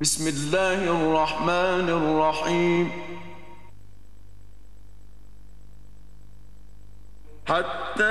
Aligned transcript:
بسم 0.00 0.28
الله 0.28 0.80
الرحمن 0.92 1.88
الرحيم. 1.88 2.90
حتى 7.46 8.04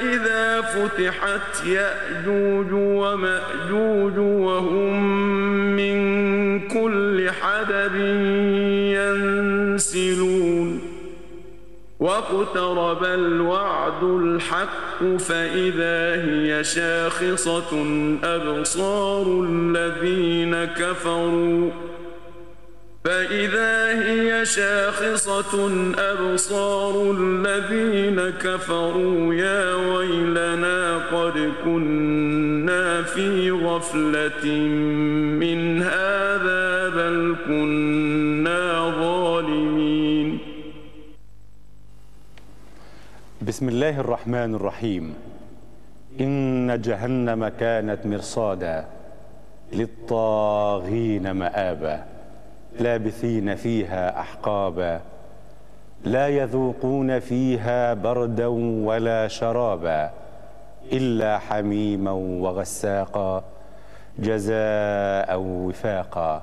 إذا 0.00 0.60
فتحت 0.60 1.66
يأجوج 1.66 2.72
ومأجوج 2.72 4.18
وهم 4.18 5.02
من 5.76 5.98
كل 6.68 7.30
حدب 7.30 7.94
ينسلون. 9.76 10.80
واقترب 12.00 13.04
الوعد 13.04 14.02
الحق 14.02 14.79
فإذا 15.18 16.24
هي 16.24 16.64
شاخصة 16.64 17.70
أبصار 18.24 19.44
الذين 19.48 20.64
كفروا 20.64 21.70
فإذا 23.04 24.02
هي 24.02 24.46
شاخصة 24.46 25.70
أبصار 25.98 27.16
الذين 27.18 28.30
كفروا 28.30 29.34
يا 29.34 29.74
ويلنا 29.74 30.98
قد 31.12 31.52
كنا 31.64 33.02
في 33.02 33.50
غفلة 33.50 34.46
من 35.40 35.82
هذا 35.82 36.59
بسم 43.50 43.68
الله 43.68 44.00
الرحمن 44.00 44.54
الرحيم. 44.54 45.14
إن 46.20 46.80
جهنم 46.80 47.48
كانت 47.48 48.06
مرصادا 48.06 48.84
للطاغين 49.72 51.30
مآبا 51.30 52.04
لابثين 52.80 53.54
فيها 53.54 54.20
أحقابا 54.20 55.00
لا 56.04 56.28
يذوقون 56.28 57.18
فيها 57.18 57.94
بردا 57.94 58.46
ولا 58.86 59.28
شرابا 59.28 60.10
إلا 60.92 61.38
حميما 61.38 62.12
وغساقا 62.12 63.44
جزاء 64.18 65.38
وفاقا. 65.40 66.42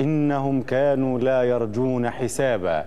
إنهم 0.00 0.62
كانوا 0.62 1.18
لا 1.18 1.42
يرجون 1.42 2.10
حسابا. 2.10 2.84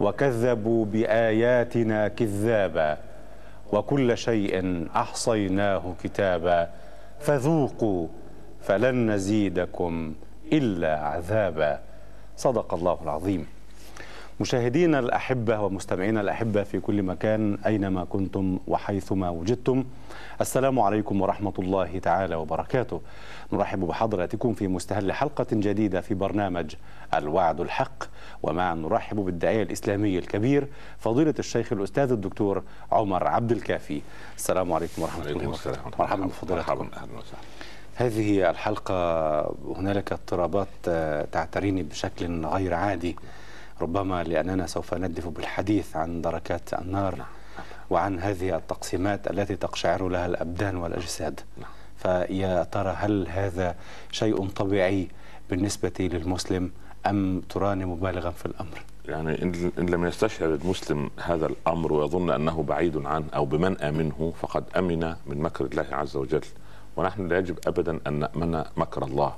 وكذبوا 0.00 0.84
بآياتنا 0.84 2.08
كذابا 2.08 2.98
وكل 3.72 4.18
شيء 4.18 4.86
أحصيناه 4.96 5.94
كتابا 6.02 6.68
فذوقوا 7.20 8.08
فلن 8.60 9.10
نزيدكم 9.10 10.14
إلا 10.52 10.98
عذابا. 10.98 11.80
صدق 12.36 12.74
الله 12.74 12.98
العظيم. 13.02 13.46
مشاهدينا 14.40 14.98
الأحبة 14.98 15.60
ومستمعينا 15.60 16.20
الأحبة 16.20 16.62
في 16.62 16.80
كل 16.80 17.02
مكان 17.02 17.58
أينما 17.66 18.04
كنتم 18.04 18.58
وحيثما 18.66 19.30
وجدتم 19.30 19.84
السلام 20.40 20.78
عليكم 20.78 21.20
ورحمة 21.20 21.52
الله 21.58 21.98
تعالى 21.98 22.34
وبركاته. 22.34 23.00
نرحب 23.52 23.80
بحضراتكم 23.80 24.54
في 24.54 24.68
مستهل 24.68 25.12
حلقة 25.12 25.46
جديدة 25.52 26.00
في 26.00 26.14
برنامج 26.14 26.74
الوعد 27.14 27.60
الحق 27.60 28.04
ومع 28.42 28.74
نرحب 28.74 29.16
بالداعية 29.16 29.62
الاسلامي 29.62 30.18
الكبير 30.18 30.68
فضيلة 30.98 31.34
الشيخ 31.38 31.72
الأستاذ 31.72 32.12
الدكتور 32.12 32.62
عمر 32.92 33.26
عبد 33.26 33.52
الكافي. 33.52 34.00
السلام 34.36 34.72
عليكم 34.72 35.02
ورحمة 35.02 35.26
الله 35.26 35.48
وبركاته. 35.48 35.80
مرحبا 35.98 36.26
بفضيلتكم. 36.26 36.90
أهلا 36.96 37.18
وسهلا. 37.18 37.40
هذه 37.94 38.50
الحلقة 38.50 38.94
هنالك 39.76 40.12
اضطرابات 40.12 40.68
تعتريني 41.32 41.82
بشكل 41.82 42.46
غير 42.46 42.74
عادي. 42.74 43.16
ربما 43.82 44.24
لأننا 44.24 44.66
سوف 44.66 44.94
ندف 44.94 45.28
بالحديث 45.28 45.96
عن 45.96 46.22
دركات 46.22 46.74
النار 46.74 47.14
وعن 47.90 48.18
هذه 48.18 48.56
التقسيمات 48.56 49.30
التي 49.30 49.56
تقشعر 49.56 50.08
لها 50.08 50.26
الأبدان 50.26 50.76
والأجساد. 50.76 51.40
فيا 51.96 52.64
ترى 52.64 52.94
هل 52.96 53.28
هذا 53.28 53.74
شيء 54.10 54.46
طبيعي 54.46 55.08
بالنسبة 55.50 55.92
للمسلم 56.00 56.70
أم 57.06 57.40
تراني 57.40 57.84
مبالغا 57.84 58.30
في 58.30 58.46
الأمر؟ 58.46 58.82
يعني 59.08 59.42
إن 59.42 59.72
إن 59.78 59.86
لم 59.86 60.06
يستشعر 60.06 60.54
المسلم 60.54 61.10
هذا 61.24 61.46
الأمر 61.46 61.92
ويظن 61.92 62.30
أنه 62.30 62.62
بعيد 62.62 63.06
عنه 63.06 63.26
أو 63.34 63.44
بمنأى 63.44 63.90
منه 63.90 64.32
فقد 64.40 64.64
أمن 64.76 65.14
من 65.26 65.38
مكر 65.42 65.64
الله 65.64 65.86
عز 65.92 66.16
وجل. 66.16 66.44
ونحن 66.96 67.28
لا 67.28 67.38
يجب 67.38 67.58
أبدا 67.66 68.00
أن 68.06 68.12
نأمن 68.12 68.64
مكر 68.76 69.04
الله. 69.04 69.34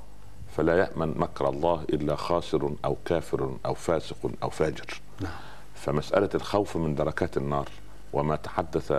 فلا 0.57 0.77
يأمن 0.77 1.13
مكر 1.17 1.49
الله 1.49 1.83
إلا 1.89 2.15
خاسر 2.15 2.71
أو 2.85 2.97
كافر 3.05 3.57
أو 3.65 3.73
فاسق 3.73 4.31
أو 4.43 4.49
فاجر. 4.49 5.01
نعم. 5.21 5.31
فمسألة 5.75 6.29
الخوف 6.35 6.77
من 6.77 6.95
دركات 6.95 7.37
النار 7.37 7.69
وما 8.13 8.35
تحدث 8.35 8.91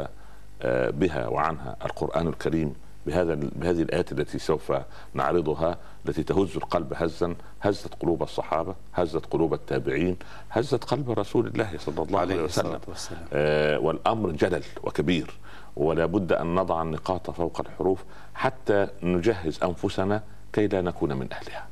آه، 0.62 0.90
بها 0.90 1.28
وعنها 1.28 1.76
القرآن 1.84 2.28
الكريم 2.28 2.74
بهذا 3.06 3.34
بهذه 3.34 3.82
الآيات 3.82 4.12
التي 4.12 4.38
سوف 4.38 4.72
نعرضها 5.14 5.78
التي 6.08 6.22
تهز 6.22 6.56
القلب 6.56 6.92
هزا 6.96 7.34
هزت 7.62 7.94
قلوب 7.94 8.22
الصحابة 8.22 8.74
هزت 8.94 9.26
قلوب 9.26 9.54
التابعين 9.54 10.16
هزت 10.50 10.84
قلب 10.84 11.10
رسول 11.10 11.46
الله 11.46 11.70
صلى 11.78 12.02
الله 12.02 12.20
عليه 12.20 12.42
وسلم. 12.42 12.80
آه، 13.32 13.78
والأمر 13.78 14.30
جلل 14.30 14.64
وكبير 14.82 15.30
ولا 15.76 16.06
بد 16.06 16.32
أن 16.32 16.54
نضع 16.54 16.82
النقاط 16.82 17.30
فوق 17.30 17.60
الحروف 17.60 18.04
حتى 18.34 18.88
نجهز 19.02 19.62
أنفسنا 19.64 20.22
كي 20.54 20.66
لا 20.66 20.80
نكون 20.82 21.12
من 21.12 21.28
أهلها. 21.32 21.66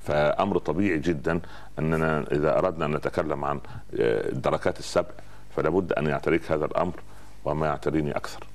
فأمر 0.00 0.58
طبيعي 0.58 0.98
جدا 0.98 1.40
أننا 1.78 2.24
إذا 2.32 2.58
أردنا 2.58 2.84
أن 2.86 2.94
نتكلم 2.94 3.44
عن 3.44 3.56
آه، 4.00 4.28
الدركات 4.32 4.78
السبع 4.78 5.10
فلا 5.56 5.70
بد 5.70 5.92
أن 5.92 6.06
يعتريك 6.06 6.52
هذا 6.52 6.64
الأمر 6.64 6.94
وما 7.44 7.66
يعتريني 7.66 8.16
أكثر. 8.16 8.46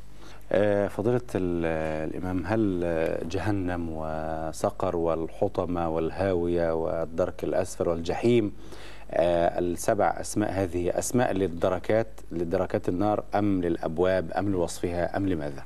آه، 0.51 0.88
فضيلة 0.88 1.22
ال- 1.35 2.09
الإمام 2.09 2.44
هل 2.45 2.79
جهنم 3.29 3.88
وسقر 3.91 4.95
والحطمة 4.95 5.89
والهاوية 5.89 6.73
والدرك 6.73 7.43
الأسفل 7.43 7.88
والجحيم 7.88 8.53
آه، 9.11 9.59
السبع 9.59 10.16
أسماء 10.22 10.51
هذه 10.51 10.99
أسماء 10.99 11.31
للدركات 11.33 12.07
لدركات 12.31 12.89
النار 12.89 13.23
أم 13.35 13.61
للأبواب 13.61 14.31
أم 14.31 14.51
لوصفها 14.51 15.17
أم 15.17 15.29
لماذا؟ 15.29 15.63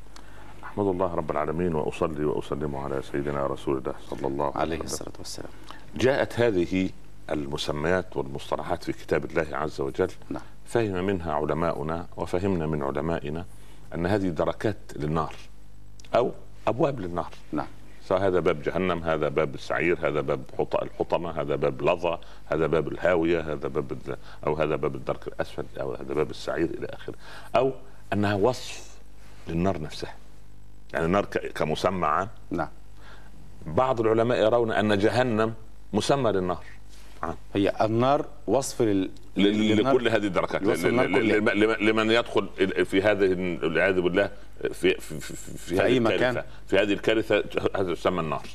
احمد 0.76 0.88
الله 0.88 1.16
رب 1.16 1.32
العالمين 1.32 1.76
وأصلي 1.76 2.26
وأسلم 2.26 2.76
على 2.76 3.02
سيدنا 3.12 3.48
رسول 3.48 3.78
الله 3.78 3.94
صلى 4.10 4.28
الله 4.28 4.46
عليه 4.46 4.60
عليه 4.60 4.76
وسلم. 4.76 4.86
الصلاة 4.86 5.14
والسلام. 5.18 5.50
جاءت 5.96 6.40
هذه 6.40 6.90
المسميات 7.30 8.18
والمصطلحات 8.18 8.84
في 8.84 8.92
كتاب 8.94 9.26
الله 9.26 9.48
عز 9.58 9.82
وجل. 9.82 10.10
نعم. 10.30 10.42
فهم 10.66 11.06
منها 11.06 11.34
علماؤنا 11.34 12.08
وفهمنا 12.18 12.66
من 12.68 12.84
علمائنا 12.84 13.46
أن 13.96 14.06
هذه 14.06 14.28
دركات 14.30 14.78
للنار 14.96 15.34
أو 16.16 16.32
أبواب 16.68 17.00
للنار. 17.00 17.30
نعم. 17.52 17.68
سواء 18.06 18.28
هذا 18.28 18.40
باب 18.40 18.62
جهنم 18.62 19.04
هذا 19.04 19.28
باب 19.30 19.56
السعير 19.56 20.08
هذا 20.08 20.22
باب 20.22 20.44
حط- 20.58 20.76
الحطمة 20.76 21.42
هذا 21.42 21.56
باب 21.56 21.82
لظى 21.82 22.18
هذا 22.46 22.68
باب 22.68 22.88
الهاوية 22.88 23.40
هذا 23.54 23.68
باب 23.68 23.98
أو 24.48 24.54
هذا 24.54 24.76
باب 24.76 24.96
الدرك 24.96 25.28
الأسفل 25.28 25.66
أو 25.82 25.94
هذا 25.94 26.14
باب 26.14 26.30
السعير 26.30 26.70
إلى 26.70 26.86
آخره. 26.90 27.16
أو 27.56 27.72
أنها 28.14 28.36
وصف 28.36 28.96
للنار 29.48 29.82
نفسها. 29.82 30.14
يعني 30.96 31.08
النار 31.08 31.26
كمسمى 31.26 32.08
عام 32.08 32.28
نعم. 32.52 32.68
بعض 33.66 34.02
العلماء 34.02 34.38
يرون 34.38 34.72
أن 34.72 34.98
جهنم 34.98 35.54
مسمى 35.94 36.32
للنار. 36.32 36.64
عام 37.24 37.36
هي 37.56 37.74
النار 37.82 38.26
وصف 38.48 38.82
لل... 38.82 39.10
لكل 39.36 40.08
هذه 40.10 40.26
الدركات. 40.26 40.62
لمن 41.82 42.12
يدخل 42.12 42.50
في 42.86 43.02
هذه 43.02 43.30
والعياذ 43.64 44.02
بالله 44.02 44.30
في 44.74 44.94
في 44.94 45.20
في, 45.20 45.36
في, 45.58 45.84
أي 45.84 45.96
هذه 45.96 46.00
مكان. 46.00 46.44
في 46.68 46.78
هذه 46.78 46.94
الكارثة 46.94 47.44
هذا 47.76 47.92
يسمى 47.92 48.20
النار. 48.20 48.48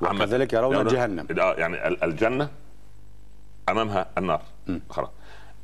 وكذلك 0.00 0.52
يرون 0.52 0.86
جهنم. 0.86 1.26
يعني 1.36 1.88
ال- 1.88 2.04
الجنة 2.04 2.48
أمامها 3.68 4.06
النار. 4.18 4.42
خلاص. 4.90 5.10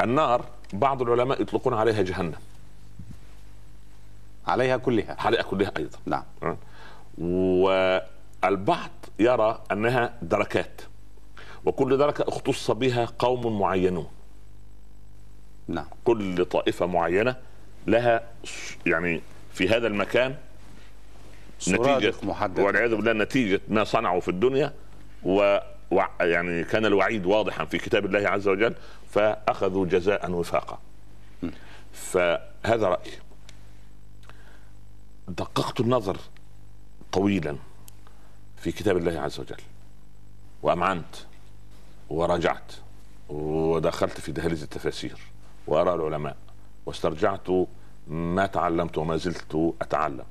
النار 0.02 0.44
بعض 0.72 1.02
العلماء 1.02 1.42
يطلقون 1.42 1.74
عليها 1.74 2.02
جهنم. 2.02 2.34
عليها 4.48 4.76
كلها. 4.76 5.16
عليها 5.18 5.42
كلها 5.42 5.72
أيضا. 5.76 5.98
نعم؟ 6.06 6.24
والبعض 7.18 8.90
يرى 9.18 9.62
أنها 9.72 10.14
دركات 10.22 10.80
وكل 11.64 11.96
دركة 11.96 12.24
اختص 12.28 12.70
بها 12.70 13.08
قوم 13.18 13.60
معينون. 13.60 14.08
نعم. 15.68 15.86
كل 16.04 16.44
طائفة 16.44 16.86
معينة 16.86 17.36
لها 17.86 18.22
يعني 18.86 19.20
في 19.52 19.68
هذا 19.68 19.86
المكان 19.86 20.36
نتيجة. 21.68 22.14
محددة. 22.22 22.62
والعياذ 22.62 22.94
بالله 22.94 23.12
نتيجة 23.12 23.60
ما 23.68 23.84
صنعوا 23.84 24.20
في 24.20 24.28
الدنيا 24.28 24.72
و 25.24 25.58
يعني 26.20 26.64
كان 26.64 26.86
الوعيد 26.86 27.26
واضحا 27.26 27.64
في 27.64 27.78
كتاب 27.78 28.04
الله 28.06 28.28
عز 28.28 28.48
وجل 28.48 28.74
فأخذوا 29.10 29.86
جزاء 29.86 30.30
وفاقا. 30.30 30.78
فهذا 31.92 32.88
رأيي. 32.88 33.12
دققت 35.28 35.80
النظر 35.80 36.16
طويلا 37.12 37.56
في 38.56 38.72
كتاب 38.72 38.96
الله 38.96 39.20
عز 39.20 39.40
وجل 39.40 39.60
وأمعنت 40.62 41.16
وراجعت 42.10 42.72
ودخلت 43.28 44.20
في 44.20 44.32
دهاليز 44.32 44.62
التفاسير 44.62 45.18
وآراء 45.66 45.94
العلماء 45.94 46.36
واسترجعت 46.86 47.46
ما 48.08 48.46
تعلمت 48.46 48.98
وما 48.98 49.16
زلت 49.16 49.74
أتعلم. 49.80 50.24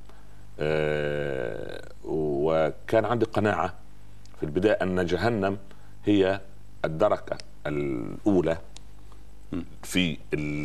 أه 0.60 1.88
وكان 2.04 3.04
عندي 3.04 3.24
قناعة 3.24 3.74
في 4.40 4.42
البداية 4.42 4.72
أن 4.82 5.06
جهنم 5.06 5.58
هي 6.04 6.40
الدركة 6.84 7.38
الأولى 7.66 8.58
في 9.82 10.12
ال 10.12 10.18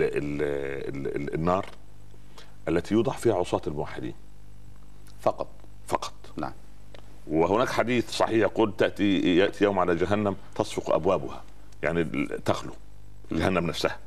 ال 0.04 0.42
ال 0.96 1.08
ال 1.16 1.34
النار 1.34 1.66
التي 2.68 2.94
يوضع 2.94 3.14
فيها 3.14 3.36
عصاة 3.36 3.62
الموحدين. 3.68 4.14
فقط. 5.24 5.48
فقط. 5.88 6.14
نعم. 6.38 6.52
وهناك 7.28 7.70
حديث 7.70 8.10
صحيح 8.12 8.36
يقول 8.38 8.74
تأتي 8.78 9.38
يأتي 9.38 9.64
يوم 9.64 9.80
على 9.80 9.96
جهنم 9.96 10.36
تصفق 10.56 10.94
أبوابها. 10.94 11.42
يعني 11.84 12.04
تخلو 12.46 12.72
جهنم 13.32 13.68
نفسها. 13.68 13.98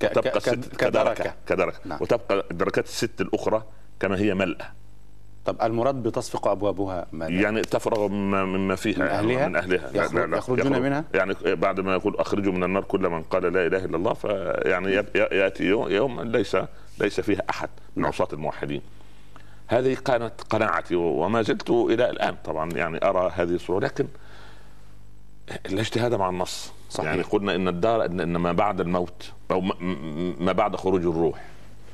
تبقى 0.00 0.40
كدركة. 0.40 0.76
كدركة. 0.78 1.34
كدركة. 1.48 1.78
نعم. 1.84 1.98
وتبقى 2.02 2.44
الدركات 2.50 2.84
الست 2.84 3.20
الأخرى 3.20 3.62
كما 4.00 4.18
هي 4.18 4.34
ملأى 4.34 4.66
طب 5.44 5.56
المراد 5.62 5.94
بتصفق 5.94 6.48
أبوابها 6.48 7.06
ماذا؟ 7.12 7.30
يعني 7.32 7.60
تفرغ 7.62 8.08
مما 8.08 8.76
فيها 8.76 8.98
من 8.98 9.02
أهلها؟ 9.08 9.48
من 9.48 9.56
أهلها. 9.56 9.90
يخرج- 9.90 10.36
يخرجون 10.36 10.72
يخرج- 10.72 10.82
منها؟ 10.82 11.04
يعني 11.14 11.34
بعد 11.44 11.80
ما 11.80 11.92
يقول 11.94 12.16
أخرجوا 12.16 12.52
من 12.52 12.64
النار 12.64 12.84
كل 12.84 13.08
من 13.08 13.22
قال 13.22 13.42
لا 13.52 13.66
إله 13.66 13.84
إلا 13.84 13.96
الله 13.96 14.12
فيعني 14.14 14.92
يأتي 15.14 15.64
يوم, 15.64 15.88
يوم 15.90 16.20
ليس 16.20 16.56
ليس 16.98 17.20
فيها 17.20 17.42
أحد 17.50 17.68
من 17.96 18.04
عصاة 18.04 18.28
الموحدين. 18.32 18.82
هذه 19.72 19.94
كانت 19.94 20.32
قناعتي 20.50 20.94
وما 20.94 21.42
زلت 21.42 21.70
إلى 21.70 22.10
الآن. 22.10 22.36
طبعا 22.44 22.70
يعني 22.70 23.04
أرى 23.04 23.32
هذه 23.34 23.54
الصورة 23.54 23.84
لكن 23.84 24.06
لا 25.68 25.80
اجتهاد 25.80 26.14
مع 26.14 26.28
النص 26.28 26.72
صحيح. 26.90 27.10
يعني 27.10 27.22
قلنا 27.22 27.54
إن 27.54 27.68
الدار 27.68 28.04
إن 28.04 28.36
ما 28.36 28.52
بعد 28.52 28.80
الموت 28.80 29.32
أو 29.50 29.60
ما 30.40 30.52
بعد 30.52 30.76
خروج 30.76 31.06
الروح 31.06 31.44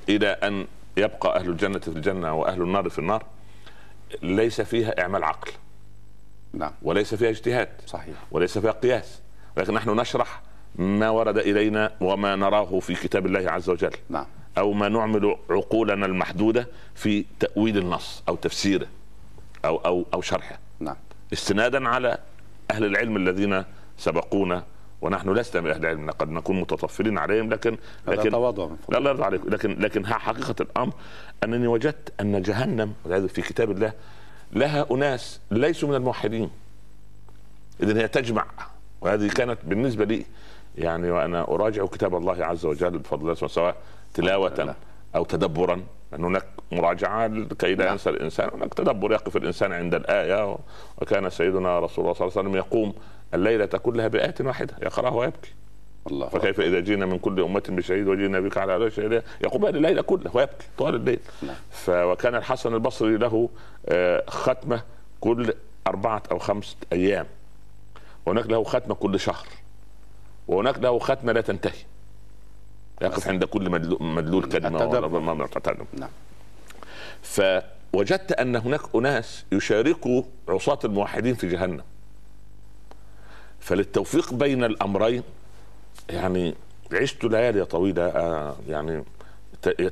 إلى 0.09 0.29
أن 0.29 0.67
يبقى 0.97 1.41
أهل 1.41 1.49
الجنة 1.49 1.79
في 1.79 1.89
الجنة 1.89 2.35
وأهل 2.35 2.63
النار 2.63 2.89
في 2.89 2.99
النار 2.99 3.25
ليس 4.23 4.61
فيها 4.61 5.01
إعمال 5.01 5.25
عقل. 5.25 5.51
نعم. 6.53 6.73
وليس 6.83 7.15
فيها 7.15 7.31
اجتهاد. 7.31 7.69
صحيح. 7.87 8.15
وليس 8.31 8.59
فيها 8.59 8.71
قياس. 8.71 9.21
ولكن 9.57 9.75
نحن 9.75 9.91
نشرح 9.91 10.43
ما 10.77 11.11
ورد 11.11 11.39
إلينا 11.39 11.93
وما 12.01 12.37
نراه 12.37 12.79
في 12.81 12.95
كتاب 12.95 13.27
الله 13.27 13.51
عز 13.51 13.71
وجل. 13.71 13.93
نعم. 14.09 14.27
أو 14.59 14.73
ما 14.73 14.89
نعمل 14.89 15.37
عقولنا 15.51 16.07
المحدودة 16.07 16.69
في 16.95 17.25
تأويل 17.41 17.79
النص 17.79 18.23
أو 18.29 18.37
تفسيره 18.37 18.87
أو 19.65 19.77
أو 19.77 20.07
أو 20.15 20.21
شرحه. 20.21 20.59
نعم. 20.81 20.97
استنادا 21.33 21.89
على 21.89 22.19
أهل 22.71 22.85
العلم 22.85 23.17
الذين 23.17 23.65
سبقونا 23.99 24.65
ونحن 25.03 25.31
لسنا 25.31 25.61
من 25.63 25.71
أهل 25.71 25.81
العلم 25.81 26.11
قد 26.11 26.31
نكون 26.31 26.61
متطفلين 26.61 27.19
عليهم 27.19 27.51
لكن 27.51 27.77
لكن 28.09 28.31
تواضع 28.31 28.65
لا 28.65 28.77
فضلك. 28.77 28.99
الله 28.99 29.11
يرضى 29.11 29.25
عليك. 29.25 29.41
لكن 29.47 29.77
لكن 29.79 30.05
ها 30.05 30.19
حقيقة 30.19 30.55
الأمر 30.61 30.93
أنني 31.45 31.67
وجدت 31.67 32.13
أن 32.21 32.43
جهنم 32.43 32.95
في 33.05 33.43
كتاب 33.43 33.71
الله 33.71 33.93
لها 34.53 34.87
أناس 34.91 35.41
ليسوا 35.51 35.89
من 35.89 35.95
الموحدين. 35.95 36.51
اذا 37.83 38.01
هي 38.03 38.09
تجمع. 38.09 38.47
وهذه 39.01 39.29
كانت 39.29 39.59
بالنسبة 39.65 40.05
لي 40.05 40.25
يعني 40.79 41.11
وأنا 41.11 41.49
أراجع 41.49 41.87
كتاب 41.87 42.17
الله 42.17 42.45
عز 42.45 42.67
وجل 42.67 42.99
بفضل 42.99 43.23
الله 43.23 43.35
سواء 43.35 43.77
تلاوة. 44.15 44.77
أو 45.17 45.25
تدبرا. 45.25 45.83
لأن 46.13 46.25
هناك 46.25 46.47
مراجعة 46.73 47.29
كي 47.45 47.75
لا. 47.75 47.91
ينسى 47.93 48.11
الإنسان. 48.11 48.51
هناك 48.55 48.75
تدبر 48.75 49.13
يقف 49.13 49.37
الإنسان 49.37 49.73
عند 49.73 49.95
الآية. 49.95 50.59
وكان 51.03 51.31
سيدنا 51.31 51.81
رسول 51.81 52.05
الله 52.05 52.15
صلى 52.15 52.29
الله 52.29 52.39
عليه 52.39 52.49
وسلم 52.49 52.57
يقوم 52.57 52.95
الليلة 53.35 53.67
كلها 53.67 54.09
بآية 54.09 54.35
واحدة 54.41 54.75
يقرأها 54.83 55.15
ويبكي. 55.15 55.55
الله 56.07 56.29
فكيف 56.29 56.61
إذا 56.61 56.81
جينا 56.81 57.07
من 57.07 57.19
كل 57.19 57.41
أمة 57.41 57.63
بشهيد 57.69 58.09
وجينا 58.09 58.41
بك 58.41 58.59
على 58.59 58.73
هؤلاء 58.73 58.89
شهيدا 58.89 59.23
يقوم 59.45 59.67
الليلة 59.67 60.03
كلها 60.03 60.33
ويبكي 60.35 60.67
طوال 60.79 60.95
الليل. 60.95 61.21
نعم. 61.43 61.57
وكان 61.89 62.35
الحسن 62.35 62.75
البصري 62.75 63.17
له 63.17 63.49
آه، 63.89 64.25
ختمة 64.29 64.83
كل 65.21 65.53
أربعة 65.87 66.23
أو 66.31 66.39
خمسة 66.39 66.77
أيام. 66.93 67.27
وهناك 68.27 68.47
له 68.47 68.65
ختمة 68.65 68.95
كل 68.95 69.21
شهر. 69.21 69.47
وهناك 70.49 70.79
له 70.79 70.99
ختمة 70.99 71.33
لا 71.33 71.41
تنتهي. 71.41 71.79
يقف 73.03 73.29
عند 73.29 73.45
كل 73.45 73.71
مدلول, 73.71 73.99
مدلول 74.03 74.45
كلمة 74.49 74.69
ما- 74.71 74.79
تتدبر. 75.47 75.87
نعم. 75.93 76.09
فوجدت 77.23 78.33
أن 78.33 78.57
هناك 78.57 78.81
أناس 78.95 79.45
يشاركوا 79.53 80.23
عصاة 80.49 80.79
الموحدين 80.85 81.35
في 81.35 81.49
جهنم. 81.49 81.83
فللتوفيق 83.61 84.35
بين 84.35 84.65
الأمرين 84.65 85.23
يعني 86.11 86.55
عشت 86.93 87.25
ليالي 87.25 87.65
طويلة 87.65 88.03
آه، 88.07 88.57
يعني 88.69 89.05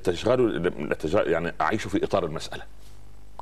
تشغل 0.04 0.72
يعني 1.26 1.52
أعيش 1.60 1.86
في 1.86 2.04
إطار 2.04 2.24
المسألة 2.24 2.62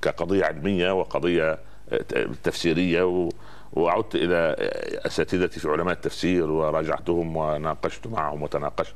كقضية 0.02 0.44
علمية 0.44 0.92
وقضية 0.92 1.58
آه، 1.92 2.26
تفسيرية 2.42 3.02
و 3.02 3.28
وعدت 3.72 4.14
إلى 4.14 4.36
آه، 4.58 5.06
أساتذتي 5.06 5.60
في 5.60 5.68
علماء 5.68 5.94
التفسير 5.94 6.50
وراجعتهم 6.50 7.36
وناقشت 7.36 8.06
معهم 8.06 8.42
وتناقشت. 8.42 8.94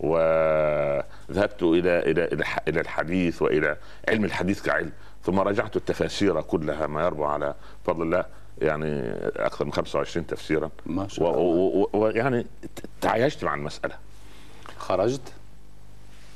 وذهبت 0.00 1.62
إلى 1.62 1.98
إلى 1.98 2.24
إلى 2.24 2.32
الح- 2.32 2.62
إلى 2.68 2.80
الحديث 2.80 3.42
وإلى 3.42 3.76
علم 4.08 4.24
الحديث 4.24 4.62
كعلم 4.62 4.92
ثم 5.24 5.40
راجعت 5.40 5.76
التفاسير 5.76 6.40
كلها 6.42 6.86
ما 6.86 7.02
يربو 7.04 7.24
على 7.24 7.54
فضل 7.86 8.02
الله 8.02 8.24
يعني 8.62 9.12
أكثر 9.36 9.64
من 9.64 9.72
25 9.72 10.26
تفسيرا. 10.26 10.70
ما 10.86 11.08
شاء 11.08 11.30
الله. 11.30 11.88
ويعني 11.92 12.46
تعايشت 13.00 13.44
مع 13.44 13.54
المسألة. 13.54 13.94
خرجت؟ 14.78 15.32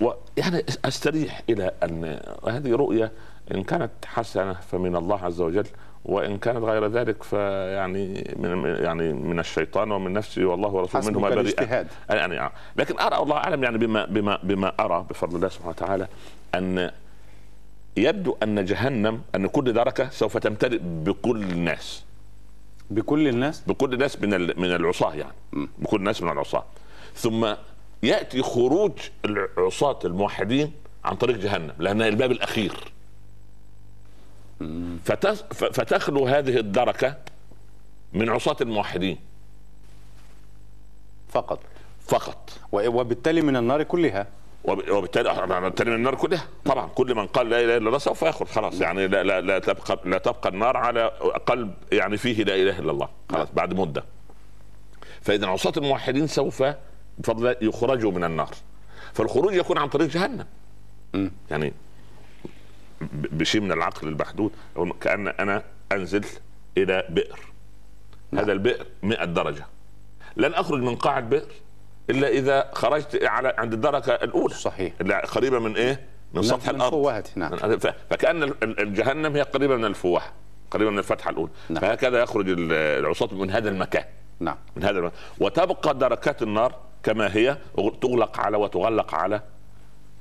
ويعني 0.01 0.65
أستريح 0.85 1.43
إلى 1.51 1.73
أن 1.83 2.21
هذه 2.49 2.71
رؤية 2.73 3.13
إن 3.55 3.63
كانت 3.65 3.91
حسنة 4.07 4.53
فمن 4.53 4.97
الله 4.97 5.25
عز 5.25 5.41
وجل 5.41 5.67
وإن 6.05 6.39
كانت 6.39 6.59
غير 6.59 6.87
ذلك 6.87 7.23
فيعني 7.23 8.35
من 8.37 8.65
يعني 8.65 9.13
من 9.13 9.39
الشيطان 9.39 9.91
ومن 9.93 10.13
نفسي 10.13 10.45
والله 10.45 10.69
ورسوله 10.69 11.07
منهما 11.11 11.29
الاجتهاد 11.29 11.89
يعني. 12.11 12.51
لكن 12.77 12.99
ارى 12.99 13.17
الله 13.17 13.37
أعلم 13.37 13.65
يعني 13.65 13.79
بما 13.79 14.05
بما 14.05 14.39
بما 14.43 14.73
أرى 14.81 15.07
بفضل 15.11 15.37
الله 15.37 15.49
سبحانه 15.49 15.71
وتعالى 15.71 16.09
أن 16.55 16.91
يبدو 17.97 18.37
أن 18.43 18.65
جهنم 18.65 19.23
أن 19.35 19.47
كل 19.47 19.73
دركة 19.73 20.11
سوف 20.11 20.37
تمتلئ 20.37 20.79
بكل 20.83 21.43
الناس. 21.43 22.05
بكل 22.91 23.29
الناس؟ 23.29 23.63
بكل 23.67 23.95
الناس 23.95 24.23
من 24.23 24.61
من 24.61 24.75
العصاة 24.75 25.15
يعني. 25.15 25.35
بكل 25.79 25.97
الناس 25.97 26.23
من 26.23 26.31
العصاة. 26.31 26.65
ثم 27.15 27.55
يأتي 28.03 28.43
خروج 28.43 28.93
العصاة 29.25 29.99
الموحدين 30.05 30.73
عن 31.05 31.17
طريق 31.17 31.37
جهنم 31.37 31.73
لأنها 31.79 32.09
الباب 32.09 32.31
الأخير. 32.31 32.93
فتخلو 35.73 36.27
هذه 36.27 36.57
الدركة 36.57 37.17
من 38.13 38.31
عصاة 38.31 38.57
الموحدين. 38.61 39.19
فقط. 41.29 41.61
فقط. 42.09 42.51
وبالتالي 42.73 43.41
من 43.43 43.57
النار 43.57 43.83
كلها. 43.83 44.27
وب- 44.65 44.91
وبالتالي 44.91 45.47
بالتالي 45.61 45.91
من 45.91 45.97
النار 45.97 46.15
كلها. 46.15 46.45
طبعا 46.65 46.87
كل 46.89 47.15
من 47.15 47.27
قال 47.27 47.51
لا 47.51 47.61
إله 47.61 47.77
إلا 47.77 47.87
الله 47.87 47.99
سوف 47.99 48.23
يخرج 48.23 48.49
خلاص 48.49 48.81
يعني 48.81 49.07
لا 49.09 49.23
لا 49.23 49.41
لا 49.41 49.59
تبقى 49.59 50.01
لا 50.05 50.19
تبقى 50.19 50.49
النار 50.49 50.77
على 50.77 51.07
قلب 51.47 51.75
يعني 51.93 52.17
فيه 52.17 52.45
لا 52.45 52.55
إله 52.55 52.79
إلا 52.79 52.91
الله. 52.91 53.09
خلاص 53.31 53.49
بعد 53.53 53.75
مدة. 53.75 54.05
فإذا 55.23 55.47
عصاة 55.47 55.73
الموحدين 55.77 56.27
سوف 56.27 56.63
بفضل 57.19 57.57
يخرجوا 57.63 58.13
من 58.13 58.25
النار. 58.25 58.51
فالخروج 59.13 59.55
يكون 59.55 59.79
عن 59.79 59.89
طريق 59.89 60.09
جهنم. 60.09 60.47
يعني 61.51 61.73
بشيء 63.11 63.61
من 63.61 63.73
العقل 63.73 64.09
المحدود 64.09 64.53
كأن 65.01 65.29
أنا 65.29 65.63
أنزل 65.93 66.25
إلى 66.79 67.07
بئر. 67.11 67.39
نعم. 68.33 68.45
هذا 68.45 68.53
البئر 68.53 68.87
100 69.03 69.25
درجة. 69.25 69.67
لن 70.37 70.55
أخرج 70.55 70.81
من 70.83 70.97
قاع 70.97 71.19
البئر 71.19 71.49
إلا 72.11 72.29
إذا 72.29 72.71
خرجت 72.75 73.23
على 73.25 73.55
عند 73.59 73.73
الدرجه 73.73 74.15
الأولى. 74.15 74.55
صحيح. 74.55 74.93
قريبة 75.25 75.59
من 75.59 75.77
إيه؟ 75.77 76.07
من 76.35 76.43
سطح 76.43 76.69
من 76.69 76.75
الأرض. 76.77 76.91
فوهة 76.93 77.25
نعم. 77.37 77.57
فكأن 78.11 78.43
ال- 78.43 78.65
ال- 78.65 78.81
الجهنم 78.81 79.37
هي 79.37 79.43
قريبة 79.43 79.77
من 79.77 79.85
الفوحه 79.85 80.33
قريبة 80.71 80.91
من 80.91 80.99
الفتحة 80.99 81.31
الأولى. 81.31 81.51
نعم. 81.69 81.81
فهكذا 81.81 82.23
يخرج 82.23 82.49
ال- 82.49 82.73
العصاة 82.73 83.35
من 83.35 83.51
هذا 83.51 83.69
المكان. 83.69 84.05
نعم. 84.41 84.57
من 84.77 84.85
هذا 84.85 84.99
المكان. 84.99 85.19
وتبقى 85.41 85.95
دركات 85.99 86.43
النار 86.43 86.75
كما 87.03 87.37
هي 87.37 87.57
تغلق 88.01 88.41
على 88.41 88.57
وتغلق 88.57 89.15
على 89.15 89.41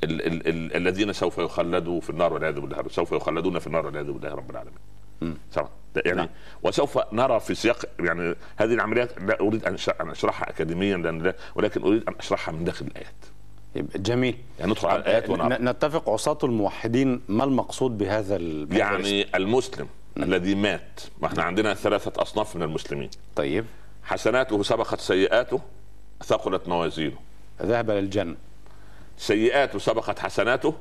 ال 0.04 0.28
ال 0.28 0.48
ال 0.48 0.76
الذين 0.76 1.14
سوف 1.14 1.38
يخلدوا 1.38 2.02
في 2.02 2.10
النار 2.10 2.34
والعياذ 2.34 2.60
بالله 2.60 2.84
سوف 2.90 3.12
يخلدون 3.12 3.60
في 3.60 3.68
النار 3.68 3.86
والعياذ 3.86 4.12
بالله 4.12 4.30
رب 4.36 4.52
العالمين. 4.52 4.78
سواء 5.52 5.70
يعني 6.06 6.18
نعم. 6.18 6.30
وسوف 6.64 7.00
نرى 7.14 7.40
في 7.40 7.56
سياق 7.56 7.86
يعني 8.00 8.36
هذه 8.58 8.74
العمليات 8.74 9.22
لا 9.22 9.40
أريد 9.42 9.66
أن 9.66 9.78
أشرحها 10.12 10.50
اكاديميا 10.50 10.98
لأن 10.98 11.22
لا 11.22 11.36
ولكن 11.56 11.82
أريد 11.84 12.04
أن 12.08 12.14
أشرحها 12.20 12.52
من 12.52 12.64
داخل 12.64 12.86
الآيات. 12.86 13.16
جميل. 13.96 14.38
يعني 14.60 14.72
ندخل 14.72 14.88
على 14.88 15.00
الآيات 15.00 15.30
ن- 15.30 15.70
نتفق 15.70 16.10
عصاة 16.10 16.38
الموحدين 16.44 17.22
ما 17.28 17.44
المقصود 17.44 17.98
بهذا؟ 17.98 18.38
يعني 18.72 19.26
المسلم 19.36 19.88
الذي 20.18 20.56
مات. 20.56 21.02
ما 21.22 21.28
إحنا 21.28 21.44
عندنا 21.44 21.74
ثلاثة 21.74 22.22
أصناف 22.22 22.56
من 22.56 22.64
المسلمين. 22.64 23.10
طيب. 23.36 23.66
حسناته 24.04 24.64
سبقت 24.64 25.00
سيئاته 25.00 25.62
ثقلت 26.24 26.68
موازينه. 26.68 27.16
ذهب 27.62 27.92
للجنة 27.92 28.36
سيئاته 29.20 29.80
سبقت 29.80 30.20
حسناته 30.20 30.74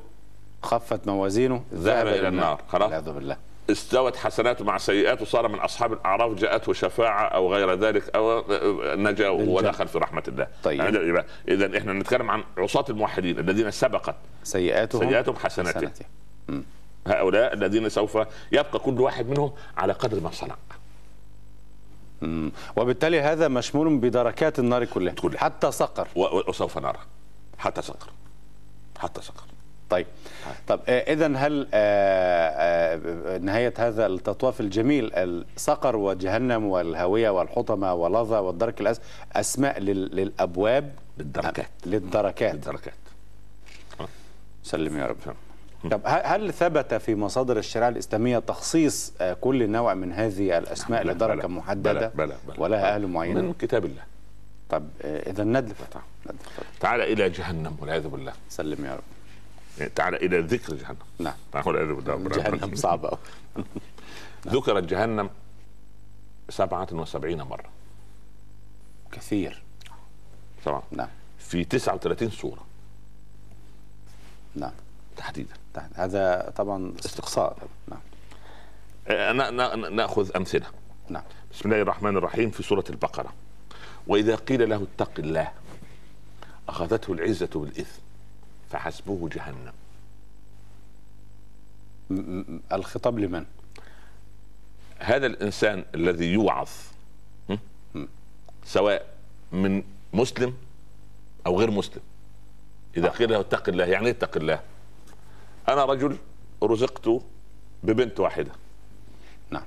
خفت 0.62 1.06
موازينه 1.06 1.64
ذهب 1.74 2.06
إلى 2.06 2.28
النار. 2.28 2.60
خلاص. 2.68 2.82
والعياذ 2.84 3.12
بالله 3.12 3.36
استوت 3.70 4.16
حسناته 4.16 4.64
مع 4.64 4.78
سيئاته 4.78 5.24
صار 5.24 5.48
من 5.48 5.58
أصحاب 5.58 5.92
الأعراف 5.92 6.32
جاءته 6.34 6.72
شفاعة 6.72 7.24
أو 7.24 7.54
غير 7.54 7.74
ذلك 7.74 8.16
أو 8.16 8.44
نجا 8.94 9.28
ودخل 9.28 9.88
في 9.88 9.98
رحمة 9.98 10.22
الله 10.28 10.46
طيب. 10.62 10.80
يعني 10.80 11.24
اذا 11.48 11.78
إحنا 11.78 11.92
نتكلم 11.92 12.30
عن 12.30 12.44
عصاة 12.58 12.84
الموحدين 12.90 13.38
الذين 13.38 13.70
سبقت 13.70 14.14
سيئاتهم 14.44 15.08
سيئاتهم 15.08 15.36
حسناتهم. 15.36 15.90
هؤلاء 17.06 17.54
الذين 17.54 17.88
سوف 17.88 18.18
يبقى 18.52 18.78
كل 18.78 19.00
واحد 19.00 19.26
منهم 19.28 19.52
على 19.76 19.92
قدر 19.92 20.20
ما 20.20 20.30
صنع 20.30 20.56
مم. 22.22 22.52
وبالتالي 22.76 23.20
هذا 23.20 23.48
مشمول 23.48 23.96
بدركات 23.98 24.58
النار 24.58 24.84
كلها 24.84 25.14
كلها. 25.14 25.38
حتى 25.40 25.70
و- 26.16 26.50
وسوف 26.50 26.78
نرى 26.78 26.98
حتى 27.58 27.82
سقر 27.82 28.08
حتى 28.98 29.22
سقر 29.22 29.42
طيب. 29.90 30.06
طب 30.66 30.80
اذا 30.88 31.26
هل 31.36 31.68
آه، 31.74 32.98
آه، 33.34 33.38
نهاية 33.38 33.74
هذا 33.78 34.06
التطواف 34.06 34.60
الجميل 34.60 35.10
السقر 35.14 35.96
وجهنم 35.96 36.64
والهاويه 36.66 37.30
والحطمة 37.30 37.94
ولظى 37.94 38.36
والدرك 38.36 38.80
الأس 38.80 39.00
أسماء 39.32 39.80
لل- 39.80 40.16
للأبواب؟ 40.16 40.92
للدركات. 41.18 41.58
آه، 41.58 41.88
للدركات. 41.88 42.54
الدركات 42.54 42.94
سلم 44.62 44.98
يا 44.98 45.06
رب. 45.06 45.16
طب 45.90 46.00
ه- 46.06 46.08
هل 46.08 46.52
ثبت 46.52 46.94
في 46.94 47.14
مصادر 47.14 47.58
الشريعة 47.58 47.88
الإسلامية 47.88 48.38
تخصيص 48.38 49.12
آه، 49.20 49.32
كل 49.32 49.70
نوع 49.70 49.94
من 49.94 50.12
هذه 50.12 50.58
الأسماء 50.58 51.02
لدرجه 51.06 51.42
بلى- 51.42 51.46
محددة؟ 51.46 52.08
بلى- 52.08 52.12
بلى- 52.12 52.16
بلى. 52.48 52.56
ولها 52.58 52.94
أهل 52.94 53.06
معينين 53.06 53.44
من 53.44 53.52
كتاب 53.52 53.84
الله. 53.84 54.02
طب 54.70 54.88
إذا 55.04 55.44
ندلف. 55.44 55.82
ندلف. 56.26 56.60
تعال 56.80 57.00
إلى 57.00 57.30
جهنم 57.30 57.76
والعياذ 57.80 58.08
بالله. 58.08 58.32
سلم 58.48 58.84
يا 58.84 58.94
رب. 58.94 59.02
يعني 59.78 59.90
تعال 59.94 60.14
إلى 60.14 60.38
ذكر 60.40 60.74
جهنم. 60.74 60.96
نعم. 61.18 61.34
والعياذ 61.66 61.92
بالله 61.92 62.28
جهنم. 62.28 62.74
صعبه. 62.74 63.18
ذكرت 64.46 64.84
جهنم 64.84 65.30
سبعة 66.48 66.88
وسبعين 66.92 67.42
مرة. 67.42 67.68
كثير. 69.12 69.62
طبعا. 70.64 70.82
نعم. 70.90 71.08
في 71.38 71.64
39 71.64 72.30
سورة. 72.30 72.64
نعم. 74.54 74.72
تحديدا. 75.16 75.54
هذا 75.94 76.52
طبعا 76.56 76.92
استقصاء. 77.04 77.56
نعم. 77.88 78.00
آه، 79.08 79.32
نا- 79.32 79.50
نا- 79.50 79.74
نأخذ 79.76 80.36
أمثلة. 80.36 80.66
نعم. 81.08 81.22
بسم 81.52 81.68
الله 81.72 81.82
الرحمن 81.82 82.16
الرحيم 82.16 82.50
في 82.50 82.62
سورة 82.62 82.84
البقرة. 82.90 83.32
وإذا 84.08 84.34
قيل 84.34 84.68
له 84.68 84.86
اتق 84.94 85.10
الله 85.18 85.52
أخذته 86.68 87.12
العزة 87.12 87.50
بالإثم 87.54 88.00
فحسبه 88.70 89.28
جهنم 89.32 89.72
الخطاب 92.72 93.18
لمن؟ 93.18 93.44
هذا 94.98 95.26
الإنسان 95.26 95.84
الذي 95.94 96.26
يوعظ. 96.32 96.68
سواء 98.64 99.14
من 99.52 99.82
مسلم 100.12 100.54
أو 101.46 101.58
غير 101.58 101.70
مسلم 101.70 102.02
إذا 102.96 103.08
قيل 103.08 103.30
له 103.30 103.40
اتق 103.40 103.68
الله 103.68 103.84
يعني 103.84 104.06
إيه 104.06 104.12
اتق 104.12 104.36
الله 104.36 104.60
أنا 105.68 105.84
رجل 105.84 106.16
رزقت 106.62 107.22
ببنت 107.82 108.20
واحدة 108.20 108.50
نعم؟ 109.50 109.66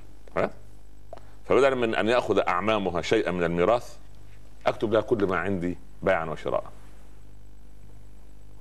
فبدلا 1.48 1.74
من 1.74 1.94
أن 1.94 2.08
يأخذ 2.08 2.38
أعمامها 2.38 3.02
شيئا 3.02 3.30
من 3.30 3.44
الميراث 3.44 3.96
أكتب 4.66 4.92
لها 4.92 5.00
كل 5.00 5.26
ما 5.26 5.36
عندي 5.36 5.78
بيعا 6.02 6.24
وشراء. 6.24 6.64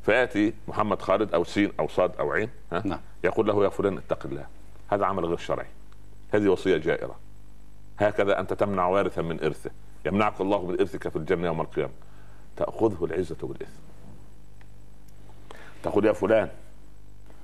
فيأتي 0.03 0.53
محمد 0.67 1.01
خالد 1.01 1.34
أو 1.34 1.43
سين 1.43 1.72
أو 1.79 1.88
صاد 1.88 2.15
أو 2.15 2.31
عين 2.31 2.50
ها؟ 2.72 2.81
نعم. 2.86 3.00
يقول 3.24 3.48
له 3.48 3.63
يا 3.63 3.70
فلان 3.70 3.98
اتق 3.98 4.25
الله 4.25 4.46
هذا 4.91 5.05
عمل 5.05 5.25
غير 5.25 5.38
شرعي. 5.38 5.67
هذه 6.34 6.48
وصية 6.48 6.77
جائرة. 6.77 7.15
هكذا 8.00 8.39
أنت 8.39 8.53
تمنع 8.53 8.88
وارثا 8.88 9.22
من 9.22 9.43
إرثه. 9.43 9.72
يمنعك 10.05 10.41
الله 10.41 10.65
من 10.65 10.79
إرثك 10.79 11.08
في 11.08 11.15
الجنة 11.15 11.48
يوم 11.48 11.62
القيامة. 11.62 11.93
تأخذه 12.58 13.05
العزة 13.05 13.38
بالاثم 13.41 13.81
تقول 15.84 16.05
يا 16.05 16.13
فلان 16.13 16.50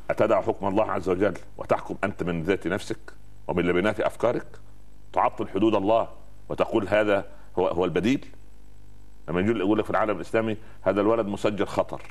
أتدع 0.09 0.41
حكم 0.41 0.67
الله 0.67 0.91
عز 0.91 1.09
وجل 1.09 1.33
وتحكم 1.57 1.95
أنت 2.03 2.23
من 2.23 2.43
ذات 2.43 2.67
نفسك 2.67 2.99
ومن 3.47 3.63
لبنات 3.63 3.99
أفكارك؟ 3.99 4.47
تعطل 5.13 5.49
حدود 5.49 5.75
الله 5.75 6.09
وتقول 6.49 6.87
هذا 6.87 7.25
هو 7.59 7.67
هو 7.67 7.85
البديل؟ 7.85 8.25
لما 9.27 9.39
يجي 9.39 9.59
يقول 9.59 9.79
لك 9.79 9.85
في 9.85 9.91
العالم 9.91 10.15
الإسلامي 10.15 10.57
هذا 10.81 11.01
الولد 11.01 11.27
مسجل 11.27 11.67
خطر. 11.67 12.01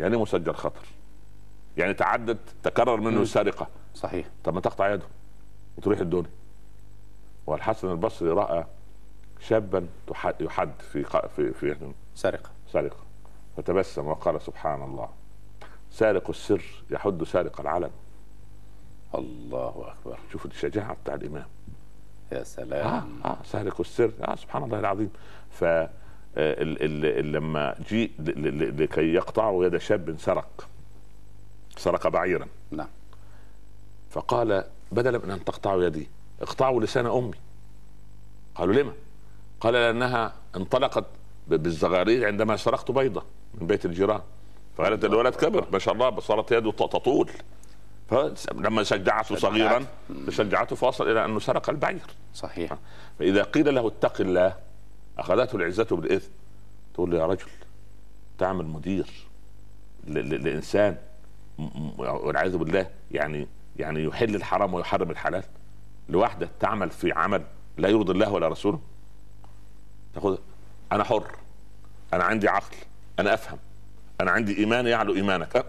يعني 0.00 0.14
إيه 0.14 0.22
مسجل 0.22 0.54
خطر؟ 0.54 0.86
يعني 1.76 1.94
تعدد 1.94 2.38
تكرر 2.62 2.96
منه 3.00 3.10
مم. 3.16 3.22
السرقة. 3.22 3.66
صحيح. 3.94 4.26
طب 4.44 4.54
ما 4.54 4.60
تقطع 4.60 4.92
يده 4.92 5.04
وتروح 5.78 5.98
الدنيا. 5.98 6.30
والحسن 7.46 7.90
البصري 7.90 8.30
رأى 8.30 8.64
شابا 9.40 9.86
يحد 10.40 10.72
في 10.92 11.04
في 11.36 11.52
في 11.52 11.92
سرقة. 12.14 12.50
سرقة. 12.72 12.96
فتبسم 13.56 14.06
وقال 14.06 14.40
سبحان 14.40 14.82
الله. 14.82 15.08
سارق 15.90 16.28
السر 16.28 16.62
يحد 16.90 17.24
سارق 17.24 17.60
العلن. 17.60 17.90
الله 19.14 19.92
أكبر. 19.92 20.18
شوف 20.32 20.46
الشجاعة 20.46 20.96
بتاع 21.02 21.14
الإمام. 21.14 21.46
يا 22.32 22.42
سلام. 22.44 23.20
آه 23.24 23.36
سارق 23.44 23.80
السر. 23.80 24.12
آه 24.28 24.34
سبحان 24.34 24.62
الله 24.64 24.78
العظيم. 24.78 25.10
ف 25.50 25.64
لما 26.36 27.74
جيء 27.88 28.10
ل- 28.18 28.30
ل- 28.58 28.82
لكي 28.82 29.14
يقطعوا 29.14 29.64
يد 29.64 29.76
شاب 29.76 30.16
سرق. 30.18 30.68
سرق 31.76 32.08
بعيرا. 32.08 32.46
نعم. 32.70 32.88
فقال 34.10 34.64
بدلا 34.92 35.18
من 35.18 35.30
أن 35.30 35.44
تقطعوا 35.44 35.84
يدي 35.84 36.08
اقطعوا 36.42 36.80
لسان 36.82 37.06
أمي. 37.06 37.34
قالوا 38.54 38.74
لما؟ 38.74 38.92
قال 39.60 39.72
لأنها 39.74 40.32
انطلقت 40.56 41.04
ب- 41.48 41.54
بالزغارير 41.54 42.26
عندما 42.26 42.56
سرقت 42.56 42.90
بيضة 42.90 43.22
من 43.54 43.66
بيت 43.66 43.84
الجيران. 43.84 44.20
فقالت 44.76 45.04
الولد 45.04 45.34
كبر 45.34 45.66
ما 45.72 45.78
شاء 45.78 45.94
الله 45.94 46.20
صارت 46.20 46.52
يده 46.52 46.70
تطول. 46.72 47.30
فلما 48.10 48.82
شجعته 48.82 49.36
صغيرا 49.36 49.84
شجعته 50.28 50.76
فوصل 50.76 51.10
إلى 51.10 51.24
أنه 51.24 51.38
سرق 51.38 51.70
البعير. 51.70 52.00
صحيح. 52.34 52.72
فإذا 53.18 53.42
قيل 53.42 53.74
له 53.74 53.86
اتق 53.88 54.20
الله 54.20 54.56
أخذته 55.18 55.56
العزة 55.56 55.84
بالاثم 55.90 56.30
تقول 56.94 57.10
له 57.10 57.18
يا 57.18 57.26
رجل 57.26 57.46
تعمل 58.38 58.66
مدير 58.66 59.06
لإنسان 60.06 60.96
والعياذ 61.98 62.56
بالله 62.56 62.90
يعني 63.10 63.48
يعني 63.76 64.04
يحل 64.04 64.34
الحرام 64.34 64.74
ويحرم 64.74 65.10
الحلال. 65.10 65.44
لوحدة 66.08 66.48
تعمل 66.60 66.90
في 66.90 67.12
عمل 67.12 67.42
لا 67.78 67.88
يرضي 67.88 68.12
الله 68.12 68.32
ولا 68.32 68.48
رسوله. 68.48 68.80
تقول 70.14 70.38
أنا 70.92 71.04
حر 71.04 71.26
أنا 72.12 72.24
عندي 72.24 72.48
عقل 72.48 72.76
أنا 73.18 73.34
أفهم 73.34 73.58
أنا 74.20 74.30
عندي 74.30 74.58
إيمان 74.58 74.86
يعلو 74.86 75.14
إيمانك. 75.14 75.56
أه. 75.56 75.64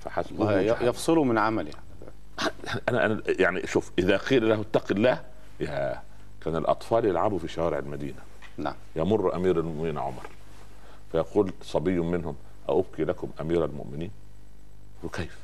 فحسبه 0.00 0.42
الله 0.42 0.60
ي- 0.60 0.66
جهنم. 0.66 0.88
يفصل 0.88 1.16
من 1.18 1.38
عمله 1.38 1.72
أنا 2.88 3.06
أنا 3.06 3.22
يعني 3.26 3.66
شوف 3.66 3.92
إذا 3.98 4.16
قيل 4.16 4.48
له 4.48 4.60
اتق 4.60 4.92
الله 4.92 5.24
يا 5.60 6.02
كان 6.44 6.56
الأطفال 6.56 7.04
يلعبوا 7.04 7.38
في 7.38 7.48
شوارع 7.48 7.78
المدينة. 7.78 8.18
نعم. 8.58 8.74
يمر 8.96 9.36
أمير 9.36 9.60
المؤمنين 9.60 9.98
عمر 9.98 10.26
فيقول 11.12 11.52
صبي 11.62 12.00
منهم 12.00 12.36
أبكي 12.68 13.04
لكم 13.04 13.30
أمير 13.40 13.64
المؤمنين؟ 13.64 14.10
يقول 14.98 15.10
كيف؟ 15.10 15.38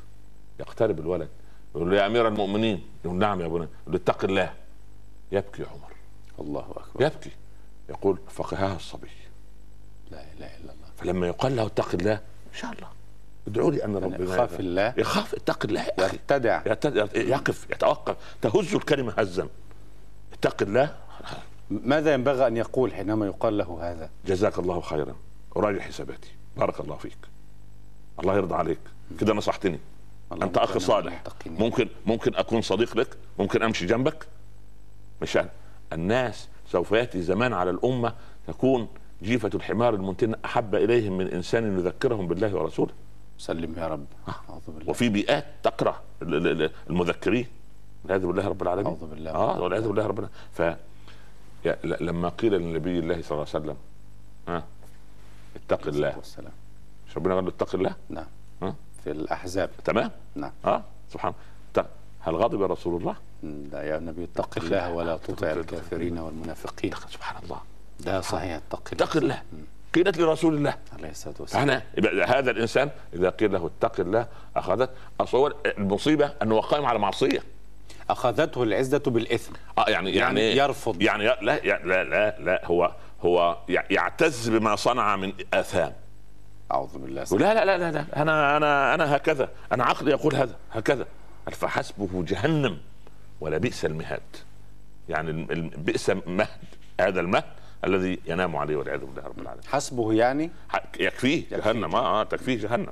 يقترب 0.59 0.99
الولد 0.99 1.29
يقول 1.75 1.91
له 1.91 1.97
يا 1.97 2.05
أمير 2.05 2.27
المؤمنين. 2.27 2.83
يقول 3.05 3.17
نعم 3.17 3.41
يا 3.41 3.47
بني 3.47 3.67
يقول 3.87 3.95
اتق 3.95 4.25
الله. 4.25 4.53
يبكي 5.31 5.63
عمر. 5.63 5.91
الله 6.39 6.61
أكبر. 6.71 7.05
يبكي. 7.05 7.31
يقول 7.89 8.17
فقهها 8.29 8.75
الصبي. 8.75 9.07
لا 10.11 10.21
إله 10.21 10.45
إلا 10.45 10.73
الله. 10.73 10.87
فلما 10.97 11.27
يقال 11.27 11.55
له 11.55 11.65
اتق 11.65 11.95
الله 11.95 12.13
إن 12.13 12.53
شاء 12.53 12.71
الله. 12.71 12.87
ادعوا 13.47 13.71
لي 13.71 13.85
أن 13.85 13.95
ربنا 13.95 14.33
يخاف. 14.33 14.59
الله. 14.59 14.93
يخاف 14.97 15.35
اتق 15.35 15.65
الله. 15.65 15.87
يرتدع 15.99 16.61
يقف 17.15 17.69
يتوقف. 17.69 18.15
تهز 18.41 18.75
الكلمة 18.75 19.13
هزا. 19.17 19.47
اتق 20.33 20.61
الله. 20.61 20.97
ماذا 21.69 22.13
ينبغي 22.13 22.47
أن 22.47 22.57
يقول 22.57 22.93
حينما 22.93 23.25
يقال 23.25 23.57
له 23.57 23.77
هذا؟ 23.81 24.09
جزاك 24.25 24.59
الله 24.59 24.81
خيرا. 24.81 25.15
أراجع 25.57 25.79
حساباتي. 25.79 26.29
بارك 26.57 26.79
الله 26.79 26.95
فيك. 26.95 27.17
الله 28.19 28.35
يرضى 28.35 28.55
عليك. 28.55 28.79
كده 29.19 29.33
نصحتني. 29.33 29.79
أنت 30.31 30.57
أخ 30.57 30.77
صالح. 30.77 31.23
ممكن 31.45 31.89
ممكن 32.05 32.35
أكون 32.35 32.61
صديق 32.61 32.97
لك. 32.97 33.17
ممكن 33.39 33.63
أمشي 33.63 33.85
جنبك. 33.85 34.27
مش 35.21 35.37
أنا. 35.37 35.49
الناس 35.93 36.47
سوف 36.71 36.91
يأتي 36.91 37.21
زمان 37.21 37.53
على 37.53 37.69
الأمة 37.69 38.13
تكون 38.47 38.87
جيفة 39.23 39.49
الحمار 39.55 39.93
المنتن 39.93 40.35
أحب 40.45 40.75
إليهم 40.75 41.17
من 41.17 41.27
إنسان 41.27 41.77
يذكرهم 41.79 42.27
بالله 42.27 42.55
ورسوله. 42.55 42.91
سلم 43.37 43.73
يا 43.77 43.87
رب. 43.87 44.05
أعوذ 44.49 44.61
بالله. 44.67 44.89
وفي 44.89 45.09
بيئات 45.09 45.45
ال- 46.21 46.71
المذكرين. 46.89 47.47
والعياذ 48.03 48.25
بالله 48.25 48.47
رب 48.47 48.61
العالمين. 48.61 48.85
أعوذ 48.87 49.05
بالله. 49.09 49.31
آه 49.31 49.61
والعياذ 49.61 49.87
بالله 49.87 50.07
رب 50.07 50.19
العالمين. 50.19 50.77
ل- 51.67 52.05
لما 52.05 52.29
قيل 52.29 52.53
للنبي 52.53 52.99
الله 52.99 53.21
صلى 53.21 53.31
الله 53.31 53.47
عليه 53.53 53.63
وسلم 53.65 53.77
ها 54.47 54.63
اتق 55.55 55.87
الله. 55.87 56.17
والسلام. 56.17 56.51
مش 57.09 57.17
ربنا 57.17 57.35
قال 57.35 57.43
له 57.43 57.49
اتق 57.49 57.75
الله؟ 57.75 57.95
نعم. 58.09 58.25
ها؟ 58.61 58.75
في 59.03 59.11
الأحزاب. 59.11 59.69
تمام؟ 59.85 60.11
نعم. 60.35 60.51
آه 60.65 60.83
سبحان 61.13 61.33
ت- 61.73 61.85
هل 62.21 62.35
غضب 62.35 62.61
رسول 62.61 63.01
الله؟ 63.01 63.15
لا 63.71 63.83
يا 63.83 63.99
نبي 63.99 64.23
اتق 64.23 64.57
الله 64.57 64.93
ولا 64.93 65.17
تطع 65.17 65.51
الكافرين 65.51 66.17
والمنافقين. 66.19 66.91
سبحان 67.09 67.43
الله. 67.43 67.61
ده 67.99 68.21
صحيح 68.21 68.51
اتق 68.55 68.83
الله. 68.93 69.05
اتق 69.05 69.17
الله 69.17 69.41
قيلت 69.95 70.17
لرسول 70.17 70.53
الله. 70.55 70.77
عليه 70.99 71.09
الصلاة 71.09 71.35
والسلام. 71.39 71.81
يبقى 71.97 72.39
هذا 72.39 72.51
الإنسان 72.51 72.89
إذا 73.13 73.29
قيل 73.29 73.51
له 73.53 73.69
اتق 73.79 73.99
الله 73.99 74.27
أخذت 74.55 74.89
اصور 75.19 75.55
المصيبة 75.77 76.25
أنه 76.41 76.61
قائم 76.61 76.85
على 76.85 76.99
معصية. 76.99 77.43
أخذته 78.09 78.63
العزة 78.63 78.97
بالإثم. 79.07 79.53
آه 79.77 79.85
يعني 79.89 80.15
يعني, 80.15 80.41
يعني 80.41 80.57
يرفض. 80.57 81.01
يعني 81.01 81.23
لا 81.23 81.37
لا 81.41 82.03
لا 82.03 82.35
لا, 82.39 82.61
هو 82.65 82.91
هو 83.21 83.57
يع- 83.69 83.85
يعتز 83.89 84.49
بما 84.49 84.75
صنع 84.75 85.15
من 85.15 85.33
آثام. 85.53 85.93
أعوذ 86.71 86.97
بالله. 86.97 87.23
لا 87.23 87.37
لا 87.53 87.65
لا 87.65 87.77
لا, 87.77 87.91
لا. 87.91 88.21
أنا 88.21 88.57
أنا 88.57 88.93
أنا 88.93 89.15
هكذا. 89.15 89.49
أنا 89.71 89.83
عقلي 89.83 90.11
يقول 90.11 90.35
هذا. 90.35 90.55
هكذا. 90.71 91.05
فحسبه 91.51 92.23
جهنم 92.23 92.77
ولا 93.41 93.57
بئس 93.57 93.85
المهاد. 93.85 94.21
يعني 95.09 95.31
بئس 95.77 96.09
مهد. 96.09 96.47
هذا 97.01 97.19
المهد 97.19 97.43
الذي 97.85 98.19
ينام 98.25 98.55
عليه 98.55 98.75
والعياذ 98.75 98.99
بالله 98.99 99.23
رب 99.23 99.39
العالمين. 99.39 99.65
حسبه 99.67 100.13
يعني؟ 100.13 100.49
يكفيه 100.99 101.43
جهنم. 101.51 101.95
آه 101.95 102.23
تكفيه 102.23 102.57
جهنم. 102.57 102.87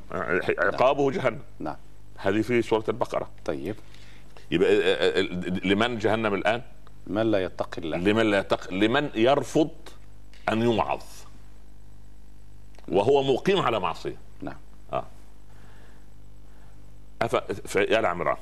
عقابه 0.59 1.11
جهنم. 1.11 1.39
نعم. 1.59 1.75
هذه 2.17 2.41
في 2.41 2.61
سورة 2.61 2.83
البقرة. 2.89 3.29
طيب. 3.45 3.75
يبقى 4.51 4.69
آه، 4.69 5.19
آه، 5.19 5.21
لمن 5.63 5.97
جهنم 5.97 6.33
الآن؟ 6.33 6.61
من 7.07 7.31
لا 7.31 7.43
يتق 7.43 7.75
الله. 7.77 7.97
لمن 7.97 8.31
لا 8.31 8.39
يتق 8.39 8.73
لمن 8.73 9.09
يرفض 9.15 9.69
أن 10.51 10.61
يوعظ. 10.61 11.03
وهو 12.87 13.33
مقيم 13.33 13.59
على 13.59 13.79
معصية. 13.79 14.17
نعم. 14.41 14.57
آه. 14.93 15.05
أف... 17.21 17.35
ف... 17.67 17.75
يا 17.75 17.99
العمران 17.99 18.37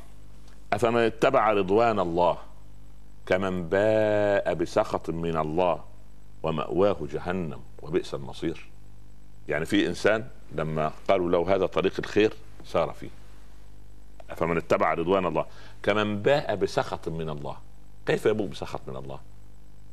أفمن 0.74 1.00
اتبع 1.00 1.51
رضوان 1.51 2.00
الله 2.00 2.38
كمن 3.25 3.70
باء 3.70 4.53
بسخط 4.53 5.10
من 5.10 5.38
الله 5.38 5.84
ومأواه 6.43 6.98
جهنم 7.12 7.60
وبئس 7.81 8.13
المصير؟ 8.13 8.70
يعني 9.48 9.65
في 9.65 9.88
إنسان 9.88 10.27
لما 10.51 10.91
قالوا 11.08 11.29
له 11.29 11.55
هذا 11.55 11.65
طريق 11.65 11.93
الخير 12.00 12.34
سار 12.65 12.91
فيه. 12.91 13.10
فمن 14.36 14.58
اتبع 14.58 14.93
رضوان 14.93 15.25
الله. 15.25 15.46
كمن 15.83 16.21
باء 16.21 16.55
بسخط 16.55 17.09
من 17.09 17.29
الله. 17.29 17.57
كيف 18.05 18.25
يبوء 18.25 18.47
بسخط 18.47 18.81
من 18.88 18.95
الله؟ 18.95 19.19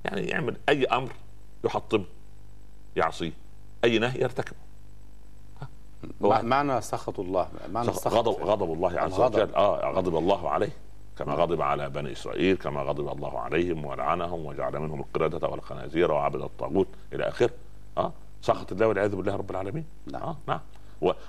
يعني 0.04 0.22
يعمل 0.22 0.56
أي 0.68 0.84
أمر 0.84 1.12
يحطمه 1.64 2.04
يعصيه 2.96 3.32
أي 3.84 3.98
نهي 3.98 4.20
يرتكبه. 4.20 4.56
معنى 6.20 6.80
سخط 6.80 7.20
الله 7.20 7.48
معنى 7.72 7.86
سخ- 7.86 7.92
السخط 7.96 8.14
غضب 8.14 8.42
غضب 8.42 8.72
الله 8.72 9.00
عز 9.00 9.14
الغضب. 9.14 9.34
وجل. 9.34 9.54
آه 9.54 9.90
غضب 9.92 10.16
الله 10.16 10.50
عليه 10.50 10.70
كما 11.18 11.34
غضب 11.34 11.62
على 11.62 11.90
بني 11.90 12.12
إسرائيل 12.12 12.56
كما 12.56 12.82
غضب 12.82 13.08
الله 13.08 13.38
عليهم 13.40 13.84
ولعنهم 13.84 14.46
وجعل 14.46 14.78
منهم 14.80 15.00
القردة 15.00 15.48
والخنازير 15.48 16.12
وعبد 16.12 16.40
الطاغوت 16.42 16.88
إلى 17.12 17.28
آخره. 17.28 17.50
آه 17.98 18.12
سخط 18.42 18.72
الله 18.72 18.86
والعياذ 18.88 19.16
بالله 19.16 19.36
رب 19.36 19.50
العالمين. 19.50 19.84
نعم. 20.12 20.22
آه 20.22 20.36
نعم. 20.48 20.60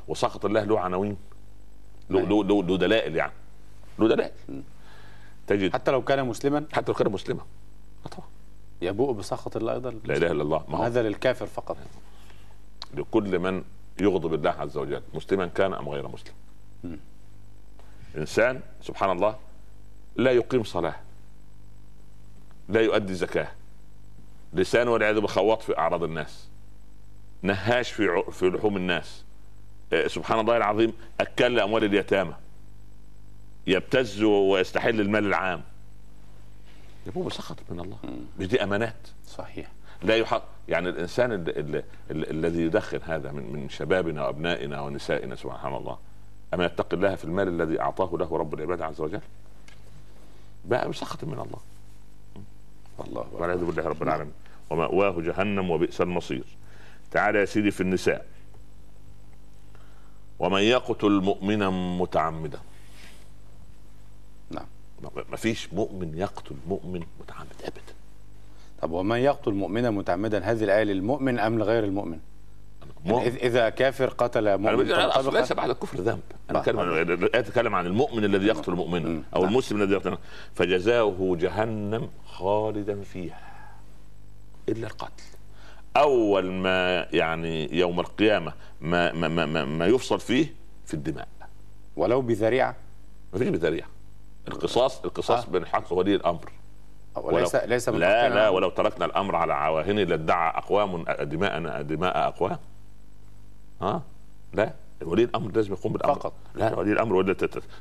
وسخط 0.07 0.45
الله 0.45 0.63
له 0.63 0.79
عناوين 0.79 1.17
له 2.09 2.19
نعم. 2.19 2.29
له 2.29 2.43
له 2.43 2.63
له 2.63 2.77
دلائل 2.77 3.15
يعني. 3.15 3.31
دلائل. 4.08 4.32
تجد 5.48 5.74
حتى 5.74 5.91
لو 5.91 6.01
كان 6.01 6.27
مسلما. 6.27 6.65
حتى 6.74 6.91
لو 6.91 6.94
كان 6.94 7.12
مسلما. 7.12 7.41
آه 8.06 8.10
طبعا. 8.10 8.27
يبوء 8.82 9.13
بسخط 9.13 9.58
الله 9.58 9.74
أيضا. 9.74 9.91
لا 10.06 10.18
إله 10.18 10.32
إلا 10.32 10.44
الله. 10.44 10.63
ما 10.68 10.77
هو؟ 10.77 10.84
هذا 10.84 11.03
للكافر 11.03 11.46
فقط. 11.46 11.77
لكل 12.94 13.40
من 13.40 13.64
يغضب 14.01 14.33
الله 14.33 14.50
عز 14.50 14.77
وجل 14.77 15.01
مسلما 15.14 15.48
كان 15.48 15.74
أم 15.74 15.90
غير 15.90 16.07
مسلم. 16.07 16.33
مم. 16.83 17.00
إنسان 18.18 18.62
سبحان 18.81 19.12
الله 19.12 19.35
لا 20.16 20.31
يقيم 20.31 20.64
صلاة 20.64 20.96
لا 22.70 22.81
يؤدي 22.81 23.14
زكاة. 23.14 23.48
لسانه 24.53 24.92
والعياذ 24.92 25.16
بالله 25.16 25.27
خواط 25.27 25.62
في 25.62 25.77
أعراض 25.77 26.03
الناس 26.03 26.48
نهاش 27.42 27.92
في 27.92 28.24
في 28.31 28.46
لحوم 28.50 28.77
الناس. 28.77 29.24
آه، 29.94 30.07
سبحان 30.07 30.40
الله 30.40 30.57
العظيم 30.57 30.94
أكل 31.20 31.55
لاموال 31.55 31.83
اليتامى. 31.83 32.33
يبتز 33.67 34.24
ويستحل 34.24 35.01
المال 35.01 35.25
العام. 35.25 35.61
يبقى 37.07 37.22
بسخط 37.24 37.57
من 37.69 37.79
الله. 37.79 37.98
مش 38.39 38.48
دي 38.48 38.63
أمانات. 38.63 39.07
صحيح. 39.27 39.72
لا 40.03 40.15
يحق. 40.15 40.43
يعني 40.67 40.89
الإنسان 40.89 41.31
ال- 41.31 41.57
ال- 41.59 41.83
ال- 42.11 42.29
الذي 42.29 42.61
يدخن 42.61 43.00
هذا 43.03 43.31
من 43.31 43.53
من 43.53 43.69
شبابنا 43.69 44.25
وأبنائنا 44.25 44.81
ونسائنا 44.81 45.35
سبحان 45.35 45.75
الله. 45.75 45.98
أما 46.53 46.65
يتقي 46.65 46.98
الله 46.98 47.15
في 47.15 47.24
المال 47.25 47.48
الذي 47.48 47.81
أعطاه 47.81 48.17
له 48.17 48.37
رب 48.37 48.53
العباد 48.53 48.81
عز 48.81 49.01
وجل؟ 49.01 49.22
بقى 50.65 50.89
بسخط 50.89 51.24
من 51.24 51.33
الله. 51.33 51.59
والله 52.98 53.22
أكبر. 53.22 53.41
والعياذ 53.41 53.65
بالله 53.65 53.83
رب 53.87 54.03
العالمين. 54.03 54.33
ومأواه 54.69 55.22
جهنم 55.22 55.72
وبئس 55.72 56.01
المصير. 56.01 56.43
تعال 57.11 57.35
يا 57.35 57.45
سيدي 57.45 57.72
في 57.72 57.81
النساء. 57.81 58.25
ومن 60.39 60.61
يقتل 60.61 61.11
مؤمنا 61.11 61.69
متعمدا. 61.69 62.59
ما- 65.29 65.38
فيش 65.38 65.74
مؤمن 65.74 66.18
يقتل 66.18 66.55
مؤمن 66.68 67.03
متعمد 67.20 67.48
ابدا. 67.64 67.94
طب 68.81 68.92
ومن 68.92 69.18
يقتل 69.18 69.51
مؤمنا 69.51 69.92
متعمدا 69.92 70.40
هذه 70.44 70.64
الآية 70.64 70.83
للمؤمن 70.83 71.40
أم 71.40 71.59
لغير 71.59 71.83
المؤمن؟ 71.83 72.20
يعني 73.05 73.18
مؤمن. 73.18 73.25
إذا 73.27 73.70
كافر 73.70 74.09
قتل 74.09 74.57
مؤمن 74.57 74.92
أنا 74.92 75.29
ليس 75.40 75.53
بعد 75.53 75.70
الكفر 75.70 75.98
ذنب. 75.98 76.20
أنا. 76.50 76.59
أتكلم 77.40 77.75
عن 77.75 77.85
المؤمن 77.85 78.24
الذي 78.24 78.46
يقتل 78.48 78.72
مؤمنا. 78.72 79.22
أو 79.35 79.42
نعم. 79.42 79.51
المسلم 79.51 79.81
الذي 79.81 79.94
يقتل. 79.94 80.18
فجزاؤه 80.55 81.38
جهنم 81.38 82.09
خالدا 82.25 83.01
فيها 83.01 83.40
إلا 84.70 84.88
القتل. 84.88 85.24
أول 85.98 86.51
ما 86.51 87.07
يعني 87.14 87.77
يوم 87.77 88.00
القيامة 88.00 88.53
ما 88.81 89.12
ما 89.14 89.27
ما, 89.27 89.46
ما, 89.46 89.66
ما 89.66 89.85
يفصل 89.85 90.20
فيه 90.20 90.53
في 90.85 90.94
الدماء. 90.94 91.27
ولو 91.98 92.22
بذريعة. 92.22 92.75
ما 93.33 93.40
فيش 93.40 93.48
بذريعة. 93.48 93.88
القصاص 94.47 95.01
القصاص 95.05 95.45
آه. 95.45 95.49
بين 95.51 95.61
الحق 95.61 95.93
ولي 95.93 96.15
الأمر 96.15 96.51
وليس 97.15 97.55
ولو- 97.55 97.65
ليس 97.65 97.89
من 97.89 97.99
لا 97.99 98.29
لا 98.29 98.49
ولو 98.49 98.69
تركنا 98.69 99.05
الأمر 99.05 99.35
على 99.35 99.53
عواهنه 99.53 100.03
لادعى 100.03 100.57
أقوام 100.57 101.03
دماءنا 101.21 101.81
دماء 101.81 102.27
أقوام 102.27 102.57
ها 103.81 104.01
لا 104.53 104.73
ولي 105.03 105.23
الأمر 105.23 105.51
لازم 105.51 105.73
يقوم 105.73 105.93
بالأمر 105.93 106.15
فقط. 106.15 106.33
لا 106.55 106.75
ولي 106.79 106.91
الأمر 106.93 107.15
ولا 107.15 107.35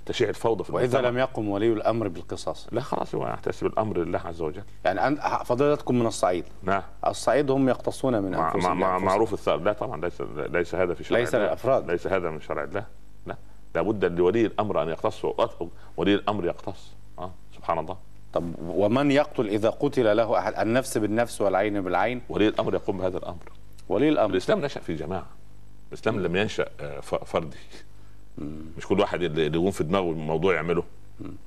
تشيع 0.06 0.28
الفوضى 0.28 0.64
في 0.64 0.72
وإذا. 0.72 1.00
لم 1.00 1.18
يقم 1.18 1.48
ولي 1.48 1.72
الأمر 1.72 2.08
بالقصاص 2.08 2.66
لا 2.72 2.80
خلاص 2.80 3.14
هو 3.14 3.26
يحتسب 3.28 3.66
الأمر 3.66 3.98
لله 3.98 4.18
عز 4.24 4.40
وجل 4.42 4.62
يعني 4.84 5.16
فضيلتكم 5.44 5.98
من 5.98 6.06
الصعيد 6.06 6.44
نعم 6.62 6.82
الصعيد 7.06 7.50
هم 7.50 7.68
يقتصون 7.68 8.22
من 8.22 8.30
مع, 8.30 8.38
مع, 8.38 8.54
أنفسهم 8.54 8.78
مع 8.80 8.88
بأنفسهم. 8.88 9.04
معروف 9.08 9.32
الثار 9.32 9.56
لا 9.60 9.72
طبعا 9.72 10.00
ليس 10.00 10.20
ليس 10.36 10.74
هذا 10.74 10.94
في 10.94 11.04
شرع 11.04 11.18
ليس 11.18 11.34
الله. 11.34 11.46
للأفراد. 11.46 11.90
ليس 11.90 12.06
هذا 12.06 12.30
من 12.30 12.40
شرع 12.40 12.64
الله 12.64 12.80
لا 12.80 12.84
لابد 13.74 14.04
لولي 14.04 14.46
الأمر 14.46 14.83
أن 14.83 14.88
يقتص. 14.88 15.24
ولي 15.96 16.14
الأمر 16.14 16.44
يقتص. 16.46 16.92
آه 17.18 17.31
سبحان 17.57 17.78
الله. 17.78 17.96
طب 18.33 18.52
ومن 18.61 19.11
يقتل 19.11 19.46
إذا 19.46 19.70
قتل 19.70 20.16
له 20.16 20.38
أحد؟ 20.38 20.54
النفس 20.54 20.98
بالنفس 20.98 21.40
والعين 21.40 21.81
بالعين؟ 21.81 22.22
ولي 22.28 22.48
الأمر 22.48 22.74
يقوم 22.74 22.98
بهذا 22.98 23.18
الأمر. 23.18 23.52
ولي 23.88 24.09
الأمر. 24.09 24.31
الإسلام 24.31 24.61
نشأ 24.61 24.81
في 24.81 24.94
جماعة 24.94 25.26
الإسلام 25.88 26.20
لم 26.20 26.37
ينشأ 26.37 26.68
آه، 26.81 27.00
فردي. 27.00 27.57
مش 28.76 28.87
كل 28.87 29.00
واحد 29.00 29.22
اللي 29.22 29.59
يقوم 29.59 29.70
في 29.70 29.85
دماغه 29.85 30.11
الموضوع 30.11 30.54
يعمله. 30.54 30.85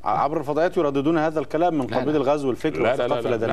عبر 0.03 0.39
الفضائيات 0.39 0.77
يرددون 0.77 1.17
هذا 1.17 1.39
الكلام 1.39 1.73
من 1.73 1.87
قبيل. 1.87 2.15
الغزو 2.15 2.47
والفكر 2.47 2.81
لا 2.81 2.95
لا 2.95 3.07
لا 3.07 3.13
والثقافه 3.15 3.29
لا 3.29 3.35
لا 3.37 3.45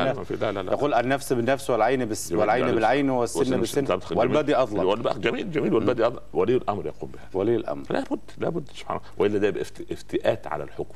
لا 0.53 0.53
لا 0.53 0.63
لا. 0.63 0.73
يقول 0.73 0.95
النفس 0.95 1.33
بالنفس 1.33 1.71
والعين 1.71 2.09
جميل. 2.09 2.37
والعين 2.41 2.75
بالعين 2.75 3.11
والسن 3.11 3.61
بالسن. 3.61 3.85
جميل. 3.85 4.55
اظلم 4.55 5.03
جميل 5.21 5.51
جميل. 5.51 5.75
والبدي 5.75 6.07
اظلم 6.07 6.21
ولي 6.33 6.57
الأمر 6.57 6.87
يقوم 6.87 7.11
بهذا. 7.11 7.29
ولي 7.35 7.57
الأمر. 7.57 7.83
لابد 7.91 8.21
لابد 8.39 8.69
سبحان 8.75 8.97
الله. 8.97 9.09
وإلا 9.19 9.39
ده 9.39 9.49
يبقى 9.49 9.63
افتئات 9.93 10.47
على 10.47 10.65
الحكم. 10.65 10.95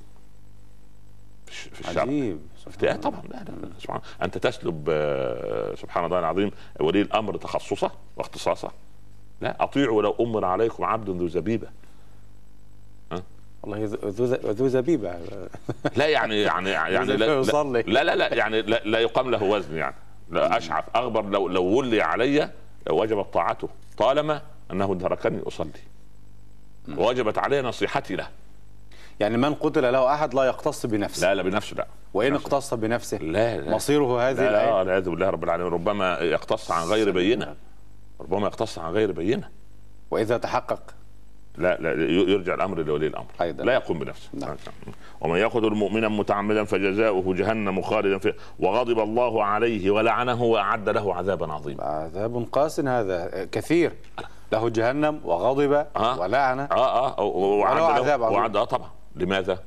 في 1.46 1.52
الش- 1.52 1.68
في 1.72 1.80
الشرع. 1.80 2.02
عجيب. 2.02 2.38
افتئات. 2.66 3.02
طبعا. 3.02 3.22
لا 3.30 3.36
لا 3.36 3.66
لا 3.66 3.68
سبحان 3.80 3.96
الله. 3.98 4.24
أنت 4.24 4.38
تسلب 4.38 4.86
آه، 4.90 5.74
سبحان 5.74 6.04
الله 6.04 6.18
العظيم 6.18 6.50
ولي 6.80 7.00
الأمر 7.00 7.36
تخصصه 7.36 7.90
واختصاصه. 8.16 8.70
لا 9.40 9.62
اطيعوا 9.64 9.96
ولو 9.96 10.14
أمر 10.20 10.44
عليكم 10.44 10.84
عبد 10.84 11.10
ذو 11.10 11.28
زبيبة. 11.28 11.68
والله 13.62 13.84
ذو- 14.04 14.68
زبيبة. 14.68 15.14
لا 15.96 16.06
يعني 16.08 16.40
يعني 16.42 16.70
يعني 16.94 17.04
لا. 17.16 17.42
لا 17.86 18.04
لا, 18.04 18.16
لا 18.16 18.34
يعني 18.34 18.62
لا, 18.62 18.80
لا 18.84 18.98
يقام 18.98 19.30
له 19.30 19.42
وزن 19.42 19.76
يعني. 19.76 19.94
لا 20.30 20.56
أشعث. 20.56 20.84
أغبر 20.96 21.24
لو 21.24 21.48
لو 21.48 21.64
ولي 21.64 22.02
علي 22.02 22.50
وجبت 22.90 23.26
طاعته. 23.34 23.68
طالما 23.98 24.42
أنه 24.70 24.94
تركني 24.94 25.42
أصلي. 25.46 25.70
ووجبت 26.96 27.38
علي 27.38 27.62
نصيحتي 27.62 28.16
له. 28.16 28.28
يعني 29.20 29.36
من 29.36 29.54
قتل 29.54 29.92
له 29.92 30.14
أحد 30.14 30.34
لا 30.34 30.42
يقتص 30.44 30.86
بنفسه. 30.86 31.28
لا 31.28 31.34
لا 31.34 31.42
بنفسه 31.42 31.76
لا. 31.76 31.86
وإن. 32.14 32.34
اقتص 32.34 32.74
بنفسه. 32.74 33.16
لا 33.18 33.56
لا. 33.60 33.70
مصيره 33.70 34.30
هذه 34.30 34.36
لا 34.36 34.48
الايه 34.50 34.66
لا 34.66 34.74
والعياذ 34.74 35.10
بالله 35.10 35.30
رب 35.30 35.44
العالمين. 35.44 35.72
ربما 35.72 36.18
يقتص 36.18 36.70
عن 36.70 36.86
غير 36.86 37.10
بينة. 37.10 37.54
ربما 38.20 38.46
يقتص 38.46 38.78
عن 38.78 38.92
غير 38.92 39.12
بينة. 39.12 39.48
وإذا 40.10 40.36
تحقق. 40.36 40.82
لا 41.58 41.76
لا 41.80 41.92
يرجع 42.12 42.54
الأمر 42.54 42.82
لولي 42.82 43.06
الأمر 43.06 43.26
أيضا. 43.40 43.64
لا 43.64 43.72
يقوم 43.72 43.98
بنفسه 43.98 44.28
نعم. 44.34 44.56
ومن 45.20 45.38
يقتل 45.38 45.70
مؤمنا 45.70 46.08
متعمدا 46.08 46.64
فجزاؤه 46.64 47.34
جهنم 47.34 47.82
خالدا 47.82 48.18
فيها 48.18 48.34
وغضب 48.58 48.98
الله 48.98 49.44
عليه 49.44 49.90
ولعنه 49.90 50.42
وأعد 50.42 50.88
له 50.88 51.14
عذابا 51.14 51.52
عظيما 51.52 51.84
عذاب 51.84 52.46
قاس 52.52 52.80
هذا 52.80 53.48
كثير 53.52 53.92
له 54.52 54.68
جهنم 54.68 55.20
وغضب 55.24 55.72
آه. 55.96 56.20
ولعنه 56.20 56.62
آه 56.62 57.18
آه 57.18 57.22
وعد 57.24 57.76
له 57.76 57.86
عذاب 57.86 58.22
عظيم. 58.22 58.36
وعد 58.36 58.56
آه 58.56 58.64
طبعا 58.64 58.88
لماذا؟ 59.16 59.58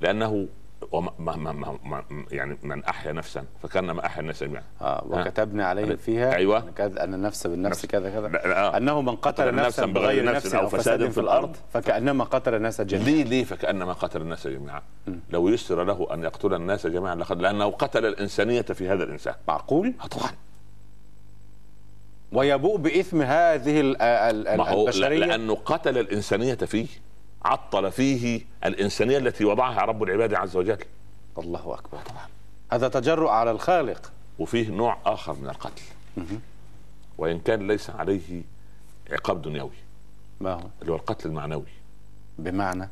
لأنه 0.00 0.46
وما 0.92 1.12
ما 1.18 1.52
ما 1.52 1.78
ما 1.84 2.04
يعني 2.30 2.58
من 2.62 2.84
أحيا 2.84 3.12
نفسا 3.12 3.44
فكانما 3.62 4.06
أحيا 4.06 4.20
الناس 4.20 4.42
جميعا. 4.42 4.62
آه 4.80 5.04
وكتبنا 5.08 5.66
عليهم 5.66 5.96
فيها 5.96 6.34
أيوة. 6.34 6.64
أن 6.78 7.14
النفس 7.14 7.46
بالنفس 7.46 7.76
نفس. 7.76 7.86
كذا 7.86 8.10
كذا. 8.10 8.54
آه. 8.54 8.76
أنه 8.76 9.02
من 9.02 9.16
قتل 9.16 9.54
نفسا 9.54 9.86
بغير 9.86 10.24
نفس 10.24 10.54
أو 10.54 10.68
فساد 10.68 11.10
في 11.10 11.20
الأرض. 11.20 11.56
فكأنما 11.72 12.24
قتل 12.24 12.54
الناس 12.54 12.80
جميعا. 12.80 13.06
ليه 13.06 13.24
ليه 13.24 13.44
فكأنما 13.44 13.92
قتل 13.92 14.20
الناس 14.20 14.46
جميعا؟ 14.46 14.82
لو 15.30 15.48
يسر 15.48 15.84
له 15.84 16.14
أن 16.14 16.22
يقتل 16.22 16.54
الناس 16.54 16.86
جميعا 16.86 17.14
لقد 17.14 17.40
لأنه 17.40 17.70
قتل 17.70 18.06
الإنسانية 18.06 18.62
في 18.62 18.88
هذا 18.88 19.04
الإنسان. 19.04 19.34
معقول؟ 19.48 19.94
طبعا 20.10 20.30
ويبوء 22.32 22.76
بإثم 22.76 23.22
هذه 23.22 23.80
البشرية؟ 23.80 25.18
لأنه 25.18 25.54
قتل 25.54 25.98
الإنسانية 25.98 26.54
فيه. 26.54 26.86
عطل 27.44 27.92
فيه 27.92 28.40
الإنسانية 28.64 29.18
التي 29.18 29.44
وضعها 29.44 29.80
رب 29.82 30.02
العباد 30.02 30.34
عز 30.34 30.56
وجل. 30.56 30.78
الله 31.38 31.74
أكبر. 31.74 31.98
طبعا 31.98 32.26
هذا 32.72 32.88
تجرؤ 32.88 33.28
على 33.28 33.50
الخالق. 33.50 34.12
وفيه 34.38 34.70
نوع 34.70 34.98
آخر 35.06 35.32
من 35.34 35.48
القتل. 35.48 35.82
وإن 37.18 37.38
كان 37.38 37.66
ليس 37.68 37.90
عليه 37.90 38.42
عقاب 39.10 39.42
دنيوي. 39.42 39.70
ما 40.40 40.52
هو؟ 40.52 40.60
اللي 40.82 40.92
هو 40.92 40.96
القتل 40.96 41.28
المعنوي. 41.28 41.64
بمعنى؟ 42.38 42.88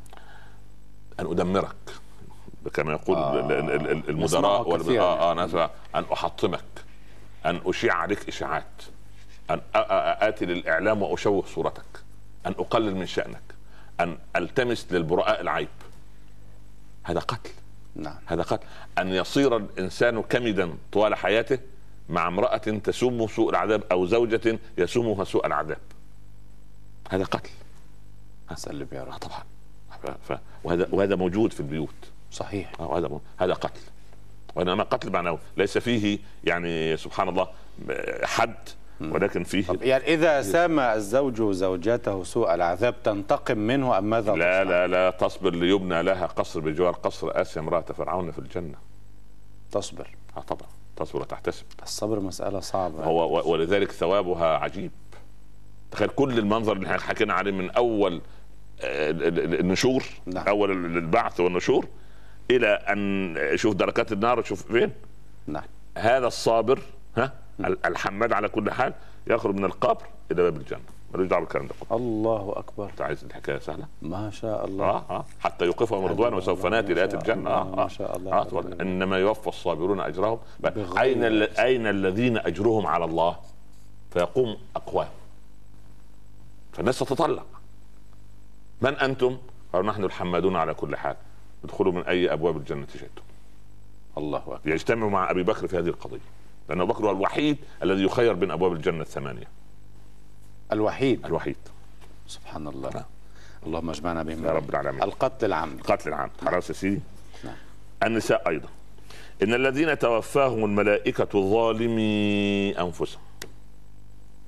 أن 1.19 1.25
أدمرك. 1.31 1.75
كما 2.73 2.91
يقول 2.93 3.17
آه. 3.17 3.39
ال- 3.39 3.51
ال- 3.51 3.71
ال- 3.71 3.89
ال- 3.91 4.09
المدراء 4.09 4.25
نسمعه 4.25 4.67
وال- 4.67 4.81
كثيراً. 4.81 5.03
آه 5.03 5.31
آه 5.31 5.33
ناس 5.33 5.53
أن 5.95 6.03
أحطمك. 6.13 6.63
أن 7.45 7.61
أشيع 7.65 7.93
عليك 7.93 8.27
إشاعات. 8.27 8.81
أن 9.49 9.57
آ- 9.57 9.61
آ- 9.75 10.23
آتي 10.23 10.45
للإعلام 10.45 11.01
وأشوه 11.01 11.45
صورتك. 11.45 11.85
أن 12.45 12.51
أقلل 12.51 12.95
من 12.95 13.05
شأنك. 13.05 13.41
أن 13.99 14.17
ألتمس 14.35 14.87
للبراء 14.91 15.41
العيب. 15.41 15.69
هذا 17.03 17.19
قتل. 17.19 17.51
نعم. 17.95 18.17
هذا 18.25 18.41
قتل. 18.41 18.67
أن 18.97 19.07
يصير 19.07 19.57
الإنسان 19.57 20.21
كمدا 20.21 20.73
طوال 20.91 21.15
حياته 21.15 21.59
مع 22.09 22.27
امرأة 22.27 22.57
تسوم 22.57 23.27
سوء 23.27 23.49
العذاب 23.49 23.83
أو 23.91 24.05
زوجة 24.05 24.59
يسومها 24.77 25.23
سوء 25.23 25.45
العذاب. 25.45 25.77
هذا 27.09 27.23
قتل. 27.23 27.49
سلم 28.55 28.87
يا 28.91 29.01
آه 29.01 29.03
رب 29.03 29.13
طبعا. 29.13 29.43
ف... 30.29 30.33
وهذا 30.63 30.87
وهذا 30.91 31.15
موجود 31.15 31.53
في 31.53 31.59
البيوت. 31.59 31.95
صحيح. 32.31 32.71
آه، 32.79 32.97
هذا 32.97 33.19
هذا 33.37 33.53
قتل. 33.53 33.81
وإنما 34.55 34.83
قتل 34.83 35.11
معنوي 35.11 35.39
ليس 35.57 35.77
فيه 35.77 36.19
يعني 36.43 36.97
سبحان 36.97 37.29
الله 37.29 37.47
حد 38.23 38.55
ولكن 39.11 39.43
فيه 39.43 39.65
طب 39.67 39.81
يعني 39.83 40.03
إذا 40.13 40.41
سام 40.41 40.79
الزوج 40.79 41.41
زوجته 41.51 42.23
سوء 42.23 42.53
العذاب 42.53 43.03
تنتقم 43.03 43.57
منه 43.57 43.97
أم 43.97 44.03
ماذا 44.09 44.31
لا؟ 44.35 44.63
لا 44.63 44.87
لا 44.87 45.09
تصبر 45.09 45.55
ليبنى 45.55 46.03
لها 46.03 46.25
قصر 46.25 46.59
بجوار 46.59 46.91
قصر 46.93 47.41
آسيا 47.41 47.61
امرأة 47.61 47.81
فرعون 47.81 48.31
في 48.31 48.39
الجنة. 48.39 48.75
تصبر. 49.71 50.07
آه 50.37 50.41
طبعا. 50.41 50.67
تصبر 50.95 51.21
وتحتسب. 51.21 51.65
الصبر 51.83 52.19
مسألة 52.19 52.59
صعبة. 52.59 53.03
هو 53.03 53.51
ولذلك 53.51 53.91
ثوابها 53.91 54.57
عجيب. 54.57 54.91
تخيل 55.91 56.07
كل 56.09 56.39
المنظر 56.39 56.73
اللي 56.73 56.85
إحنا 56.87 56.99
حكينا 56.99 57.33
عليه 57.33 57.51
من 57.51 57.71
أول 57.71 58.21
آه، 58.81 59.09
ال- 59.11 59.23
ال- 59.23 59.59
النشور 59.59 60.03
نعم. 60.25 60.47
أول 60.47 60.71
ال- 60.71 60.97
البعث 60.97 61.39
والنشور 61.39 61.85
إلى 62.51 62.67
أن 62.67 63.35
شوف 63.57 63.75
دركات 63.75 64.11
النار 64.11 64.43
شوف 64.43 64.71
فين؟ 64.71 64.91
نعم. 65.47 65.63
هذا 65.97 66.27
الصابر 66.27 66.79
ها 67.17 67.31
الحماد 67.59 68.33
على 68.33 68.47
كل 68.49 68.71
حال 68.71 68.93
يخرج 69.27 69.55
من 69.55 69.65
القبر 69.65 70.03
إلى 70.31 70.43
باب 70.43 70.57
الجنة. 70.57 70.79
ملوش 71.13 71.27
دعوة 71.27 71.41
بالكلام 71.41 71.67
ده. 71.67 71.73
الله 71.91 72.53
أكبر. 72.55 72.89
أنت 72.89 73.01
عايز 73.01 73.23
الحكاية 73.23 73.59
سهلة؟ 73.59 73.85
ما 74.01 74.29
شاء 74.29 74.65
الله. 74.65 74.85
آه 74.85 75.03
آه. 75.09 75.25
حتى 75.39 75.65
يوقفهم 75.65 76.05
رضوان 76.05 76.33
وسوف 76.33 76.65
نأتي 76.65 76.93
لآت 76.93 77.13
الجنة. 77.13 77.49
آه 77.49 77.63
ما 77.63 77.83
آه 77.83 77.87
شاء 77.87 78.17
الله. 78.17 78.33
آه 78.33 78.43
طبعاً. 78.43 78.63
إنما 78.81 79.17
يوفى 79.17 79.47
الصابرون 79.47 79.99
أجرهم. 79.99 80.39
أين 80.97 81.23
ال- 81.23 81.57
أين 81.57 81.87
الذين 81.87 82.37
أجرهم 82.37 82.87
على 82.87 83.05
الله؟ 83.05 83.35
فيقوم 84.11 84.57
أقوام. 84.75 85.07
فالناس 86.73 86.99
تتطلع 86.99 87.43
من 88.81 88.95
أنتم؟ 88.95 89.37
قالوا 89.73 89.87
نحن 89.87 90.03
الحمادون 90.03 90.55
على 90.55 90.73
كل 90.73 90.95
حال. 90.95 91.15
ادخلوا 91.63 91.91
من 91.93 92.01
أي 92.03 92.33
أبواب 92.33 92.57
الجنة 92.57 92.87
شئتم. 92.93 93.21
الله 94.17 94.37
أكبر. 94.39 94.59
يجتمع 94.65 95.07
مع 95.07 95.31
أبي 95.31 95.43
بكر 95.43 95.67
في 95.67 95.77
هذه 95.77 95.87
القضية. 95.87 96.19
لأن 96.69 96.81
أبو 96.81 96.93
بكر 96.93 97.05
هو 97.05 97.11
الوحيد 97.11 97.57
الذي 97.83 98.03
يخير 98.03 98.33
بين 98.33 98.51
أبواب 98.51 98.73
الجنة 98.73 99.01
الثمانية. 99.01 99.47
الوحيد؟ 100.71 101.25
الوحيد. 101.25 101.55
سبحان 102.27 102.67
الله. 102.67 102.89
نعم. 102.89 103.03
اللهم 103.67 103.89
اجمعنا 103.89 104.23
بهم. 104.23 104.45
يا 104.45 104.51
رب 104.51 104.69
العالمين. 104.69 105.03
القتل 105.03 105.45
العمد 105.45 105.79
القتل 105.79 106.09
العام. 106.09 106.29
خلاص 106.45 106.69
يا 106.69 106.73
سيدي 106.75 106.99
نعم. 107.43 107.55
النساء 108.03 108.49
أيضا. 108.49 108.69
إن 109.43 109.53
الذين 109.53 109.99
توفاهم 109.99 110.65
الملائكة 110.65 111.49
ظالمي 111.51 112.71
أنفسهم. 112.79 113.21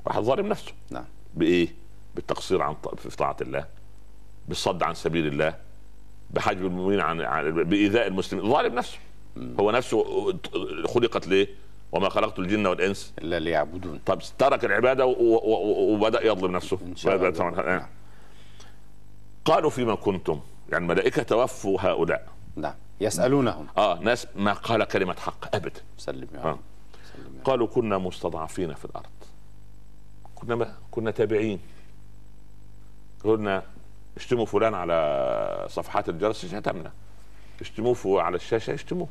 واحد 0.06 0.22
ظالم 0.22 0.48
نفسه. 0.48 0.72
نعم. 0.90 1.06
بإيه؟ 1.36 1.68
بالتقصير 2.16 2.62
عن 2.62 2.74
ط- 2.84 2.96
في 2.96 3.16
طاعة 3.16 3.38
الله. 3.42 3.66
بالصد 4.48 4.84
عن 4.84 4.94
سبيل 4.94 5.28
الله. 5.28 5.56
بحجب 6.32 6.66
المؤمنين 6.66 7.00
عن, 7.00 7.22
عن 7.22 7.52
بإيذاء 7.64 8.08
المسلمين. 8.08 8.50
ظالم 8.52 8.76
نفسه. 8.76 8.98
هو 9.60 9.72
نفسه 9.72 10.04
خلقت 10.86 11.28
ليه؟ 11.28 11.48
وما 11.92 12.10
خلقت 12.10 12.40
الجن 12.40 12.68
والإنس. 12.68 13.14
إلا 13.20 13.40
ليعبدون. 13.40 14.00
طب 14.06 14.22
ترك 14.38 14.66
العبادة 14.66 15.06
وبدأ 15.06 16.26
يظلم 16.26 16.52
نفسه. 16.52 16.80
إن 16.82 16.96
شاء 16.96 17.16
الله. 17.16 17.30
طبعاً. 17.30 17.52
نعم. 17.52 17.88
قالوا 19.46 19.70
فيما 19.70 19.96
كنتم. 19.96 20.40
يعني 20.72 20.84
الملائكه 20.84 21.24
توفوا 21.24 21.78
هؤلاء. 21.82 22.28
نعم. 22.56 22.74
يسألونهم. 23.02 23.68
آه 23.78 24.00
ناس 24.00 24.28
ما 24.36 24.54
قال 24.54 24.84
كلمة 24.84 25.14
حق. 25.14 25.56
ابدا 25.56 25.82
سلم 25.98 26.28
يا 26.34 26.40
آه. 26.40 26.60
سلم 27.14 27.36
يا. 27.38 27.44
قالوا 27.44 27.68
كنا 27.68 27.98
مستضعفين 27.98 28.74
في 28.74 28.86
الأرض. 28.86 29.06
كنا 30.36 30.56
ما 30.56 30.74
كنا 30.92 31.12
تابعين. 31.12 31.60
قلنا 33.24 33.64
اشتموا 34.18 34.46
فلان 34.46 34.74
على 34.74 35.66
صفحات 35.70 36.10
الجرس 36.10 36.46
شتمنا. 36.46 36.92
اشتموه 37.62 38.22
على 38.22 38.36
الشاشة 38.36 38.74
اشتموه. 38.74 39.08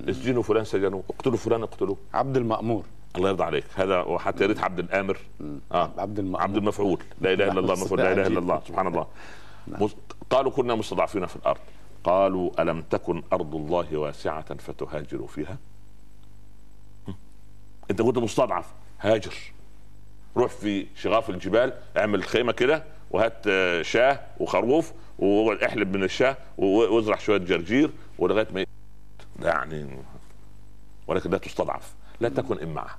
اسجنوا 0.00 0.42
فلان 0.42 0.64
سجنوه. 0.64 1.02
اقتلوا 1.10 1.36
فلان 1.36 1.62
اقتلوه. 1.62 1.96
عبد 2.14 2.36
المأمور. 2.36 2.84
الله 3.16 3.28
يرضى 3.28 3.44
عليك. 3.44 3.64
هذا 3.74 4.00
وحتى 4.00 4.42
يا 4.42 4.48
ريت 4.48 4.60
عبد 4.60 4.78
الآمر. 4.78 5.18
آه. 5.72 5.90
عبد 5.98 6.18
المأمور. 6.18 6.40
عبد 6.42 6.56
المفعول. 6.56 6.98
لا 7.20 7.32
إله 7.32 7.44
إلا 7.52 7.60
الله 7.60 7.74
نعم. 7.74 7.84
مفعول. 7.84 7.98
لا 7.98 8.12
إله 8.12 8.26
إلا. 8.26 8.38
الله. 8.38 8.62
سبحان 8.68 8.86
الله. 8.86 9.06
مس- 9.68 9.96
قالوا 10.30 10.50
كنا 10.52 10.74
مستضعفين 10.74 11.26
في 11.26 11.36
الأرض. 11.36 11.60
قالوا 12.04 12.62
ألم 12.62 12.82
تكن 12.90 13.22
أرض 13.32 13.54
الله 13.54 13.96
واسعة 13.96 14.54
فتهاجروا 14.54 15.26
فيها. 15.26 15.58
أنت 17.90 18.02
كنت 18.02 18.18
مستضعف. 18.18 18.66
هاجر. 19.00 19.34
روح 20.36 20.50
في 20.52 20.86
شغاف 20.94 21.30
الجبال 21.30 21.72
اعمل 21.96 22.22
خيمة 22.24 22.52
كده 22.52 22.84
وهات 23.10 23.42
آه، 23.46 23.82
شاه 23.82 24.20
وخروف 24.40 24.92
وإحلب 25.18 25.96
من 25.96 26.04
الشاه 26.04 26.36
وازرع 26.58 27.16
شوية 27.16 27.38
جرجير 27.38 27.90
ولغاية 28.18 28.46
ما 28.54 28.64
يعني 29.42 29.98
ولكن 31.06 31.30
لا 31.30 31.38
تستضعف. 31.38 31.94
لا 32.20 32.28
تكن 32.28 32.58
امعه 32.62 32.98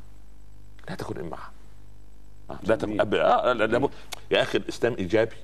لا 0.90 0.96
تكن 0.96 1.20
امعه 1.20 1.52
آه، 2.50 2.60
لا 2.64 2.76
تكن. 2.76 3.02
أب... 3.02 3.14
آه 3.14 3.54
لا 3.54 3.90
يا 4.32 4.42
أخي 4.42 4.58
الإسلام 4.58 4.94
إيجابي. 5.00 5.36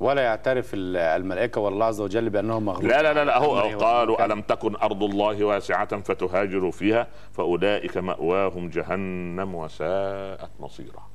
ولا 0.00 0.22
يعترف 0.22 0.70
ال- 0.74 0.96
الملائكة 0.96 1.60
والله 1.60 1.86
عز 1.86 2.00
وجل 2.00 2.30
بأنهم 2.30 2.64
مغلوب 2.64 2.84
لا 2.90 3.02
لا 3.02 3.14
لا, 3.14 3.24
لا 3.24 3.38
هو 3.38 3.58
قالوا. 3.78 4.24
ألم 4.24 4.42
تكن 4.42 4.76
أرض 4.76 5.02
الله 5.02 5.44
واسعة 5.44 6.00
فتهاجروا 6.00 6.70
فيها 6.70 7.06
فأولئك 7.32 7.96
مأواهم 7.96 8.68
جهنم 8.68 9.54
وساءت 9.54 10.50
مصيرا. 10.60 11.08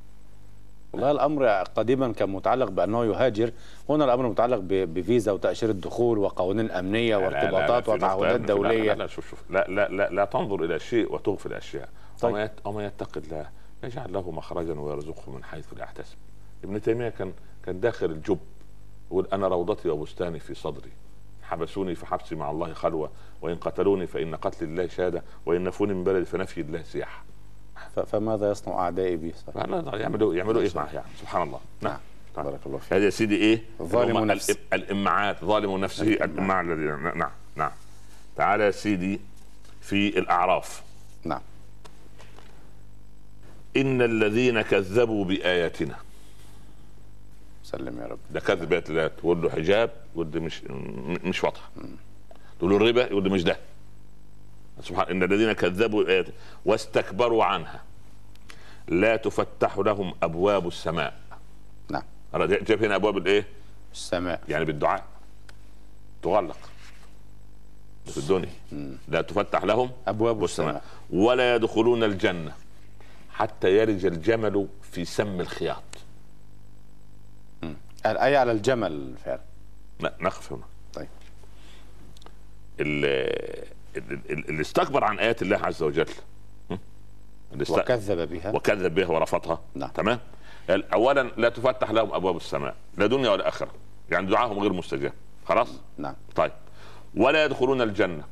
والله 0.94 1.10
الأمر 1.10 1.46
قديما 1.48 2.12
كان 2.12 2.30
متعلق 2.30 2.70
بأنه 2.70 3.04
يهاجر. 3.04 3.50
هنا 3.88 4.04
الأمر 4.04 4.28
متعلق 4.28 4.58
بفيزا 4.68 5.32
وتأشيرة 5.32 5.72
دخول 5.72 6.18
وقوانين 6.18 6.70
امنيه 6.70 7.16
وارتباطات 7.16 7.88
وتعهدات 7.88 8.40
دوليه 8.40 8.92
لا 8.92 8.98
لا 8.98 9.06
شوف 9.06 9.30
شوف 9.30 9.42
لا 9.50 9.66
لا 9.68 9.88
لا, 9.88 10.10
لا 10.10 10.24
تنظر 10.24 10.64
إلى 10.64 10.78
شيء 10.78 11.12
وتغفل 11.14 11.52
اشياء 11.52 11.88
طيب. 12.20 12.32
وما 12.32 12.44
يت- 12.44 12.60
وما 12.66 12.86
يتقي 12.86 13.20
الله 13.20 13.46
يجعل 13.84 14.12
له 14.12 14.30
مخرجا 14.30 14.72
ويرزقه 14.80 15.32
من 15.32 15.44
حيث 15.44 15.66
لا 15.76 15.82
يحتسب. 15.82 16.16
ابن 16.64 16.82
تيمية 16.82 17.08
كان 17.08 17.32
كان 17.64 17.80
داخل 17.80 18.06
الجب 18.06 18.38
يقول 19.10 19.26
أنا 19.32 19.48
روضتي 19.48 19.88
وبستاني 19.88 20.38
في 20.38 20.54
صدري. 20.54 20.90
حبسوني 21.42 21.94
فحبسي 21.94 22.34
مع 22.34 22.50
الله 22.50 22.72
خلوة 22.72 23.10
وإن 23.42 23.56
قتلوني 23.56 24.06
فإن 24.06 24.34
قتل 24.34 24.64
الله 24.64 24.86
شهادة 24.86 25.22
وإن 25.46 25.64
نفوني 25.64 25.94
من 25.94 26.04
بلدي 26.04 26.24
فنفي 26.24 26.60
الله 26.60 26.82
سياحة. 26.82 27.24
فماذا 28.00 28.50
يصنع 28.50 28.74
أعدائي. 28.78 29.32
لا 29.54 29.66
لا 29.66 29.96
يعملوا 29.98 30.34
يعملوا 30.34 30.62
إيه؟ 30.62 30.70
معه 30.74 30.92
يعني 30.92 31.06
سبحان 31.20 31.42
الله. 31.42 31.60
نعم. 31.80 31.98
طيب. 32.36 32.44
بارك 32.44 32.60
الله 32.66 32.78
فيك. 32.78 32.92
هذا 32.92 33.04
يا 33.04 33.10
سيدي 33.10 33.36
إيه؟ 33.36 33.62
ظالم 33.82 34.08
اللي 34.10 34.18
هم 34.18 34.24
نفس. 34.26 34.50
الإم- 34.50 34.56
الامعات 34.72 35.44
ظالم 35.44 35.76
نفسه 35.76 36.06
الامعاء 36.06 36.64
الذين 36.64 37.18
نعم 37.18 37.30
نعم. 37.56 37.70
تعال 38.36 38.60
يا 38.60 38.70
سيدي 38.70 39.20
في 39.80 40.18
الأعراف. 40.18 40.82
نعم. 41.24 41.40
إن 43.76 44.02
الذين 44.02 44.62
كذبوا 44.62 45.24
بآياتنا. 45.24 45.94
سلم 47.64 48.00
يا 48.00 48.06
رب. 48.06 48.18
ده 48.30 48.40
كذب 48.40 48.72
الله 48.72 49.06
تقول 49.06 49.42
له 49.42 49.50
حجاب 49.50 49.90
يقول 50.14 50.40
مش 50.40 50.62
مش 51.24 51.44
واضحة. 51.44 51.70
تقول 52.58 52.70
له 52.70 52.76
الربا 52.76 53.02
يقول 53.06 53.30
مش 53.30 53.44
ده. 53.44 53.56
سبحان 54.82 55.08
إن 55.10 55.22
الذين 55.22 55.52
كذبوا 55.52 56.24
واستكبروا 56.64 57.44
عنها 57.44 57.82
لا 58.88 59.16
تفتح 59.16 59.78
لهم 59.78 60.14
أبواب 60.22 60.66
السماء. 60.66 61.20
نعم. 61.90 62.02
جاب 62.44 62.84
هنا 62.84 62.94
أبواب 62.96 63.16
الإيه؟ 63.16 63.46
السماء. 63.92 64.40
يعني 64.48 64.64
بالدعاء. 64.64 65.04
تغلق. 66.22 66.58
في 68.06 68.16
الدنيا. 68.16 68.50
لا 69.08 69.22
تفتح 69.22 69.64
لهم 69.64 69.90
أبواب 70.06 70.44
السماء. 70.44 70.84
ولا 71.10 71.54
يدخلون 71.54 72.04
الجنة 72.04 72.52
حتى 73.30 73.78
يلج 73.78 74.06
الجمل 74.06 74.68
في 74.92 75.04
سم 75.04 75.40
الخياط. 75.40 75.82
الآية 78.06 78.38
على 78.38 78.52
الجمل 78.52 79.14
فعلا. 79.24 79.40
لا 80.00 80.14
نقف 80.20 80.52
هنا. 80.52 80.64
طيب. 80.94 81.08
اللي, 83.96 84.60
استكبر 84.60 85.04
عن 85.04 85.18
آيات 85.18 85.42
الله 85.42 85.56
عز 85.56 85.82
وجل. 85.82 86.06
است- 87.60 87.70
وكذب 87.70 88.28
بها. 88.28 88.50
وكذب 88.50 88.94
بها 88.94 89.06
ورفضها. 89.06 89.60
نعم. 89.74 89.90
تمام؟ 89.90 90.18
قال 90.70 90.92
اولا 90.92 91.30
لا 91.36 91.48
تفتح 91.48 91.90
لهم 91.90 92.12
أبواب 92.14 92.36
السماء 92.36 92.74
لا 92.98 93.06
دنيا 93.06 93.30
ولا 93.30 93.48
آخرة. 93.48 93.70
يعني 94.10 94.26
دعاهم 94.26 94.58
غير 94.58 94.72
مستجاب. 94.72 95.12
خلاص؟ 95.46 95.68
نعم. 95.98 96.14
طيب. 96.36 96.52
ولا 97.16 97.44
يدخلون 97.44 97.80
الجنة. 97.82 98.24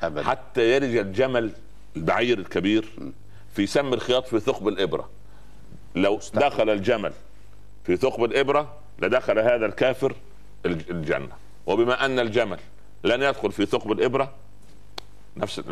ابدا. 0.00 0.22
حتى 0.22 0.76
يلج 0.76 0.96
الجمل 0.96 1.52
البعير 1.96 2.38
الكبير 2.38 2.88
في 3.54 3.66
سم 3.66 3.92
الخياط 3.94 4.26
في 4.26 4.40
ثقب 4.40 4.68
الإبرة. 4.68 5.10
لو 5.94 6.20
دخل 6.34 6.70
الجمل 6.70 7.12
في 7.84 7.96
ثقب 7.96 8.24
الإبرة 8.24 8.74
لدخل 8.98 9.38
هذا 9.38 9.66
الكافر 9.66 10.14
الج- 10.66 10.90
الجنة. 10.90 11.32
وبما 11.66 12.04
أن 12.04 12.18
الجمل 12.18 12.58
لن 13.06 13.22
يدخل 13.22 13.52
في 13.52 13.66
ثقب 13.66 13.92
الإبرة 13.92 14.30
نفس 15.36 15.62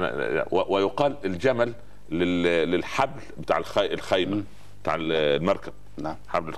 ويقال 0.51 1.17
الجمل 1.25 1.73
لل- 2.11 2.71
للحبل 2.71 3.21
بتاع 3.39 3.59
الخي- 3.59 3.93
الخيمة 3.95 4.43
بتاع 4.83 4.95
المركب 4.99 5.73
نعم 5.99 6.17
حبل 6.29 6.55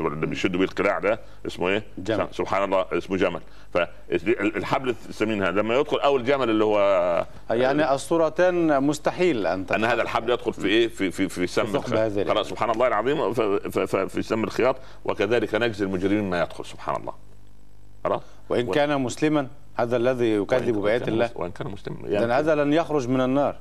اللي 0.00 0.26
بيشدوا 0.26 0.58
بيه 0.60 0.66
القلاع 0.66 0.98
ده 0.98 1.20
اسمه 1.46 1.68
إيه؟ 1.68 1.82
جمل. 1.98 2.28
سبحان 2.32 2.64
الله 2.64 2.84
اسمه 2.92 3.16
جمل 3.16 3.40
فالحبل 3.74 4.88
الثمين 4.88 5.42
هذا 5.42 5.60
لما 5.60 5.74
يدخل 5.74 5.96
أول 6.00 6.24
جمل 6.24 6.50
اللي 6.50 6.64
هو 6.64 7.26
يعني 7.50 7.94
الصورتان 7.94 8.82
مستحيل 8.82 9.46
أن 9.46 9.66
أن. 9.74 9.84
هذا 9.84 10.02
الحبل 10.02 10.30
يدخل 10.30 10.52
في 10.52 10.66
إيه؟ 10.68 10.88
في 10.88 11.10
في 11.10 11.28
في 11.28 11.46
سم 11.46 11.76
الخياط. 11.76 12.42
سبحان 12.46 12.70
الله 12.70 12.86
العظيم 12.86 13.32
في 14.08 14.22
سم 14.22 14.44
الخياط 14.44 14.76
وكذلك 15.04 15.54
نجزي 15.54 15.84
المجرمين 15.84 16.30
ما 16.30 16.42
يدخل 16.42 16.64
سبحان 16.64 16.96
الله 17.00 17.12
خلاص 18.04 18.22
وإن 18.48 18.68
و- 18.68 18.70
كان 18.70 19.00
مسلما 19.00 19.48
هذا 19.82 19.96
الذي 19.96 20.34
يكذب 20.34 20.76
وإن 20.76 20.82
بآيات 20.82 21.02
كان 21.02 21.12
الله 21.12 21.30
وإن 21.34 21.50
كان 21.50 21.68
مسلم 21.68 21.96
اذا 22.06 22.38
هذا 22.38 22.54
لن 22.64 22.72
يخرج 22.72 23.08
من 23.08 23.20
النار. 23.20 23.56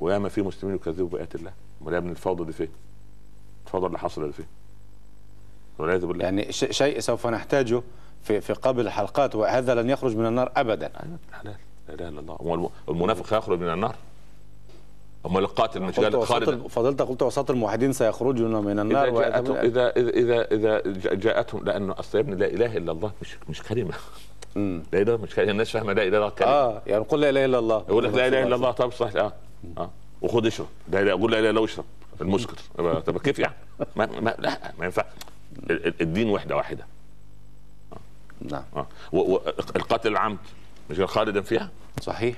وياما 0.00 0.28
في 0.28 0.42
مسلمين 0.42 0.76
يكذبوا 0.76 1.08
بآيات 1.08 1.34
الله. 1.34 1.52
ولا 1.80 1.98
ابن 1.98 2.10
الفوضى 2.10 2.44
دي 2.44 2.52
فين؟ 2.52 2.68
الفوضى 3.66 3.86
اللي 3.86 3.98
حصل 3.98 4.26
دي 4.26 4.32
فين؟ 4.32 4.46
والعياذ 5.78 6.06
بالله. 6.06 6.24
يعني 6.24 6.52
ش- 6.52 6.64
شيء 6.70 7.00
سوف 7.00 7.26
نحتاجه 7.26 7.82
في 8.22 8.40
في 8.40 8.52
قبل 8.52 8.86
الحلقات 8.86 9.34
وهذا 9.34 9.74
لن 9.74 9.90
يخرج 9.90 10.16
من 10.16 10.26
النار 10.26 10.52
ابدا. 10.56 10.90
لا 11.44 11.94
إله 11.94 12.08
إلا 12.08 12.20
الله. 12.20 12.34
هو 12.34 12.54
الم- 12.54 12.68
المنافق 12.88 13.34
هيخرج 13.34 13.58
من 13.60 13.72
النار. 13.72 13.94
امال 15.26 15.42
القاتل 15.42 15.82
مش 15.82 16.00
قال 16.00 16.26
خالد. 16.26 16.66
فضلت 16.66 17.02
قلت 17.02 17.22
وسط 17.22 17.50
الموحدين 17.50 17.92
سيخرجون 17.92 18.64
من 18.64 18.78
النار 18.78 19.08
إذا 19.08 19.20
جاءتهم 19.28 19.56
اذا 19.56 19.90
اذا 19.96 20.42
اذا 20.52 20.78
إذا 20.78 21.14
جاءتهم 21.14 21.64
لأنه 21.64 21.94
اصل 21.98 22.18
يا 22.18 22.22
ابني 22.22 22.36
لا 22.36 22.46
إله 22.46 22.76
إلا 22.76 22.92
الله 22.92 23.12
مش 23.22 23.36
مش 23.48 23.62
كلمة. 23.62 23.94
مم. 24.56 24.82
لا 24.92 25.02
اله 25.02 25.16
مش 25.16 25.34
كلمة. 25.34 25.50
الناس 25.50 25.70
فاهمة 25.70 25.92
لا 25.92 26.02
إله 26.02 26.08
إلا 26.18 26.26
الله 26.28 26.32
آه 26.46 26.82
يعني 26.86 27.04
قل 27.04 27.20
لا 27.20 27.30
إله 27.30 27.44
إلا 27.44 27.58
الله. 27.58 27.84
يقول 27.88 28.04
لك 28.04 28.14
لا 28.14 28.26
إله 28.28 28.42
إلا 28.42 28.54
الله 28.54 28.70
طب 28.82 28.92
صح 28.92 29.16
آه 29.16 29.32
آه 29.78 29.90
وخد 30.22 30.46
اشرب. 30.46 30.66
لا 30.88 31.10
أقول 31.12 31.32
لا 31.32 31.38
إله 31.38 31.40
إلا 31.40 31.50
الله 31.50 31.60
واشرب 31.62 31.84
المسكر. 32.20 32.56
طب- 32.78 33.18
كيف 33.18 33.38
يعني؟ 33.38 33.54
ما 33.96 34.06
ما 34.20 34.34
لا 34.38 34.72
ما 34.78 34.84
ينفع. 34.84 35.04
ال- 35.70 35.86
ال- 35.86 35.94
الدين 36.00 36.30
وحدة 36.30 36.56
واحدة. 36.56 36.86
نعم. 38.50 38.62
و- 39.12 39.36
القتل 39.76 40.08
العمد 40.12 40.38
مش 40.90 41.00
خالدا 41.00 41.40
فيها؟ 41.40 41.70
صحيح. 42.00 42.36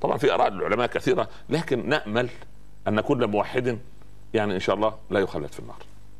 طبعا 0.00 0.18
في 0.18 0.34
آراء 0.34 0.48
العلماء 0.48 0.86
كثيرة 0.86 1.28
لكن 1.48 1.88
نأمل 1.88 2.28
أن 2.88 3.00
كل 3.00 3.26
موحد 3.26 3.78
يعني 4.34 4.54
إن 4.54 4.60
شاء 4.60 4.76
الله 4.76 4.94
لا 5.10 5.20
يخلد 5.20 5.52
في 5.52 5.60
النار 5.60 5.76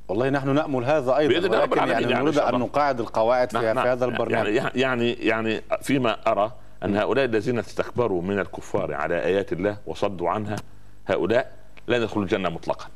والله 0.08 0.30
نحن 0.30 0.54
نأمل 0.54 0.84
هذا 0.84 1.16
أيضا 1.16 1.34
بإذن 1.34 1.54
الله 1.54 1.76
يعني 1.76 2.10
يعني 2.10 2.24
نريد 2.24 2.38
إن. 2.38 2.58
نقاعد 2.58 3.00
القواعد 3.00 3.50
في, 3.50 3.58
نعم، 3.58 3.82
في 3.82 3.88
هذا 3.88 4.06
نعم. 4.06 4.14
البرنامج 4.14 4.54
يعني 4.54 4.80
يعني 4.80 5.12
يعني 5.12 5.62
فيما 5.82 6.16
أرى 6.26 6.52
أن 6.84 6.96
هؤلاء 6.96 7.24
الذين 7.24 7.58
استكبروا 7.58 8.22
من 8.22 8.38
الكفار 8.38 8.94
على 8.94 9.24
آيات 9.24 9.52
الله 9.52 9.76
وصدوا 9.86 10.30
عنها 10.30 10.56
هؤلاء 11.06 11.52
لا 11.86 11.96
يدخلوا 11.96 12.24
الجنة 12.24 12.48
مطلقا 12.48 12.86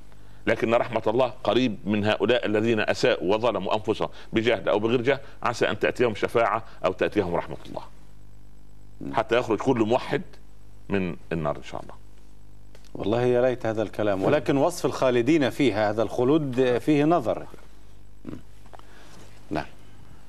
لكن 0.46 0.74
رحمة 0.74 1.02
الله 1.06 1.32
قريب 1.44 1.78
من 1.84 2.04
هؤلاء 2.04 2.46
الذين 2.46 2.80
أساءوا 2.80 3.34
وظلموا 3.34 3.74
أنفسهم 3.74 4.08
بجهل 4.32 4.68
أو 4.68 4.78
بغير 4.78 5.02
جهل 5.02 5.18
عسى 5.42 5.70
أن 5.70 5.78
تأتيهم 5.78 6.14
شفاعة 6.14 6.62
أو 6.84 6.92
تأتيهم 6.92 7.34
رحمة 7.34 7.56
الله 7.66 7.82
حتى 9.12 9.38
يخرج 9.38 9.58
كل 9.58 9.78
موحد 9.78 10.22
من 10.88 11.16
النار 11.32 11.56
إن 11.56 11.62
شاء 11.62 11.82
الله. 11.82 11.94
والله 12.94 13.22
يا 13.22 13.42
ليت 13.42 13.66
هذا 13.66 13.82
الكلام 13.82 14.22
ولكن 14.22 14.56
وصف 14.56 14.86
الخالدين 14.86 15.50
فيها 15.50 15.90
هذا 15.90 16.02
الخلود 16.02 16.78
فيه 16.78 17.04
نظر. 17.04 17.46
نعم. 19.50 19.66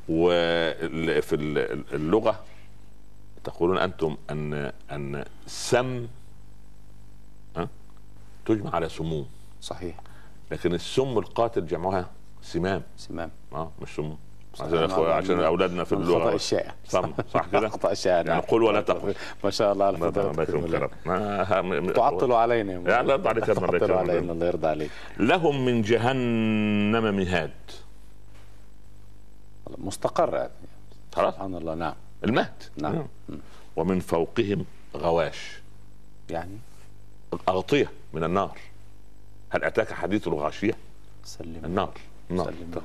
وفي 0.09 1.35
اللغة 1.93 2.43
تقولون 3.43 3.77
أنتم 3.77 4.17
أن 4.29 4.71
أن 4.91 5.25
سم؟ 5.47 6.07
تجمع 8.45 8.75
على 8.75 8.89
سموم 8.89 9.27
صحيح. 9.61 9.95
لكن 10.51 10.73
السم 10.73 11.17
القاتل 11.17 11.67
جمعها 11.67 12.09
سمام. 12.41 12.83
سمام. 12.97 13.31
آه 13.53 13.71
مش 13.81 13.95
سموم. 13.95 14.17
عشان 14.53 14.91
عشان 14.91 15.39
أولادنا 15.39 15.83
في 15.83 15.93
اللغة. 15.93 16.35
الشائع 16.35 16.73
صح 16.89 17.09
صح 17.33 17.45
كده؟ 17.51 17.69
خطأ 17.75 17.91
الشائع 17.91 18.15
يعني 18.17 18.29
نعم. 18.29 18.39
قل 18.39 18.63
ولا 18.63 18.81
تقل. 18.81 19.15
ما 19.43 19.49
شاء 19.49 19.73
الله 19.73 19.85
على 19.85 19.97
م- 19.97 21.91
تعطلوا 21.99 22.37
علينا 22.37 22.75
الله 22.77 23.13
يرضى 23.13 23.29
عليك 23.29 23.43
تعطلوا. 23.45 23.97
علينا 23.97 24.31
الله 24.33 24.47
يرضى 24.47 24.67
عليك. 24.67 24.91
لهم 25.19 25.65
من 25.65 25.81
جهنم 25.81 27.15
مهاد. 27.17 27.51
مستقر 29.77 30.33
يعني. 30.35 30.49
خلاص. 31.15 31.33
سبحان 31.33 31.55
الله 31.55 31.75
نعم. 31.75 31.93
المهد. 32.23 32.63
نعم. 32.77 33.07
ومن 33.75 33.99
فوقهم 33.99 34.65
غواش. 34.97 35.59
يعني؟ 36.29 36.57
اغطيه 37.49 37.91
من 38.13 38.23
النار. 38.23 38.57
هل 39.49 39.63
أتاك 39.63 39.93
حديث 39.93 40.27
الغاشية؟ 40.27 40.73
سلم. 41.23 41.61
النار. 41.65 41.91
النار. 42.31 42.45
سلم. 42.45 42.81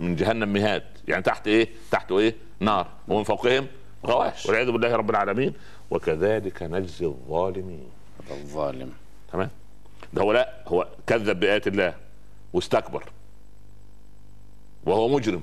من 0.00 0.16
جهنم 0.16 0.52
مهاد. 0.52 0.82
يعني 1.08 1.22
تحت 1.22 1.46
إيه؟ 1.48 1.68
تحت 1.90 2.12
إيه؟ 2.12 2.34
نار. 2.60 2.88
ومن 3.08 3.22
فوقهم 3.24 3.66
غواش. 4.06 4.46
والعياذ 4.46 4.70
بالله 4.70 4.96
رب 4.96 5.10
العالمين. 5.10 5.52
وكذلك 5.90 6.62
نجزي 6.62 7.06
الظالمين. 7.06 7.88
الظالم. 8.30 8.92
تمام؟ 9.32 9.50
ده 10.12 10.22
هو 10.22 10.32
لا 10.32 10.54
هو 10.66 10.88
كذب 11.06 11.40
بآيات 11.40 11.66
الله 11.66 11.94
واستكبر. 12.52 13.04
وهو 14.84 15.08
مجرم. 15.08 15.42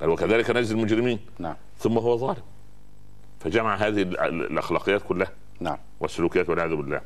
قال 0.00 0.08
وكذلك 0.10 0.50
نجزي 0.50 0.74
المجرمين. 0.74 1.18
نعم. 1.38 1.56
ثم 1.78 1.98
هو 1.98 2.16
ظالم. 2.16 2.42
فجمع 3.40 3.74
هذه 3.74 4.02
ال- 4.02 4.20
ال- 4.20 4.50
الأخلاقيات 4.52 5.02
كلها. 5.02 5.30
نعم. 5.60 5.78
والسلوكيات 6.00 6.48
والعياذ 6.48 6.74
بالله. 6.74 7.00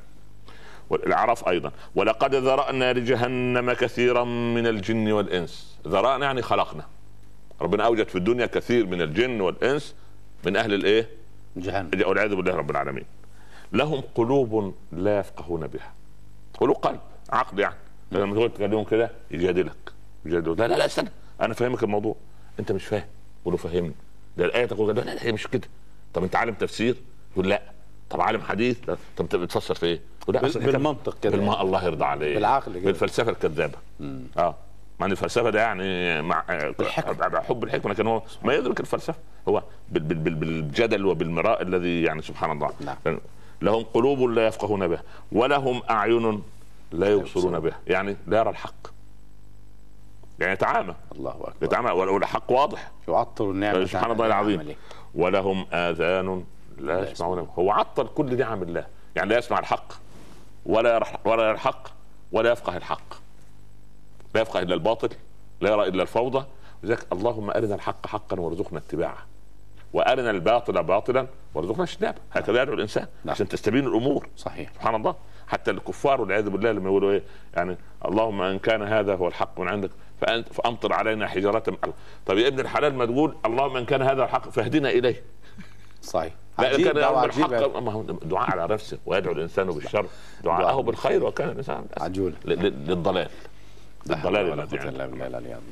والإعراف 0.90 1.48
أيضا. 1.48 1.72
ولقد 1.94 2.34
ذرأنا 2.34 2.92
لجهنم 2.92 3.72
كثيرا 3.72 4.24
من 4.24 4.66
الجن 4.66 5.12
والإنس. 5.12 5.78
ذرأنا 5.88 6.26
يعني 6.26 6.42
خلقنا. 6.42 6.86
ربنا 7.60 7.84
أوجد 7.86 8.08
في 8.08 8.18
الدنيا 8.18 8.46
كثير 8.46 8.86
من 8.86 9.02
الجن 9.02 9.40
والإنس. 9.40 9.94
من 10.46 10.56
أهل 10.56 10.74
الإيه؟ 10.74 11.08
جهنم. 11.56 11.90
والعياذ 12.06 12.34
بالله 12.34 12.54
رب 12.54 12.70
العالمين. 12.70 13.04
لهم 13.72 14.02
قلوب 14.14 14.74
لا 14.92 15.18
يفقهون 15.18 15.66
بها. 15.66 15.92
قلوب 16.60 16.76
قلب 16.76 17.00
عقل 17.30 17.60
يعني. 17.60 17.74
لما 18.12 18.34
تقول 18.34 18.52
تكلمهم 18.52 18.84
كده 18.84 19.10
يجادلك. 19.30 19.92
يجادلك. 20.24 20.58
لا 20.58 20.68
لا 20.68 20.74
لا 20.74 20.86
استنى. 20.86 21.08
أنا 21.40 21.54
فاهمك 21.54 21.82
الموضوع. 21.82 22.16
أنت 22.60 22.72
مش 22.72 22.84
فاهم. 22.84 23.06
قول 23.44 23.58
فهمني. 23.58 23.94
ده 24.36 24.44
الآية 24.44 24.66
تقول 24.66 24.96
لا 24.96 25.00
لا 25.00 25.26
هي 25.26 25.32
مش 25.32 25.46
كده. 25.46 25.68
طب 26.14 26.22
أنت 26.22 26.36
عالم 26.36 26.54
تفسير؟ 26.54 26.96
يقول 27.32 27.48
لا. 27.48 27.62
طب 28.10 28.20
عالم 28.20 28.40
حديث؟ 28.40 28.88
لا. 28.88 28.96
طب 29.16 29.24
أنت 29.24 29.36
بتفسر 29.36 29.74
في 29.74 29.86
إيه؟ 29.86 30.00
لا. 30.28 30.40
بالمنطق 30.40 31.16
كده 31.22 31.36
بالم... 31.36 31.46
يعني. 31.46 31.60
الله 31.60 31.84
يرضى 31.84 32.04
عليك 32.04 32.34
بالعقل 32.34 32.72
كده. 32.72 32.84
بالفلسفة 32.84 33.30
الكذابة. 33.30 33.78
آه. 34.38 34.54
مع 35.00 35.06
إن 35.06 35.12
الفلسفة 35.12 35.50
ده 35.50 35.60
يعني 35.60 36.22
مع 36.22 36.44
بالحكمة. 36.78 37.40
حب 37.40 37.64
الحكمة 37.64 37.92
لكن 37.92 38.06
هو 38.06 38.22
ما 38.42 38.54
يدرك 38.54 38.80
الفلسفة. 38.80 39.18
هو 39.48 39.62
بال... 39.88 40.02
بال... 40.02 40.18
بال... 40.18 40.34
بالجدل 40.34 41.06
وبالمراء 41.06 41.62
الذي 41.62 42.02
يعني 42.02 42.22
سبحان 42.22 42.50
الله. 42.50 42.70
نعم. 42.80 43.18
لهم 43.62 43.84
قلوب 43.94 44.20
لا 44.20 44.46
يفقهون 44.46 44.88
بها 44.88 45.02
ولهم 45.32 45.82
أعين 45.90 46.42
لا 46.92 47.12
يبصرون 47.12 47.60
بها. 47.60 47.78
يعني 47.86 48.16
لا 48.26 48.38
يرى 48.38 48.50
الحق. 48.50 48.94
يعني 50.38 50.52
يتعامى. 50.52 50.94
الله 51.12 51.30
أكبر. 51.30 51.52
يتعامى. 51.62 51.90
والحق 51.90 52.52
واضح. 52.52 52.92
يعطل 53.08 53.50
النعمة 53.50 53.84
سبحان 53.84 54.10
الله 54.10 54.26
العظيم. 54.26 54.74
ولهم 55.14 55.66
آذان 55.72 56.44
لا 56.78 57.10
يسمعون. 57.10 57.42
بها. 57.42 57.54
هو 57.58 57.70
عطل 57.70 58.06
كل 58.06 58.36
نعم 58.36 58.62
الله. 58.62 58.86
يعني 59.16 59.30
لا 59.30 59.38
يسمع 59.38 59.58
الحق. 59.58 60.03
ولا 60.66 61.06
ولا 61.24 61.50
الحق 61.50 61.88
ولا 62.32 62.52
يفقه 62.52 62.76
الحق. 62.76 63.14
لا 64.34 64.40
يفقه 64.40 64.60
إلا 64.60 64.74
الباطل 64.74 65.08
لا 65.60 65.70
يرى 65.70 65.88
إلا 65.88 66.02
الفوضى. 66.02 66.46
لذلك 66.82 67.06
اللهم 67.12 67.50
أرنا 67.50 67.74
الحق 67.74 68.06
حقا 68.06 68.40
وارزقنا 68.40 68.78
اتباعه. 68.78 69.26
وأرنا 69.92 70.30
الباطل 70.30 70.82
باطلا 70.82 71.26
وارزقنا 71.54 71.82
اجتنابه. 71.82 72.18
هكذا 72.32 72.62
يدعو 72.62 72.74
الإنسان 72.74 73.06
نعم. 73.24 73.34
عشان 73.34 73.48
تستبين 73.48 73.86
الأمور. 73.86 74.28
صحيح. 74.36 74.72
سبحان 74.72 74.94
الله. 74.94 75.14
حتى 75.46 75.70
الكفار 75.70 76.20
والعياذ 76.20 76.50
بالله 76.50 76.72
لما 76.72 76.90
يقولوا 76.90 77.12
إيه 77.12 77.22
يعني 77.56 77.76
اللهم 78.04 78.42
إن 78.42 78.58
كان 78.58 78.82
هذا 78.82 79.14
هو 79.14 79.28
الحق 79.28 79.60
من 79.60 79.68
عندك 79.68 79.90
فانت 80.20 80.52
فأمطر 80.52 80.92
علينا 80.92 81.28
حجارة 81.28 81.62
من. 81.70 81.92
طب 82.26 82.38
يا 82.38 82.48
ابن 82.48 82.60
الحلال 82.60 82.94
ما 82.94 83.06
تقول 83.06 83.36
اللهم 83.46 83.76
إن 83.76 83.84
كان 83.84 84.02
هذا 84.02 84.24
الحق 84.24 84.48
فاهدنا 84.48 84.90
إليه. 84.90 85.22
صحيح. 86.02 86.32
عجيب 86.58 86.92
كان 86.92 87.84
ما 87.84 87.92
هو 87.92 88.02
دعاء 88.02 88.50
على 88.50 88.74
نفسه 88.74 88.98
ويدعو 89.06 89.32
الإنسان 89.32 89.66
بالشر. 89.66 90.06
دعاءه 90.44 90.62
دعاء. 90.62 90.80
بالخير 90.80 91.24
وكان 91.24 91.48
الإنسان 91.48 91.86
عجول 92.00 92.34
للضلال. 92.44 93.28
للضلال 94.06 94.60
الذي 94.60 94.76
يعني. 95.48 95.62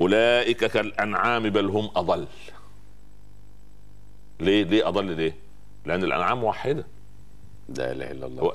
أولئك 0.00 0.64
كالأنعام 0.64 1.42
بل 1.42 1.66
هم 1.66 1.90
أضل. 1.96 2.26
ليه 4.40 4.64
ليه 4.64 4.88
أضل 4.88 5.04
ليه؟ 5.04 5.36
لأن 5.84 6.04
الأنعام 6.04 6.40
موحدة. 6.40 6.86
لا 7.68 7.92
إله 7.92 8.10
إلا 8.10 8.26
الله. 8.26 8.52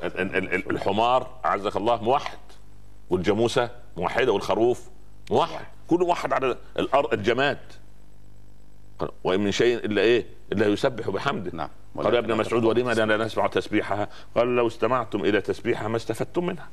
الحمار 0.72 1.40
أعزك 1.46 1.76
الله 1.76 2.04
موحد. 2.04 2.38
والجاموسة 3.10 3.70
موحدة 3.98 4.32
والخروف 4.32 4.90
موحد. 5.32 5.66
كله 5.88 6.06
موحد 6.06 6.34
على 6.34 6.58
الأرض 6.80 7.14
الجماد. 7.14 7.60
وإن 9.24 9.40
من 9.40 9.52
شيء 9.52 9.78
إلا 9.78 10.02
إيه؟ 10.02 10.26
إلا 10.52 10.68
يسبح 10.68 11.10
بحمده. 11.10 11.52
نعم. 11.54 11.70
قال 11.98 12.14
يا 12.14 12.20
ابن 12.20 12.38
مسعود 12.38 12.64
ولما 12.64 12.92
لا 12.92 13.18
نسمع 13.18 13.48
تسبيحها؟ 13.48 14.10
قال 14.36 14.56
لو 14.56 14.68
استمعتم 14.68 15.26
إلى 15.26 15.42
تسبيحها 15.42 15.88
ما 15.88 15.98
استفدتم 15.98 16.46
منها. 16.46 16.70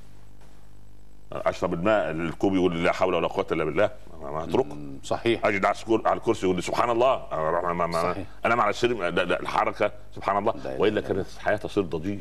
أشرب 1.32 1.74
الماء 1.74 2.10
الكوب 2.10 2.54
يقول 2.54 2.84
لا 2.84 2.92
حول 2.92 3.14
ولا 3.14 3.28
قوة 3.28 3.46
إلا 3.52 3.64
بالله. 3.64 3.90
ما 4.22 4.30
ما 4.30 4.46
مم، 4.46 4.98
صحيح. 5.04 5.46
أجد 5.46 5.64
على 5.90 6.16
الكرسي 6.16 6.46
يقول 6.46 6.62
سبحان 6.62 6.90
الله. 6.90 7.14
أروح 7.32 7.64
ما 7.64 7.86
ما 7.86 8.12
صحيح. 8.12 8.26
انام 8.46 8.60
على 8.60 8.70
السرير 8.70 9.10
لا 9.10 9.24
لا 9.24 9.40
الحركة 9.40 9.92
سبحان 10.14 10.36
الله. 10.38 10.54
وإلا 10.78 11.00
إلا 11.00 11.08
كانت 11.08 11.26
الحياة 11.36 11.56
تصير 11.56 11.84
ضجيج. 11.84 12.20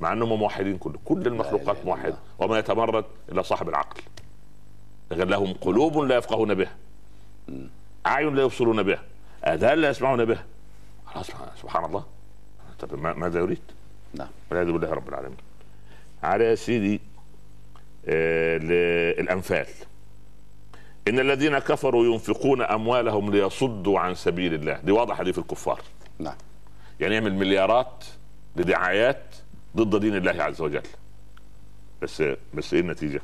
مع 0.00 0.12
إنهم 0.12 0.38
موحدين 0.38 0.78
كله. 0.78 0.98
كل 1.04 1.20
إله 1.20 1.28
المخلوقات 1.28 1.76
إلا 1.76 1.84
موحدة. 1.84 2.16
وما 2.38 2.58
يتمرد 2.58 3.04
إلا 3.32 3.42
صاحب 3.42 3.68
العقل. 3.68 4.00
لكن 5.10 5.28
لهم 5.28 5.52
قلوب 5.52 5.98
لا 5.98 6.16
يفقهون 6.16 6.54
بها. 6.54 6.74
أعين 8.06 8.34
لا 8.34 8.42
يبصرون 8.42 8.82
بها. 8.82 9.02
آذان 9.44 9.78
لا 9.78 9.88
يسمعون 9.88 10.24
بها. 10.24 10.44
خلاص 11.06 11.30
سبحان 11.62 11.84
الله. 11.84 12.04
طب 12.78 12.98
ما- 12.98 13.12
ماذا 13.14 13.40
يريد؟ 13.40 13.58
نعم. 14.14 14.28
والعياذ 14.50 14.72
بالله 14.72 14.90
رب 14.92 15.08
العالمين. 15.08 15.36
على 16.22 16.44
يا 16.44 16.54
سيدي 16.54 17.00
آه 18.08 18.56
الأنفال. 19.20 19.66
إن 21.08 21.20
الذين 21.20 21.58
كفروا 21.58 22.04
ينفقون 22.04 22.62
أموالهم 22.62 23.30
ليصدوا 23.30 23.98
عن 24.00 24.14
سبيل 24.14 24.54
الله. 24.54 24.80
دي 24.84 24.92
واضحه 24.92 25.24
دي 25.24 25.32
في 25.32 25.38
الكفار. 25.38 25.80
نعم. 26.18 26.36
يعني 27.00 27.14
يعمل 27.14 27.34
مليارات 27.34 28.04
لدعايات 28.56 29.34
ضد 29.76 30.00
دين 30.00 30.16
الله 30.16 30.42
عز 30.42 30.60
وجل. 30.60 30.82
بس 32.02 32.22
بس 32.54 32.74
إيه 32.74 32.80
النتيجة؟ 32.80 33.20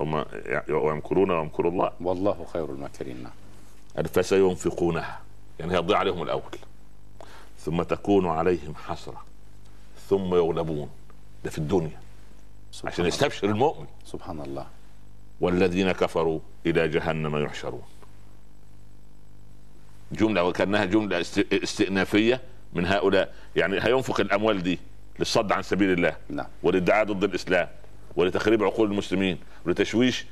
هم 0.00 0.24
يمكرون 0.68 1.30
ويمكر 1.30 1.68
الله. 1.68 1.92
والله 2.00 2.46
خير 2.52 2.64
الماكرين. 2.64 3.22
نعم. 3.22 3.32
فسينفقونها 4.06 5.20
يعني 5.60 5.74
هيضيع 5.74 5.98
عليهم 5.98 6.22
الأول. 6.22 6.42
ثم 7.60 7.82
تكون 7.82 8.26
عليهم 8.26 8.74
حسرة 8.74 9.24
ثم 10.08 10.34
يغلبون. 10.34 10.90
ده 11.44 11.50
في 11.50 11.58
الدنيا. 11.58 12.00
سبحان 12.72 12.92
عشان. 12.92 13.06
يستبشر 13.06 13.48
المؤمن. 13.48 13.86
سبحان 14.04 14.40
الله. 14.40 14.66
والذين 15.40 15.92
كفروا 15.92 16.40
إلى 16.66 16.88
جهنم 16.88 17.36
يحشرون. 17.44 17.82
جملة 20.12 20.44
وكأنها 20.44 20.84
جملة 20.84 21.20
است- 21.20 21.52
استئنافية 21.52 22.40
من 22.72 22.86
هؤلاء. 22.86 23.34
يعني 23.56 23.76
هينفق 23.84 24.20
الأموال 24.20 24.62
دي 24.62 24.78
للصد 25.18 25.52
عن 25.52 25.62
سبيل 25.62 25.90
الله. 25.92 26.16
نعم. 26.28 26.46
والادعاء 26.62 27.04
ضد 27.04 27.24
الإسلام. 27.24 27.68
ولتخريب 28.16 28.64
عقول 28.64 28.90
المسلمين. 28.90 29.38
ولتشويش 29.66 30.26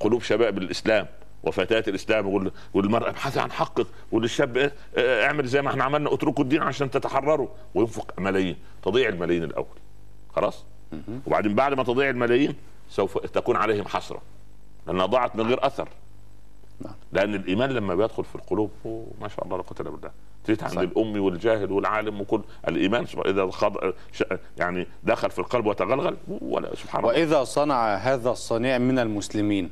قلوب 0.00 0.22
شباب 0.22 0.58
الإسلام. 0.58 1.06
وفتيات 1.42 1.88
الإسلام 1.88 2.50
والمرأة 2.74 3.08
ابحثي 3.10 3.40
عن 3.40 3.52
حقك 3.52 3.86
وللشاب 4.12 4.56
إيه؟ 4.56 4.72
آه، 4.96 5.26
اعمل 5.26 5.46
زي 5.46 5.62
ما 5.62 5.70
إحنا 5.70 5.84
عملنا 5.84 6.14
اتركوا 6.14 6.44
الدين 6.44 6.62
عشان 6.62 6.90
تتحرروا 6.90 7.48
وينفق 7.74 8.20
ملايين 8.20 8.56
تضيع 8.82 9.08
الملايين 9.08 9.44
الأول 9.44 9.78
خلاص. 10.36 10.64
وبعدين 11.26 11.54
بعد 11.54 11.74
ما 11.74 11.82
تضيع 11.82 12.10
الملايين 12.10 12.54
سوف 12.90 13.18
تكون 13.18 13.56
عليهم 13.56 13.84
حسرة 13.84 14.22
لأنها 14.86 15.06
ضاعت 15.06 15.36
من 15.36 15.46
غير 15.46 15.66
أثر 15.66 15.88
نعم. 16.80 16.94
لأن 17.12 17.34
الإيمان 17.34 17.70
لما 17.70 17.94
بيدخل 17.94 18.24
في 18.24 18.34
القلوب 18.34 18.70
ما 19.20 19.28
شاء 19.28 19.44
الله 19.44 19.56
لا 19.56 19.62
قوه 19.62 19.76
إلا 19.80 19.90
بالله 19.90 20.10
تيجي 20.44 20.64
عند. 20.64 20.78
الأم 20.78 21.20
والجاهل 21.20 21.72
والعالم 21.72 22.20
وكل 22.20 22.40
الإيمان 22.68 23.06
إذا 23.26 23.50
خض... 23.50 23.92
يعني 24.58 24.86
دخل 25.04 25.30
في 25.30 25.38
القلب 25.38 25.66
وتغلغل 25.66 26.16
ولا 26.28 26.74
سبحان 26.74 27.04
الله 27.04 27.14
وإذا 27.14 27.44
صنع 27.44 27.94
هذا 27.94 28.30
الصنيع 28.30 28.78
من 28.78 28.98
المسلمين 28.98 29.70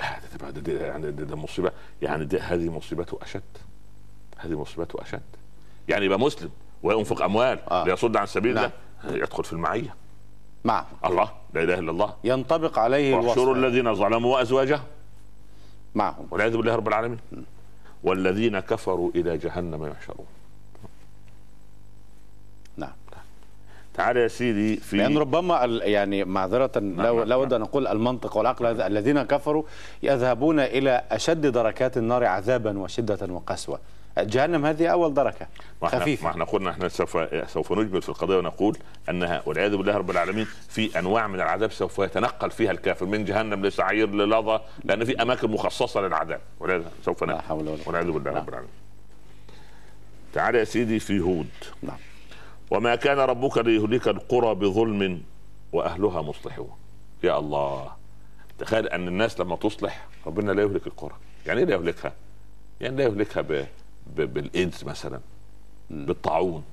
لا 0.00 0.18
ده 0.18 0.26
تبقى 0.38 0.52
ده, 0.52 0.60
ده 0.60 0.86
يعني 0.86 1.10
ده, 1.10 1.24
ده 1.24 1.36
مصيبة 1.36 1.72
يعني 2.02 2.24
ده 2.24 2.40
هذه 2.42 2.68
مصيبته 2.68 3.18
أشد. 3.22 3.42
هذه 4.36 4.60
مصيبته 4.60 5.02
أشد. 5.02 5.22
يعني 5.88 6.04
يبقى 6.04 6.18
مسلم 6.18 6.50
وينفق 6.82 7.22
أموال 7.22 7.58
آه. 7.70 7.84
ليصد 7.84 8.16
عن 8.16 8.26
سبيل 8.26 8.54
نعم. 8.54 8.70
الله 9.04 9.16
يدخل 9.16 9.44
في 9.44 9.52
المعية. 9.52 9.94
معه 10.64 10.86
الله 11.04 11.30
لا 11.54 11.62
إله 11.62 11.78
إلا 11.78 11.90
الله. 11.90 12.14
ينطبق 12.24 12.78
عليه 12.78 13.20
الوصف. 13.20 13.48
الذين 13.48 13.94
ظلموا 13.94 14.36
وازواجهم 14.36 14.84
معهم. 15.94 16.26
والعياذ 16.30 16.56
بالله 16.56 16.74
رب 16.74 16.88
العالمين. 16.88 17.18
والذين 18.02 18.60
كفروا 18.60 19.10
إلى 19.14 19.38
جهنم 19.38 19.86
يحشرون 19.86 20.26
نعم 22.76 22.92
تعال 24.00 24.16
يا 24.16 24.28
سيدي 24.28 24.76
في 24.76 24.96
لأن 24.96 25.18
ربما 25.18 25.64
يعني 25.82 26.24
معذرة 26.24 26.70
لو 26.76 27.18
نعم، 27.18 27.22
لو 27.22 27.44
أن 27.44 27.60
نقول 27.60 27.86
المنطق 27.86 28.36
والعقل 28.36 28.80
الذين 28.80 29.22
كفروا 29.22 29.62
يذهبون 30.02 30.60
إلى 30.60 31.02
أشد 31.10 31.46
دركات 31.46 31.96
النار 31.96 32.24
عذابا 32.24 32.78
وشدة 32.78 33.32
وقسوة. 33.32 33.80
جهنم 34.18 34.66
هذه 34.66 35.10
دركة 35.14 35.46
ما 35.82 35.88
إحنا 35.88 36.16
ما 36.22 36.30
إحنا 36.30 36.44
قلنا 36.44 36.70
إحنا 36.70 36.88
سوف 36.88 37.18
سوف 37.48 37.72
نجمل 37.72 38.02
في 38.02 38.08
القضية 38.08 38.36
ونقول 38.36 38.78
أنها 39.08 39.42
والعياذ 39.46 39.76
بالله 39.76 39.96
رب 39.96 40.10
العالمين 40.10 40.46
في 40.68 40.98
أنواع 40.98 41.26
من 41.26 41.34
العذاب 41.34 41.72
سوف 41.72 41.98
يتنقل 41.98 42.50
فيها 42.50 42.70
الكافر 42.70 43.06
من 43.06 43.24
جهنم 43.24 43.66
لسعير 43.66 44.10
للظى 44.10 44.60
لأن 44.84 45.04
في 45.04 45.22
أماكن 45.22 45.50
مخصصة 45.50 46.00
للعذاب. 46.00 46.40
والعياذ 46.60 46.82
سوف 47.04 47.24
لا 47.24 47.32
نقول 47.32 47.42
حول 47.42 47.68
ولا 47.68 47.70
قوة. 47.70 47.86
والعياذ 47.86 48.10
بالله 48.10 48.30
نعم. 48.30 48.42
رب 48.42 48.48
العالمين. 48.48 48.72
تعال 50.32 50.54
يا 50.54 50.64
سيدي 50.64 50.98
في 50.98 51.20
هود. 51.20 51.48
نعم. 51.82 52.09
وما 52.70 52.94
كان 52.94 53.18
ربك 53.18 53.58
ليهلك 53.58 54.08
القرى 54.08 54.54
بظلم 54.54 55.22
وأهلها 55.72 56.22
مصلحون. 56.22 56.70
يا 57.22 57.38
الله 57.38 57.92
تخيل 58.58 58.88
أن 58.88 59.08
الناس 59.08 59.40
لما 59.40 59.56
تصلح 59.56 60.06
ربنا 60.26 60.52
لا 60.52 60.62
يهلك 60.62 60.86
القرى. 60.86 61.14
يعني 61.46 61.60
إيه 61.60 61.66
لا 61.66 61.74
يهلكها؟ 61.74 62.12
يعني 62.80 62.96
لا 62.96 63.04
يهلكها 63.04 63.40
ب... 63.40 63.66
ب... 64.16 64.20
بالايدز 64.34 64.84
مثلا 64.84 65.20
بالطاعون 65.90 66.64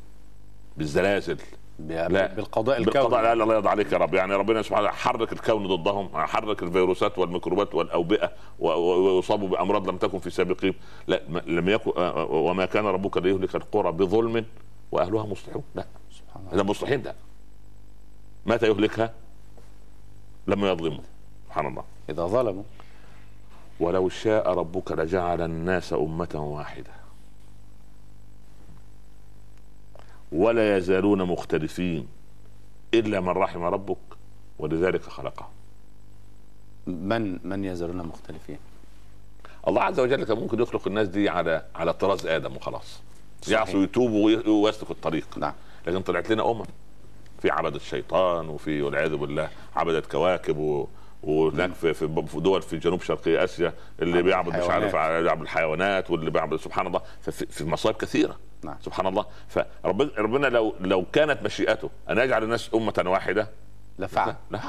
بالزلازل. 0.78 1.38
لا. 1.80 2.08
بالقضاء 2.08 2.84
بالقضاء 2.84 3.06
الكوني 3.06 3.22
لا 3.22 3.36
لا 3.36 3.44
الله 3.44 3.56
يرضى 3.56 3.70
عليك 3.70 3.92
يا 3.92 3.98
رب. 3.98 4.14
يعني 4.14 4.36
ربنا 4.36 4.62
سبحانه 4.62 4.82
وتعالى 4.82 4.98
حرك 4.98 5.34
الكون 5.34 5.68
ضدهم 5.68 6.10
حرك 6.14 6.64
الفيروسات 6.64 7.20
والميكروبات 7.20 7.76
والأوبئة 7.76 8.32
ويصابوا 8.60 9.48
بأمراض 9.48 9.90
لم 9.90 9.98
تكن 9.98 10.20
في 10.20 10.30
سابقهم. 10.30 10.74
لا 11.08 11.22
لم 11.48 11.70
يكن 11.70 11.92
آه، 11.98 12.22
آه، 12.22 12.32
وما 12.32 12.66
كان 12.66 12.86
ربك 12.86 13.18
ليهلك 13.18 13.56
القرى 13.56 13.92
بظلم 13.92 14.46
وأهلها 14.92 15.26
مصلحون. 15.26 15.64
لا. 15.76 15.86
سبحان 16.12 16.44
الله. 16.44 16.56
هذا 16.56 16.64
مصلحين 16.64 17.02
لا 17.02 17.16
متى 18.46 18.68
يهلكها؟ 18.68 19.14
لما 20.48 20.70
يظلموا. 20.72 21.04
سبحان 21.46 21.66
الله. 21.66 21.84
إذا 22.10 22.26
ظلموا. 22.26 22.64
ولو 23.80 24.10
شاء 24.10 24.54
ربك 24.54 24.92
لجعل 24.92 25.42
الناس 25.42 25.94
أمة 25.94 26.30
واحدة. 26.36 26.92
ولا 30.32 30.78
يزالون 30.78 31.24
مختلفين 31.24 32.08
إلا 32.94 33.20
من 33.20 33.30
رحم 33.30 33.64
ربك 33.64 33.98
ولذلك 34.60 35.04
خلقهم. 35.04 35.50
من 36.88 37.48
من 37.48 37.66
يزالون 37.66 37.98
مختلفين؟ 37.98 38.58
الله 39.68 39.84
عز 39.84 40.00
وجل 40.00 40.24
كان 40.24 40.38
ممكن 40.38 40.62
يخلق 40.62 40.88
الناس 40.88 41.08
دي 41.08 41.30
على 41.30 41.66
على 41.76 41.94
طراز 41.94 42.28
آدم 42.28 42.56
وخلاص. 42.56 43.02
يعصوا 43.48 43.84
يتوبوا 43.84 44.26
وي- 44.26 44.50
ويسلكوا 44.50 44.96
الطريق. 44.96 45.38
نعم. 45.38 45.54
لكن 45.88 46.02
طلعت 46.02 46.30
لنا 46.32 46.52
أمم. 46.52 46.64
في 47.42 47.50
عبدة 47.52 47.76
الشيطان 47.76 48.50
وفي 48.50 48.82
والعياذ 48.82 49.16
بالله 49.16 49.50
عبدة 49.76 50.00
كواكب 50.00 50.58
و 50.58 50.88
وهناك 51.24 51.74
في 51.74 51.94
في 51.94 52.26
في 52.28 52.40
دول 52.40 52.62
في 52.62 52.78
جنوب 52.78 53.02
شرقي 53.02 53.44
آسيا 53.44 53.74
اللي 54.02 54.18
عبد 54.18 54.26
بيعبد 54.26 54.58
مش 54.58 54.70
عارف. 54.70 54.96
بيعبد 54.96 55.42
الحيوانات 55.42 56.12
واللي 56.12 56.32
بيعبد 56.32 56.58
سبحان 56.60 56.88
الله. 56.88 57.02
في 57.22 57.66
مصائب 57.66 57.96
كثيرة. 57.96 58.36
نعم. 58.64 58.76
سبحان 58.82 59.08
الله. 59.08 59.26
فربنا 59.50 60.12
ربنا 60.18 60.48
لو 60.48 60.76
لو 60.80 61.06
كانت 61.14 61.44
مشيئته 61.44 61.90
أن 62.10 62.18
يجعل 62.18 62.44
الناس 62.44 62.70
أمة 62.76 63.04
واحدة 63.06 63.50
لفعل. 64.00 64.36
لا. 64.52 64.60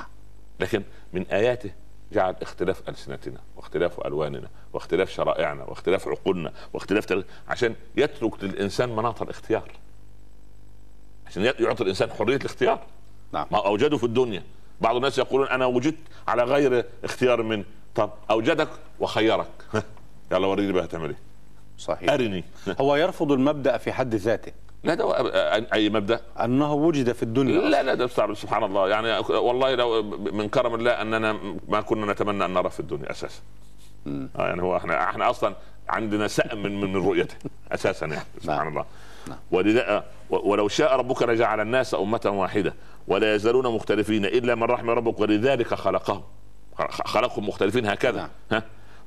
لكن 0.61 0.83
من 1.13 1.27
آياته 1.27 1.71
جعل 2.13 2.37
اختلاف 2.43 2.89
ألسنتنا 2.89 3.39
واختلاف 3.57 4.07
ألواننا 4.07 4.49
واختلاف 4.73 5.11
شرائعنا 5.11 5.65
واختلاف 5.65 6.09
عقولنا 6.09 6.53
واختلاف 6.73 7.05
تل... 7.05 7.25
عشان 7.49 7.75
يترك 7.97 8.45
للإنسان 8.45 8.97
مناط 8.97 9.23
الاختيار 9.23 9.71
عشان 11.27 11.43
يعطي 11.45 11.83
الإنسان 11.83 12.11
حرية 12.11 12.37
الاختيار. 12.37 12.81
نعم. 13.33 13.47
ما 13.51 13.67
أوجده 13.67 13.97
في 13.97 14.05
الدنيا. 14.05 14.43
بعض 14.81 14.97
الناس 14.97 15.19
يقولون 15.19 15.49
أنا 15.49 15.67
وجدت 15.67 15.99
على 16.29 16.43
غير 16.43 16.85
اختيار 17.05 17.43
من 17.43 17.65
طب 17.95 18.11
أوجدك 18.31 18.69
وخيرك. 19.01 19.51
يلا 20.33 20.47
وريني 20.47 20.73
بقى 20.73 20.85
هتعمل 20.85 21.09
إيه. 21.09 21.19
صحيح. 21.79 22.13
أرني. 22.13 22.45
هو 22.81 22.97
يرفض 22.97 23.33
المبدأ 23.33 23.77
في 23.77 23.93
حد 23.93 24.15
ذاته. 24.15 24.53
لا 24.85 24.95
ده 24.95 25.05
أي 25.75 25.91
مبدأ؟ 25.91 26.21
أنه 26.41 26.73
وجد 26.73 27.13
في 27.13 27.23
الدنيا 27.23 27.61
لا 27.61 27.83
لا 27.83 27.95
ده 27.95 28.07
صعب 28.07 28.35
سبحان 28.35 28.65
الله. 28.65 28.89
يعني 28.89 29.19
والله 29.29 29.75
لو 29.75 30.03
من 30.33 30.49
كرم 30.49 30.75
الله 30.75 30.91
أننا 30.91 31.39
ما 31.69 31.81
كنا 31.81 32.13
نتمنى 32.13 32.45
أن 32.45 32.55
نرى 32.55 32.71
في 32.71 32.81
الدنيا 32.81 33.11
أساسا. 33.11 33.41
آه 34.07 34.29
يعني 34.37 34.63
هو 34.63 34.77
إحنا 34.77 35.11
إحنا 35.11 35.31
أصلا 35.31 35.55
عندنا 35.89 36.29
سأم 36.29 36.63
من 36.63 36.81
من 36.81 36.97
رؤيته 36.97 37.35
أساسا 37.73 38.07
يعني 38.07 38.25
سبحان 38.41 38.59
نعم. 38.59 38.69
الله. 38.69 38.85
نعم. 39.29 39.39
ولذا 39.51 40.05
ولو 40.31 40.69
شاء 40.69 40.97
ربك 40.97 41.23
لجعل 41.23 41.61
الناس 41.61 41.95
أمة 41.95 42.21
واحدة 42.25 42.75
ولا 43.09 43.35
يزالون 43.35 43.75
مختلفين 43.75 44.25
إلا 44.25 44.55
من 44.55 44.63
رحم 44.63 44.91
ربك 44.91 45.21
ولذلك 45.21 45.75
خلقهم. 45.75 46.23
خلقهم 47.05 47.49
مختلفين 47.49 47.87
هكذا. 47.87 48.17
نعم. 48.17 48.29
ها؟ 48.53 48.63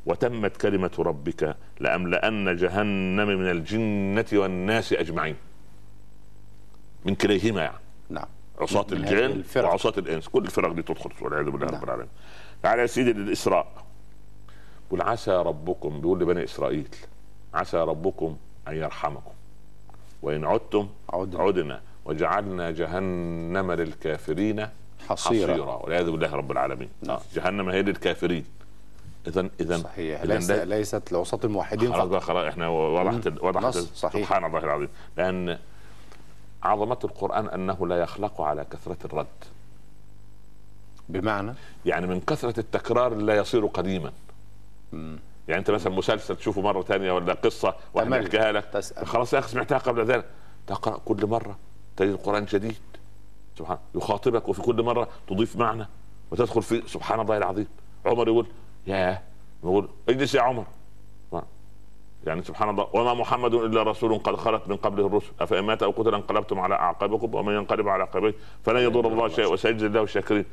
وتمت 0.05 0.57
كلمة 0.57 0.91
ربك 0.99 1.55
لأملأن 1.79 2.55
جهنم 2.55 3.27
من 3.27 3.51
الجنة 3.51 4.25
والناس 4.33 4.93
أجمعين. 4.93 5.35
من 7.05 7.15
كليهما 7.15 7.61
يعني. 7.61 7.77
نعم. 8.09 8.27
عصاة 8.59 8.85
الجن. 8.91 9.43
وعصاة 9.55 9.93
الإنس. 9.97 10.27
كل 10.27 10.43
الفرق 10.43 10.71
دي 10.71 10.81
تدخل 10.81 11.11
والعياذ 11.21 11.45
بالله 11.49 11.65
نعم. 11.65 11.75
رب 11.75 11.83
العالمين. 11.83 12.07
تعالى 12.63 12.81
يا 12.81 12.87
سيدي 12.87 13.13
للإسراء. 13.13 13.67
قل 14.91 15.01
عسى 15.01 15.31
ربكم 15.31 16.01
بيقول 16.01 16.19
لبني 16.19 16.43
إسرائيل 16.43 16.87
عسى 17.53 17.77
ربكم 17.77 18.37
أن 18.67 18.75
يرحمكم. 18.75 19.31
وإن 20.21 20.45
عدتم 20.45 20.89
عدنا. 21.13 21.43
عدنا. 21.43 21.81
وجعلنا 22.05 22.71
جهنم 22.71 23.71
للكافرين 23.71 24.67
حصيرة 25.09 25.53
حصيرا. 25.53 25.75
والعياذ 25.75 26.11
بالله 26.11 26.35
رب 26.35 26.51
العالمين. 26.51 26.89
نعم. 27.03 27.19
جهنم 27.33 27.69
هي 27.69 27.81
للكافرين. 27.81 28.45
اذا 29.27 29.49
اذا 29.59 29.77
صحيح. 29.77 30.21
إذن 30.21 30.33
ليس 30.33 30.51
ليست 30.51 31.11
لعصاة 31.11 31.39
الموحدين 31.43 31.93
خلاص 31.93 32.23
خلاص 32.23 32.45
إحنا 32.45 32.67
وضحت 32.67 33.27
مم. 33.27 33.37
وضحت. 33.41 33.77
سبحان 33.77 34.45
الله 34.45 34.59
العظيم. 34.59 34.89
لأن 35.17 35.59
عظمة 36.63 36.99
القرآن 37.03 37.47
أنه 37.47 37.87
لا 37.87 37.97
يخلق 37.97 38.41
على 38.41 38.65
كثرة 38.65 38.97
الرد. 39.05 39.27
بمعنى؟ 41.09 41.53
يعني 41.85 42.07
من 42.07 42.19
كثرة 42.19 42.59
التكرار 42.59 43.15
لا 43.15 43.35
يصير 43.35 43.65
قديما. 43.65 44.11
مم. 44.91 45.19
يعني 45.47 45.59
أنت 45.59 45.71
مثلا 45.71 45.93
مسلسل 45.93 46.35
تشوفه 46.35 46.61
مرة 46.61 46.81
ثانية 46.81 47.11
ولا 47.11 47.33
قصة 47.33 47.75
واحد. 47.93 48.11
يحكيها 48.11 48.51
لك. 48.51 48.83
خلاص 49.03 49.33
يا 49.33 49.39
أخي 49.39 49.49
سمعتها 49.49 49.77
قبل 49.77 50.05
ذلك. 50.05 50.25
تقرأ 50.67 50.97
كل 51.05 51.25
مرة. 51.25 51.57
تجد 51.97 52.09
القرآن 52.09 52.45
جديد. 52.45 52.77
سبحان 53.57 53.77
يخاطبك 53.95 54.49
وفي 54.49 54.61
كل 54.61 54.83
مرة 54.83 55.07
تضيف 55.27 55.55
معنى. 55.55 55.87
وتدخل 56.31 56.61
في 56.61 56.83
سبحان 56.87 57.19
الله 57.19 57.37
العظيم. 57.37 57.67
عمر 58.05 58.27
يقول 58.27 58.47
ياه. 58.87 59.21
يقول 59.63 59.89
اجلس 60.09 60.35
يا 60.35 60.41
عمر. 60.41 60.65
يعني 62.27 62.43
سبحان 62.43 62.69
الله 62.69 62.87
وما 62.93 63.13
محمد 63.13 63.53
إلا 63.53 63.83
رسول 63.83 64.17
قد 64.17 64.35
خلت 64.35 64.67
من 64.67 64.75
قبله 64.75 65.07
الرسل. 65.07 65.31
أفإن 65.39 65.59
مات 65.59 65.83
أو 65.83 65.91
قتل 65.91 66.15
انقلبتم 66.15 66.59
على 66.59 66.75
أعقابكم 66.75 67.35
ومن 67.35 67.53
ينقلب 67.53 67.87
على 67.87 68.03
عقبيه 68.03 68.33
فلن 68.63 68.79
يضر 68.79 69.07
الله 69.07 69.27
شيئا 69.27 69.47
وسيجزي 69.47 69.87
الله 69.87 70.03
الشاكرين. 70.03 70.45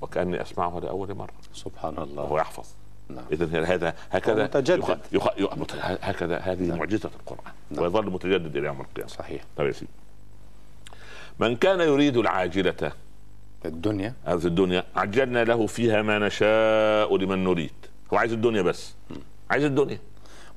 وكأني 0.00 0.42
أسمعه 0.42 0.80
لأول 0.80 1.14
مرة. 1.14 1.32
سبحان 1.52 1.94
وهو 1.94 2.04
الله 2.04 2.40
يحفظ. 2.40 2.66
نعم. 3.08 3.24
اذا 3.32 3.64
هذا 3.64 3.94
هكذا؟ 4.10 4.44
متجدد. 4.44 4.78
يخ... 4.78 4.90
يخ... 5.12 5.38
يخ... 5.38 5.58
مت- 5.58 5.76
هكذا 5.82 6.38
هذه 6.38 6.62
نعم. 6.62 6.78
معجزة 6.78 7.10
القرآن. 7.20 7.52
نعم. 7.70 7.82
ويظل 7.82 8.10
متجدد 8.10 8.56
إلى 8.56 8.66
يوم 8.66 8.80
القيامة. 8.80 9.08
صحيح. 9.08 9.44
طيب 9.56 9.66
يا 9.66 9.72
سيدي. 9.72 9.90
من 11.38 11.56
كان 11.56 11.80
يريد 11.80 12.16
العاجلة 12.16 12.92
الدنيا. 13.64 14.14
هذه 14.24 14.46
الدنيا 14.46 14.84
عجلنا 14.96 15.44
له 15.44 15.66
فيها 15.66 16.02
ما 16.02 16.18
نشاء 16.18 17.16
لمن 17.16 17.44
نريد. 17.44 17.72
هو 18.12 18.18
عايز 18.18 18.32
الدنيا 18.32 18.62
بس. 18.62 18.94
عايز 19.50 19.64
الدنيا. 19.64 19.98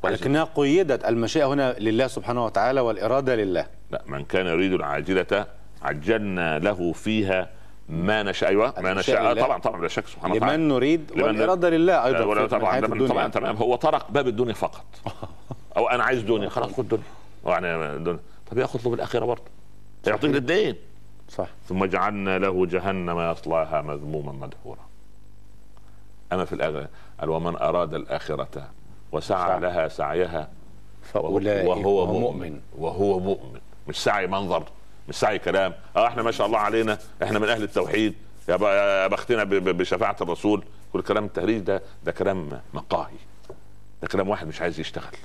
ولكنها 0.04 0.44
قيدت 0.56 1.06
المشيئة 1.06 1.46
هنا 1.46 1.76
لله 1.80 2.08
سبحانه 2.08 2.46
وتعالى 2.46 2.82
والإرادة 2.82 3.36
لله. 3.36 3.66
لا 3.92 4.02
من 4.08 4.26
كان 4.26 4.46
يريد 4.46 4.74
العاجلة 4.74 5.46
عجلنا 5.82 6.60
له 6.60 6.94
فيها 6.94 7.50
ما 7.90 8.24
نشاء. 8.24 8.50
أيوه 8.50 8.74
ما 8.82 8.94
نشاء. 8.94 9.34
طبعا 9.42 9.58
طبعا 9.60 9.82
لا 9.82 9.88
شك 9.88 10.08
سبحان 10.08 10.32
الله 10.32 10.56
لمن 10.56 10.68
نريد 10.68 11.12
والإرادة 11.12 11.70
لله 11.70 12.12
في- 12.14 12.26
من 12.26 12.48
طبعا 12.48 12.80
طبعا, 13.08 13.28
تمام. 13.28 13.56
هو 13.56 13.76
طرق 13.76 14.12
باب 14.12 14.28
الدنيا 14.28 14.54
فقط. 14.54 14.86
أو 15.78 15.88
أنا 15.90 16.04
عايز 16.04 16.22
دنيا 16.22 16.50
خلاص 16.50 16.72
خد 16.74 16.88
دنيا. 16.90 17.04
يعني 17.46 17.68
الدنيا 17.96 18.20
طب 18.52 18.58
ياخذ 18.58 18.80
له 18.84 18.90
بالاخره 18.92 19.26
برضه. 19.26 19.44
يعطيك 20.08 20.32
الاثنين 20.32 20.76
صح. 21.30 21.48
ثم 21.70 21.86
جعلنا 21.86 22.40
له 22.40 22.66
جهنم 22.66 23.32
يصلاها 23.32 23.82
مذموما 23.82 24.32
مدحورا. 24.32 24.86
اما 26.34 26.46
في 26.46 26.54
الآخرة 26.54 26.90
قال 27.20 27.30
ومن 27.30 27.56
أراد 27.56 27.94
الآخرة 27.94 28.68
وسعى 29.12 29.48
سعى. 29.48 29.60
لها 29.60 29.88
سعيها. 29.88 30.48
فأولئك 31.14 31.68
وهو 31.68 32.04
هم 32.04 32.22
مؤمن. 32.22 32.60
وهو 32.78 33.20
مؤمن. 33.20 33.60
مش 33.88 34.04
سعي 34.04 34.28
منظر 34.28 34.64
مش 35.10 35.16
سعي 35.16 35.40
كلام. 35.40 35.74
آه 35.96 36.08
إحنا 36.08 36.24
ما 36.24 36.32
شاء 36.32 36.48
الله 36.48 36.60
علينا. 36.60 36.98
إحنا 37.24 37.40
من 37.40 37.50
أهل 37.50 37.64
التوحيد. 37.64 38.14
يا 38.50 39.08
بختنا 39.08 39.44
ب- 39.44 39.50
ب- 39.50 39.78
بشفاعة 39.78 40.16
الرسول. 40.22 40.64
كل 40.94 41.02
كلام 41.02 41.26
التهريج 41.26 41.60
ده 41.60 41.82
ده 42.04 42.12
كلام 42.12 42.50
مقاهي. 42.74 43.18
ده 44.02 44.08
كلام 44.08 44.30
واحد 44.30 44.48
مش 44.48 44.62
عايز 44.62 44.80
يشتغل. 44.80 45.16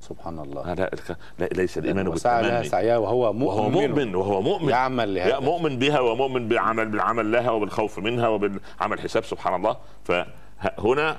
سبحان 0.00 0.38
الله. 0.38 0.72
آه 0.72 0.74
لا, 0.74 0.90
لا 1.38 1.46
ليس 1.52 1.78
الإيمان 1.78 2.10
بالتمني 2.10 2.64
سعيها 2.64 2.96
وهو 2.98 3.32
مؤمن 3.32 3.46
وهو 3.46 3.68
مؤمن. 3.68 4.14
وهو 4.14 4.42
مؤمن. 4.42 4.68
يعمل 4.68 5.14
لهذا 5.14 5.38
مؤمن 5.38 5.78
بها 5.78 6.00
ومؤمن 6.00 6.48
بعمل 6.48 6.88
بالعمل 6.88 7.32
لها 7.32 7.50
وبالخوف 7.50 7.98
منها 7.98 8.28
وبالعمل 8.28 9.00
حساب 9.00 9.24
سبحان 9.24 9.54
الله. 9.54 9.76
فهنا 10.04 11.18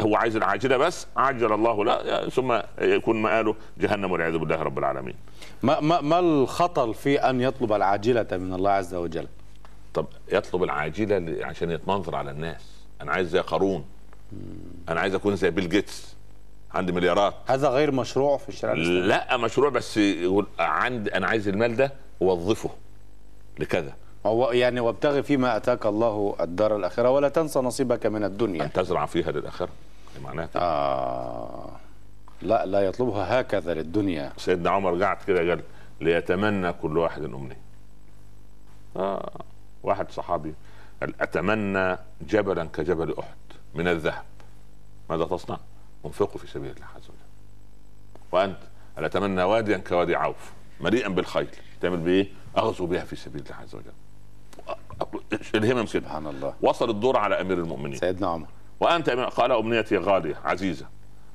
هو 0.00 0.16
عايز 0.16 0.36
العاجله 0.36 0.76
بس 0.76 1.06
عجل 1.16 1.52
الله 1.52 1.84
لا 1.84 2.28
ثم 2.28 2.60
يكون 2.80 3.22
مآله 3.22 3.56
جهنم 3.78 4.12
والعياذ 4.12 4.38
بالله 4.38 4.62
رب 4.62 4.78
العالمين. 4.78 5.14
ما, 5.62 5.80
ما, 5.80 6.00
ما 6.00 6.18
الخطر 6.18 6.92
في 6.92 7.18
أن 7.18 7.40
يطلب 7.40 7.72
العاجلة 7.72 8.26
من 8.32 8.52
الله 8.52 8.70
عز 8.70 8.94
وجل؟ 8.94 9.26
طب 9.94 10.06
يطلب 10.32 10.62
العاجلة 10.62 11.46
عشان 11.46 11.70
يتمنظر 11.70 12.14
على 12.14 12.30
الناس. 12.30 12.62
أنا 13.00 13.12
عايز 13.12 13.28
زي 13.28 13.38
قارون. 13.38 13.84
أنا 14.88 15.00
عايز 15.00 15.14
أكون 15.14 15.36
زي 15.36 15.50
بيل 15.50 15.68
جيتس. 15.68 16.16
عندي 16.74 16.92
مليارات. 16.92 17.34
هذا 17.46 17.68
غير 17.68 17.92
مشروع 17.92 18.36
في 18.36 18.48
الإسلامية 18.48 18.82
لا 18.82 19.36
مشروع 19.36 19.70
بس 19.70 19.96
يقول 19.96 20.46
عندي 20.58 21.14
أنا 21.14 21.26
عايز 21.26 21.48
المال 21.48 21.76
ده 21.76 21.92
أوظفه 22.22 22.70
لكذا. 23.58 23.92
يعني 24.24 24.80
وابتغي 24.80 25.22
فيما 25.22 25.56
أتاك 25.56 25.86
الله 25.86 26.36
الدار 26.40 26.76
الآخرة 26.76 27.10
ولا 27.10 27.28
تنسى 27.28 27.58
نصيبك 27.58 28.06
من 28.06 28.24
الدنيا 28.24 28.64
أن 28.64 28.72
تزرع 28.72 29.06
فيها 29.06 29.30
للآخرة 29.30 29.68
معناها. 30.22 30.48
آه 30.56 31.70
لا 32.42 32.66
لا 32.66 32.80
يطلبها 32.80 33.40
هكذا 33.40 33.74
للدنيا 33.74 34.32
سيدنا 34.36 34.70
عمر 34.70 35.04
قعد 35.04 35.16
كده 35.26 35.38
قال 35.38 35.62
ليتمنى 36.00 36.72
كل 36.72 36.98
واحد 36.98 37.24
امنيه 37.24 37.58
آه 38.96 39.30
واحد 39.82 40.10
صحابي 40.10 40.54
قال 41.00 41.14
أتمنى 41.20 41.98
جبلا 42.28 42.64
كجبل 42.64 43.14
أحد 43.18 43.36
من 43.74 43.88
الذهب 43.88 44.24
ماذا 45.10 45.24
تصنع؟ 45.24 45.58
انفقه 46.06 46.38
في 46.38 46.46
سبيل 46.46 46.70
الله 46.70 46.86
عز 46.96 47.04
وجل 47.04 47.30
وأنت 48.32 48.58
اتمنى 48.98 49.42
واديا 49.42 49.78
كوادي 49.78 50.16
عوف 50.16 50.52
مليئا 50.80 51.08
بالخيل 51.08 51.48
تعمل 51.80 51.96
بإيه؟ 51.96 52.28
أغزو 52.58 52.86
بها 52.86 53.04
في 53.04 53.16
سبيل 53.16 53.42
الله 53.42 53.56
عز 53.56 53.74
وجل 53.74 53.92
الهمم 55.54 55.86
كده 55.86 55.86
سبحان 55.86 56.26
الله. 56.26 56.54
وصل 56.62 56.90
الدور 56.90 57.16
على 57.16 57.40
أمير 57.40 57.58
المؤمنين. 57.58 57.98
سيدنا 57.98 58.26
عمر. 58.26 58.46
وأنت 58.80 59.10
قال 59.10 59.52
أمنيتي 59.52 59.96
غالية 59.96 60.34
عزيزة. 60.44 60.86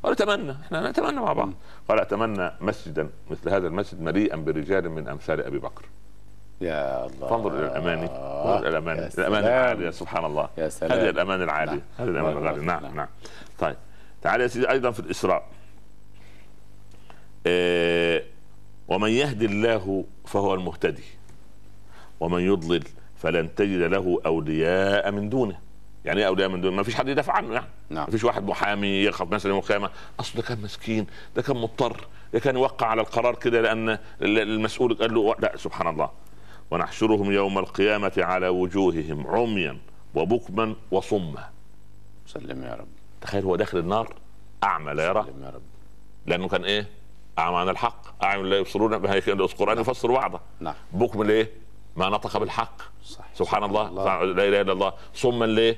قال 0.03 0.11
أتمنى 0.11 0.51
إحنا 0.51 0.89
نتمنى 0.89 1.19
مع 1.19 1.33
بعض. 1.33 1.49
قال 1.89 1.99
أتمنى 1.99 2.51
مسجدا 2.61 3.09
مثل 3.29 3.49
هذا 3.49 3.67
المسجد 3.67 4.01
مليئا 4.01 4.35
برجال 4.35 4.89
من 4.89 5.07
أمثال 5.07 5.41
أبي 5.41 5.59
بكر. 5.59 5.85
يا 6.61 7.05
الله. 7.05 7.27
فانظر 7.27 7.59
إلى 7.59 7.65
الأماني. 7.65 8.05
إلى 8.59 8.69
الأماني. 8.69 9.07
الأماني. 9.07 9.47
العالية 9.47 9.89
سبحان 9.89 10.25
الله. 10.25 10.49
يا 10.57 10.69
سلام. 10.69 10.99
هذه 10.99 11.09
الامان 11.09 11.41
العالية. 11.41 11.71
نعم. 11.71 11.81
هذه 11.97 12.07
الامان 12.07 12.33
نعم. 12.33 12.43
العاليه 12.43 12.61
نعم. 12.61 12.83
نعم. 12.83 12.95
نعم. 12.95 13.07
طيب. 13.59 13.75
تعال 14.21 14.41
يا 14.41 14.47
سيدي 14.47 14.69
أيضا 14.69 14.91
في 14.91 14.99
الإسراء. 14.99 15.45
إيه 17.45 18.23
ومن 18.87 19.09
يهدي 19.09 19.45
الله 19.45 20.05
فهو 20.25 20.53
المهتدي. 20.53 21.03
ومن 22.19 22.41
يضلل 22.41 22.83
فلن 23.25 23.55
تجد 23.55 23.81
له 23.81 24.21
أولياء 24.25 25.11
من 25.11 25.29
دونه. 25.29 25.59
يعني 26.05 26.19
إيه 26.21 26.27
أولياء 26.27 26.49
من 26.49 26.61
دونه؟ 26.61 26.75
ما 26.75 26.83
فيش 26.83 26.95
حد 26.95 27.07
يدافع 27.07 27.33
عنه 27.33 27.53
يعني. 27.53 27.67
نعم. 27.89 28.05
ما 28.05 28.11
فيش 28.11 28.23
واحد 28.23 28.43
محامي 28.43 29.03
يخاف 29.03 29.31
مثلا 29.31 29.51
يوم 29.51 29.59
القيامة. 29.59 29.89
أصل 30.19 30.37
ده 30.37 30.41
كان 30.43 30.61
مسكين 30.61 31.07
ده 31.35 31.41
كان 31.41 31.57
مضطر 31.57 32.07
ده 32.33 32.39
كان 32.39 32.55
يوقع 32.55 32.87
على 32.87 33.01
القرار 33.01 33.35
كده 33.35 33.61
لأن 33.61 33.97
المسؤول 34.21 34.93
قال 34.93 35.13
له 35.13 35.35
لا 35.39 35.57
سبحان 35.57 35.87
الله. 35.87 36.09
ونحشرهم 36.71 37.31
يوم 37.31 37.59
القيامة 37.59 38.11
على 38.17 38.47
وجوههم 38.47 39.27
عميا 39.27 39.77
وبكما 40.15 40.75
وصما. 40.91 41.49
سلم 42.27 42.63
يا 42.63 42.73
رب. 42.73 42.87
تخيل 43.21 43.43
هو 43.43 43.55
داخل 43.55 43.77
النار 43.77 44.15
أعمى 44.63 44.93
لا 44.93 45.05
يرى. 45.05 45.23
سلم 45.23 45.43
يا 45.43 45.49
رب. 45.49 45.61
لأنه 46.25 46.47
كان 46.47 46.63
إيه؟ 46.65 46.87
أعمى 47.39 47.57
عن 47.57 47.69
الحق. 47.69 48.23
أعمى 48.23 48.49
لا 48.49 48.57
يبصرون. 48.57 48.93
القرآن 48.93 49.79
يفسر 49.79 50.11
بعضه 50.11 50.39
نعم. 50.59 50.75
بكم 50.93 51.23
ليه 51.23 51.64
ما 51.95 52.09
نطق 52.09 52.37
بالحق. 52.37 52.81
صح 53.05 53.25
سبحان 53.35 53.63
الله, 53.63 53.87
الله. 53.87 54.23
لا 54.23 54.47
إله 54.47 54.61
إلا 54.61 54.71
الله. 54.71 54.93
صما 55.13 55.45
ليه؟ 55.45 55.77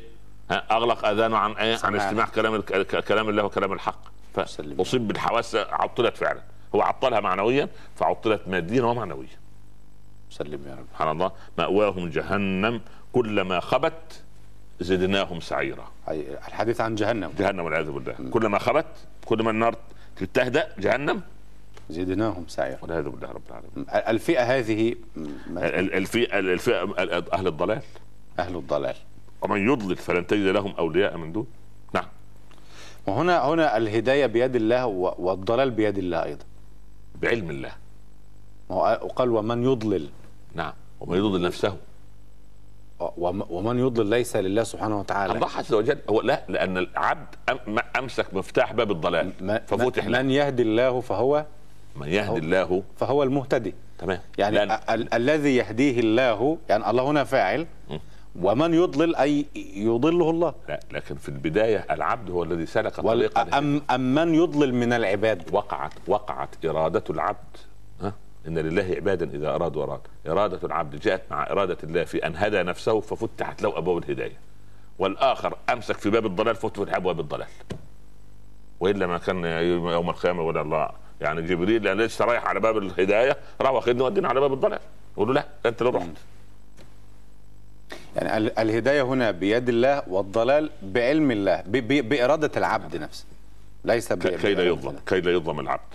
أغلق 0.51 1.05
أذانه 1.05 1.38
عن 1.38 1.51
إيه؟ 1.51 1.78
عن. 1.84 1.95
استماع 1.95 2.26
كلام 2.26 2.61
كلام 3.07 3.30
الله 3.30 3.43
وكلام 3.43 3.74
الحق. 3.74 3.99
فأصيب 4.34 5.07
بالحواس 5.07 5.55
عطلت 5.55 6.18
فعلا. 6.18 6.41
هو 6.76 6.82
عطلها 6.82 7.20
معنويا 7.20 7.70
فعطلت 7.95 8.41
ماديا 8.47 8.84
ومعنويا 8.84 9.38
سلم 10.30 10.68
يا 10.68 10.76
رب. 10.76 10.86
سبحان 10.93 11.11
الله. 11.11 11.32
مأواهم 11.57 12.09
جهنم 12.09 12.82
كلما 13.13 13.59
خبت 13.59 14.24
زدناهم 14.80 15.39
سعيرا. 15.39 15.88
الحديث 16.47 16.82
عن 16.82 16.95
جهنم. 16.95 17.34
جهنم 17.38 17.65
والعياذ 17.65 17.91
بالله. 17.91 18.15
كلما 18.32 18.59
خبت 18.59 18.86
كل 19.26 19.43
ما 19.43 19.51
النار 19.51 19.76
تهدأ 20.34 20.76
جهنم 20.78 21.22
زدناهم 21.89 22.45
سعيرا 22.47 22.77
والعياذ 22.81 23.09
بالله 23.09 23.27
رب 23.31 23.41
العالمين 23.49 23.85
الفئة 24.09 24.43
هذه 24.43 24.95
م- 25.15 25.57
ال- 25.57 25.93
الفئة 25.93 26.39
الفئة 26.39 26.83
أهل 27.33 27.47
الضلال. 27.47 27.81
أهل 28.39 28.55
الضلال. 28.55 28.95
ومن 29.41 29.67
يضلل 29.69 29.95
فلن 29.95 30.27
تجد 30.27 30.47
لهم 30.47 30.73
أولياء 30.79 31.17
من 31.17 31.31
دون. 31.31 31.47
نعم. 31.93 32.05
وهنا 33.07 33.45
هنا 33.47 33.77
الهداية 33.77 34.25
بيد 34.25 34.55
الله 34.55 34.85
والضلال 35.17 35.71
بيد 35.71 35.97
الله 35.97 36.23
أيضا. 36.23 36.45
بعلم 37.21 37.49
الله. 37.49 37.71
وقال 38.69 39.29
ومن 39.31 39.63
يضلل. 39.63 40.09
نعم. 40.55 40.73
ومن 40.99 41.17
يضلل 41.17 41.41
نفسه. 41.41 41.77
وم- 42.99 43.45
ومن 43.49 43.79
يضلل 43.79 44.07
ليس 44.07 44.35
لله 44.35 44.63
سبحانه 44.63 44.99
وتعالى. 44.99 45.33
الله 45.33 45.49
عز 45.57 45.73
وجل 45.73 45.97
هو 46.09 46.21
لا 46.21 46.43
لأن 46.49 46.77
العبد 46.77 47.27
أمسك 47.99 48.33
مفتاح 48.33 48.73
باب 48.73 48.91
الضلال 48.91 49.31
ففتح 49.67 50.05
من 50.05 50.31
يهدي 50.31 50.61
الله 50.63 51.01
فهو 51.01 51.45
من 51.99 52.07
يهدي 52.07 52.37
الله. 52.39 52.83
فهو 52.97 53.23
المهتدي. 53.23 53.73
تمام. 53.99 54.19
يعني 54.37 54.55
لأن 54.55 54.71
ال- 54.89 55.13
الذي 55.13 55.55
يهديه 55.55 55.99
الله 55.99 56.57
يعني 56.69 56.89
الله 56.89 57.03
هنا 57.03 57.23
فاعل. 57.23 57.67
ومن 58.41 58.73
يضلل 58.73 59.15
أي 59.15 59.45
يضله 59.75 60.29
الله. 60.29 60.53
لا 60.69 60.79
لكن 60.91 61.15
في 61.15 61.29
البداية 61.29 61.85
العبد 61.91 62.31
هو 62.31 62.43
الذي 62.43 62.65
سلك 62.65 62.97
وال- 62.97 63.05
طريقا 63.33 63.57
أم, 63.57 63.81
أم 63.91 64.15
من 64.15 64.35
يضلل 64.35 64.73
من 64.73 64.93
العباد؟ 64.93 65.43
وقعت 65.51 65.93
وقعت 66.07 66.65
إرادة 66.65 67.03
العبد. 67.09 67.57
ها؟ 68.01 68.13
إن 68.47 68.57
لله 68.57 68.95
عبادا 68.95 69.29
إذا 69.33 69.55
أراد 69.55 69.99
إرادة 70.27 70.59
العبد 70.63 70.99
جاءت 70.99 71.21
مع 71.31 71.43
إرادة 71.49 71.77
الله 71.83 72.03
في 72.03 72.27
أن 72.27 72.35
هدى 72.35 72.63
نفسه 72.63 72.99
ففتحت 72.99 73.61
له 73.61 73.77
أبواب 73.77 73.97
الهداية. 73.97 74.37
والآخر 74.99 75.57
أمسك 75.69 75.95
في 75.97 76.09
باب 76.09 76.25
الضلال 76.25 76.55
فتح 76.55 76.95
أبواب 76.95 77.19
الضلال. 77.19 77.47
وإلا 78.79 79.07
ما 79.07 79.17
كان 79.17 79.45
يوم 79.45 80.09
القيامة 80.09 80.41
ولا 80.41 80.61
الله. 80.61 80.89
يعني 81.22 81.41
جبريل 81.41 81.84
لأن 81.84 81.97
لسه 81.97 82.26
رايح 82.26 82.45
على 82.45 82.59
باب 82.59 82.78
الهداية؟ 82.78 83.38
راح 83.61 83.72
واخدني 83.72 84.01
ودينا 84.03 84.28
على 84.28 84.39
باب 84.39 84.53
الضلال. 84.53 84.80
يقول 85.18 85.28
له 85.28 85.34
لا 85.34 85.45
أنت 85.65 85.82
اللي 85.82 85.93
رحت. 85.97 86.07
يعني 88.15 88.38
ال- 88.38 88.59
الهداية 88.59 89.01
هنا 89.01 89.32
بيد 89.32 89.70
الله 89.70 90.03
والضلال 90.07 90.70
بعلم 90.84 91.32
الله 91.32 91.61
ب- 91.68 91.72
ب- 91.88 92.09
بإرادة 92.09 92.51
العبد 92.57 92.95
نفسه. 92.95 93.26
ليس 93.86 94.13
كي 94.13 94.53
لا 94.53 94.63
يظلم. 94.63 94.95
كي 95.05 95.22
لا 95.22 95.32
يظلم 95.32 95.59
العبد. 95.59 95.93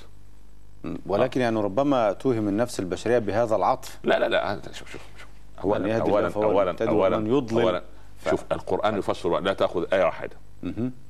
ولكن 1.06 1.40
يعني 1.40 1.60
ربما 1.60 2.12
توهم 2.12 2.48
النفس 2.48 2.80
البشرية 2.80 3.18
بهذا 3.18 3.56
العطف. 3.56 3.98
لا 4.04 4.18
لا 4.18 4.28
لا 4.28 4.60
شوف 4.72 4.92
شوف 4.92 5.00
شوف. 5.18 5.28
اولا 5.64 5.88
يهدي 5.88 6.02
الله 6.10 6.32
اولا 6.34 6.34
اولا 6.34 6.76
اولا 6.88 7.16
ومن 7.16 7.26
يضلل 7.26 7.62
أولا. 7.62 7.82
شوف 8.30 8.44
القرآن 8.52 8.98
يفسر 8.98 9.38
لا 9.40 9.52
تأخذ 9.52 9.84
إيه 9.94 10.04
واحدة. 10.04 10.36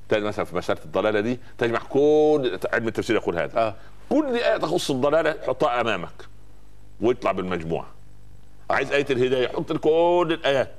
تجد 0.09 0.23
مثلا 0.23 0.45
في 0.45 0.57
مسألة 0.57 0.79
الضلالة 0.85 1.21
دي 1.21 1.39
تجمع 1.59 1.79
كل 1.89 2.59
علم 2.73 2.89
التفسير 2.89 3.17
يقول 3.17 3.39
هذا. 3.39 3.59
آه. 3.59 3.75
كل 4.13 4.37
إيه 4.37 4.57
تخص 4.57 4.91
الضلالة 4.91 5.37
حطها 5.47 5.81
أمامك 5.81 6.29
ويطلع 7.01 7.33
بالمجموعة. 7.33 7.87
عايز 8.71 8.93
إيه 8.93 9.07
الهدايه 9.11 9.49
حط 9.49 9.73
كل 9.73 10.29
الآيات. 10.31 10.73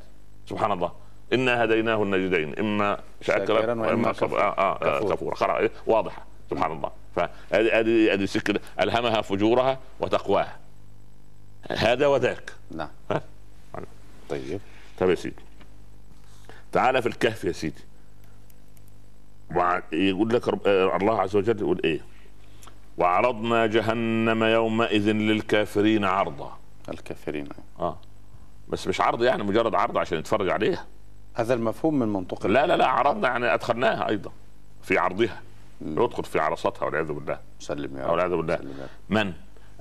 سبحان 0.50 0.72
الله. 0.72 0.92
إنا 1.34 1.64
هديناه 1.64 2.04
النجدين 2.04 2.60
إما 2.60 3.00
شاكراً 3.22 3.74
وإما 3.74 4.12
كفور. 4.12 4.30
صبر. 4.30 4.40
آه 4.42 4.58
آه 4.58 4.74
آه 4.82 5.00
كفور. 5.00 5.16
كفور. 5.16 5.36
خلاص 5.36 5.58
إيه؟ 5.58 5.72
واضحة. 5.88 6.26
سبحان 6.50 6.72
الله. 6.72 6.92
فهذه 7.16 7.80
هذه 7.80 8.14
هذه 8.14 8.26
سكه 8.26 8.60
ألهمها 8.80 9.22
فجورها 9.22 9.80
وتقواها. 10.00 10.60
هذا 11.72 12.08
وذاك. 12.08 12.54
نعم؟ 12.72 12.90
طيب. 14.30 14.60
طيب 15.00 15.10
يا 15.10 15.16
سيدي. 15.16 15.44
تعال 16.72 17.02
في 17.02 17.08
الكهف 17.08 17.44
يا 17.44 17.52
سيدي. 17.52 17.84
يقول 19.92 20.30
لك 20.30 20.48
رب... 20.48 20.68
آه، 20.68 20.98
الله 20.98 21.22
عز 21.22 21.36
وجل 21.36 21.60
يقول 21.60 21.82
إيه؟ 21.84 22.00
وعرضنا 22.98 23.66
جهنم 23.66 24.44
يومئذ 24.44 25.12
للكافرين 25.12 26.06
عرضا. 26.06 26.58
الكافرين. 26.90 27.50
آه. 27.80 27.98
بس 28.70 28.88
مش 28.88 29.02
عرض 29.02 29.24
يعني 29.24 29.44
مجرد 29.44 29.76
عرض 29.76 29.98
عشان 29.98 30.18
يتفرج 30.20 30.50
عليها. 30.50 30.86
هذا 31.36 31.54
المفهوم 31.54 32.00
من 32.00 32.08
منطق 32.08 32.48
لا 32.48 32.68
لا 32.68 32.78
لا 32.78 32.88
عرضنا 32.88 33.28
يعني 33.28 33.54
أدخلناها 33.54 34.10
أيضا 34.10 34.32
في 34.82 34.98
عرضها. 34.98 35.42
يدخل 35.82 36.24
في 36.24 36.40
عرصتها 36.40 36.86
والعياذ 36.86 37.12
بالله. 37.12 37.40
سلم 37.60 37.98
يا 37.98 38.04
رب. 38.04 38.12
والعياذ 38.12 38.36
بالله. 38.36 38.58
سلم 38.58 38.70
يا 38.80 38.84
رب. 38.84 38.90
من؟ 39.10 39.34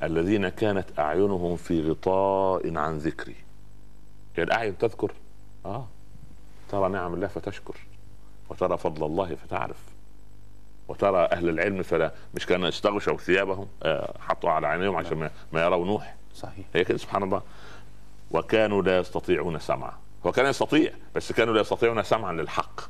الذين 0.03 0.49
كانت 0.49 0.99
أعينهم 0.99 1.57
في 1.57 1.91
غطاء 1.91 2.79
عن 2.79 2.99
ذكري. 2.99 3.37
كان 4.37 4.47
الأعين 4.47 4.79
تذكر؟ 4.79 5.13
آه. 5.67 5.87
ترى 6.69 6.89
نعم 6.89 7.15
الله 7.15 7.27
فتشكر 7.27 7.77
وترى 8.51 8.79
فضل 8.79 9.07
الله 9.07 9.35
فتعرف. 9.35 9.92
وترى 10.89 11.29
أهل 11.33 11.49
العلم 11.49 11.83
فلا 11.83 12.13
مش 12.35 12.47
كانوا 12.47 12.69
استغشوا 12.69 13.17
ثيابهم 13.17 13.67
آه 13.83 14.15
حطوا 14.21 14.51
على 14.51 14.67
عينيهم 14.67 14.97
عشان 14.97 15.19
ما, 15.19 15.31
ما 15.53 15.63
يروا 15.63 15.87
نوح. 15.87 16.15
صحيح. 16.35 16.67
هي 16.75 16.85
كده 16.85 16.99
سبحان 16.99 17.23
الله. 17.23 17.43
وكانوا 18.31 18.83
لا 18.83 18.99
يستطيعون 18.99 19.59
سمعا. 19.59 19.93
هو 20.27 20.33
كان 20.33 20.47
يستطيع 20.47 20.93
بس 21.15 21.33
كانوا 21.33 21.55
لا 21.55 21.61
يستطيعون 21.61 22.03
سمعا 22.03 22.33
للحق. 22.33 22.81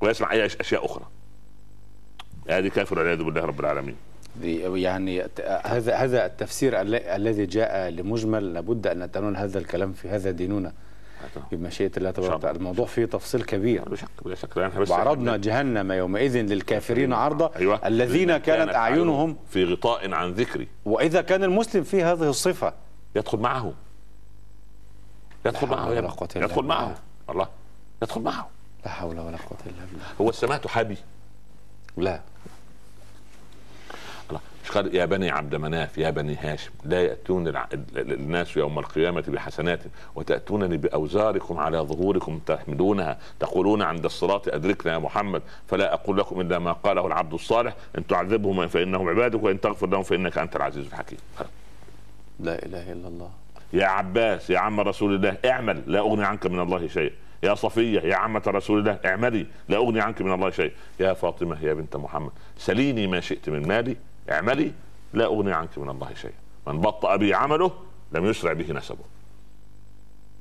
ويسمع 0.00 0.32
أي 0.32 0.46
أشياء 0.46 0.84
أخرى. 0.86 1.04
هذه 2.50 2.68
كافر 2.68 2.98
والعياذ 2.98 3.22
بالله 3.22 3.40
رب 3.44 3.60
العالمين. 3.60 3.96
يعني 4.76 5.22
هذا 5.64 5.96
هذا 5.96 6.26
التفسير 6.26 6.80
ال- 6.80 6.94
الذي 6.94 7.46
جاء 7.46 7.88
لمجمل 7.90 8.54
لابد 8.54 8.86
أن 8.86 8.98
نتناول 9.02 9.36
هذا 9.36 9.58
الكلام 9.58 9.92
في 9.92 10.08
هذا 10.08 10.30
ديننا. 10.30 10.72
بمشيئة 11.52 11.90
الله 11.96 12.10
تبارك 12.10 12.26
الله. 12.26 12.36
وتعالى 12.36 12.58
الموضوع 12.58 12.86
فيه 12.86 13.04
تفصيل 13.04 13.42
كبير. 13.42 13.82
بلا 13.84 13.96
شك 13.96 14.08
بلا 14.24 14.34
شك. 14.84 14.90
وعرضنا 14.90 15.36
جهنم 15.36 15.92
يومئذ 15.92 16.36
للكافرين 16.36 17.12
عرضا 17.12 17.50
أيوة. 17.56 17.80
الذين 17.86 18.36
كانت 18.36 18.74
أعينهم 18.74 19.36
في 19.50 19.64
غطاء 19.64 20.12
عن 20.12 20.32
ذكري. 20.32 20.68
وإذا 20.84 21.20
كان 21.20 21.44
المسلم 21.44 21.82
فيه 21.82 22.12
هذه 22.12 22.30
الصفة. 22.30 22.72
يدخل 23.16 23.38
معه. 23.38 23.72
يدخل 25.46 25.66
معه 25.66 25.92
يدخل. 26.36 26.64
معه. 26.64 26.94
والله 27.28 27.48
يدخل 28.02 28.20
معه. 28.20 28.48
لا 28.84 28.90
حول 28.90 29.18
ولا 29.18 29.36
قوة 29.36 29.58
إلا 29.66 29.84
بالله. 29.90 30.04
هو 30.20 30.30
السماء 30.30 30.58
تحابي 30.58 30.96
لا. 31.96 31.98
الله 31.98 32.20
مش 34.66 34.72
قال 34.72 34.94
يا 34.94 35.04
بني 35.04 35.30
عبد 35.30 35.54
مناف 35.54 35.98
يا 35.98 36.10
بني 36.10 36.36
هاشم 36.36 36.70
لا 36.84 37.02
ال- 37.04 38.12
الناس 38.12 38.56
يوم 38.56 38.78
القيامة 38.78 39.24
بحسنات 39.28 39.80
وتأتونني 40.14 40.76
بأوزاركم 40.76 41.58
على 41.58 41.78
ظهوركم 41.78 42.38
تحملونها 42.46 43.18
تقولون 43.40 43.82
عند 43.82 44.04
الصراط 44.04 44.48
أدركنا 44.48 44.92
يا 44.92 44.98
محمد 44.98 45.42
فلا 45.68 45.94
أقول 45.94 46.18
لكم 46.18 46.40
إلا 46.40 46.58
ما 46.58 46.72
قاله 46.72 47.06
العبد 47.06 47.34
الصالح 47.34 47.74
إن 47.98 48.06
تعذبهم 48.06 48.66
فإنهم 48.66 49.08
عبادك 49.08 49.42
وإن 49.42 49.60
تغفر 49.60 49.86
لهم 49.86 50.02
فإنك 50.02 50.38
أنت 50.38 50.56
العزيز 50.56 50.86
الحكيم. 50.86 51.18
لا 52.40 52.66
إله 52.66 52.92
إلا 52.92 53.08
الله. 53.08 53.30
يا 53.72 53.86
عباس 53.86 54.50
يا 54.50 54.58
عم 54.58 54.80
رسول 54.80 55.14
الله 55.14 55.36
اعمل 55.44 55.82
لا 55.86 55.98
أغني 55.98 56.24
عنك 56.24 56.46
من 56.46 56.60
الله 56.60 56.86
شيء. 56.88 57.12
يا 57.42 57.54
صفية 57.54 58.00
يا 58.00 58.16
عمة 58.16 58.42
رسول 58.46 58.78
الله 58.78 58.98
اعملي 59.06 59.46
لا 59.68 59.76
أغني 59.76 60.00
عنك 60.00 60.22
من 60.22 60.32
الله 60.32 60.50
شيء. 60.50 60.72
يا 61.00 61.12
فاطمة 61.12 61.64
يا 61.64 61.74
بنت 61.74 61.96
محمد 61.96 62.30
سليني 62.58 63.06
ما 63.06 63.20
شئت 63.20 63.48
من 63.48 63.68
مالي 63.68 63.96
اعملي 64.30 64.72
لا 65.12 65.24
أغني 65.24 65.52
عنك 65.52 65.78
من 65.78 65.88
الله 65.88 66.14
شيء 66.14 66.34
من 66.66 66.80
بطأ 66.80 67.16
به 67.16 67.36
عمله 67.36 67.72
لم 68.12 68.26
يسرع 68.26 68.52
به 68.52 68.72
نسبه. 68.72 69.04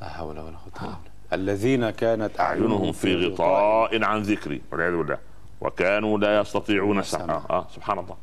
لا 0.02 0.10
حول 0.10 0.40
ولا 0.40 0.58
قوة 0.58 1.00
الذين 1.34 1.90
كانت 1.90 2.40
أعينهم 2.40 2.92
في 2.92 3.26
غطاء. 3.28 4.04
عن 4.04 4.22
ذكري 4.22 4.62
والعياذ 4.72 4.98
بالله. 4.98 5.18
وكانوا 5.62 6.18
لا 6.18 6.40
يستطيعون 6.40 7.04
سمعا 7.04 7.44
آه 7.50 7.68
سبحان 7.76 8.00
الله. 8.00 8.18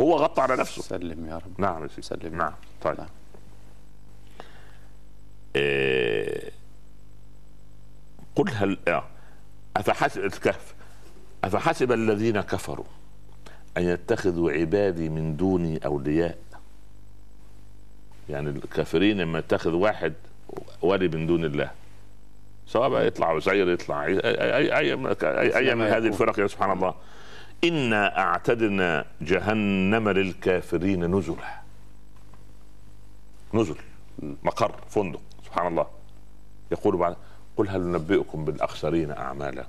هو 0.00 0.16
غطى 0.16 0.42
على 0.42 0.56
نفسه. 0.56 0.82
سلم 0.82 1.26
يا 1.26 1.36
رب. 1.36 1.60
نعم 1.60 1.82
يا 1.82 1.88
سيدي. 1.88 2.02
سلم. 2.02 2.36
نعم. 2.36 2.52
طيب. 2.82 2.98
نعم. 2.98 3.08
إيه 5.56 6.50
قل 8.36 8.50
هل 8.50 8.78
آه. 8.88 9.04
أفحسب 9.76 10.24
الكهف 10.24 10.74
أفحسب 11.44 11.92
الذين 11.92 12.40
كفروا؟ 12.40 12.84
أن 13.76 13.82
يتخذوا 13.82 14.52
عبادي 14.52 15.08
من 15.08 15.36
دوني 15.36 15.78
أولياء؟ 15.86 16.38
يعني 18.28 18.50
الكافرين 18.50 19.20
لما 19.20 19.38
يتخذ 19.38 19.70
واحد 19.72 20.12
ولي 20.82 21.08
من 21.08 21.26
دون 21.26 21.44
الله 21.44 21.70
سواء 22.66 22.88
بقى 22.88 23.06
يطلع 23.06 23.32
وزير 23.32 23.68
يطلع 23.70 24.04
اي 24.04 24.18
اي 24.18 24.76
اي, 24.76 24.92
أي, 25.24 25.56
أي 25.56 25.74
من 25.74 25.86
هذه 25.86 26.06
الفرق 26.06 26.38
يا 26.38 26.46
سبحان 26.46 26.70
الله. 26.70 26.94
إنا 27.64 28.18
أعتدنا 28.18 29.04
جهنم 29.20 30.08
للكافرين 30.08 31.16
نزلا. 31.16 31.60
نزل. 33.54 33.76
مقر 34.42 34.72
فندق 34.88 35.20
سبحان 35.44 35.66
الله. 35.66 35.86
يقول 36.72 36.96
بعد 36.96 37.16
قل 37.56 37.68
هل 37.68 37.80
ننبئكم 37.80 38.44
بالأخسرين 38.44 39.10
أعمالا؟ 39.10 39.66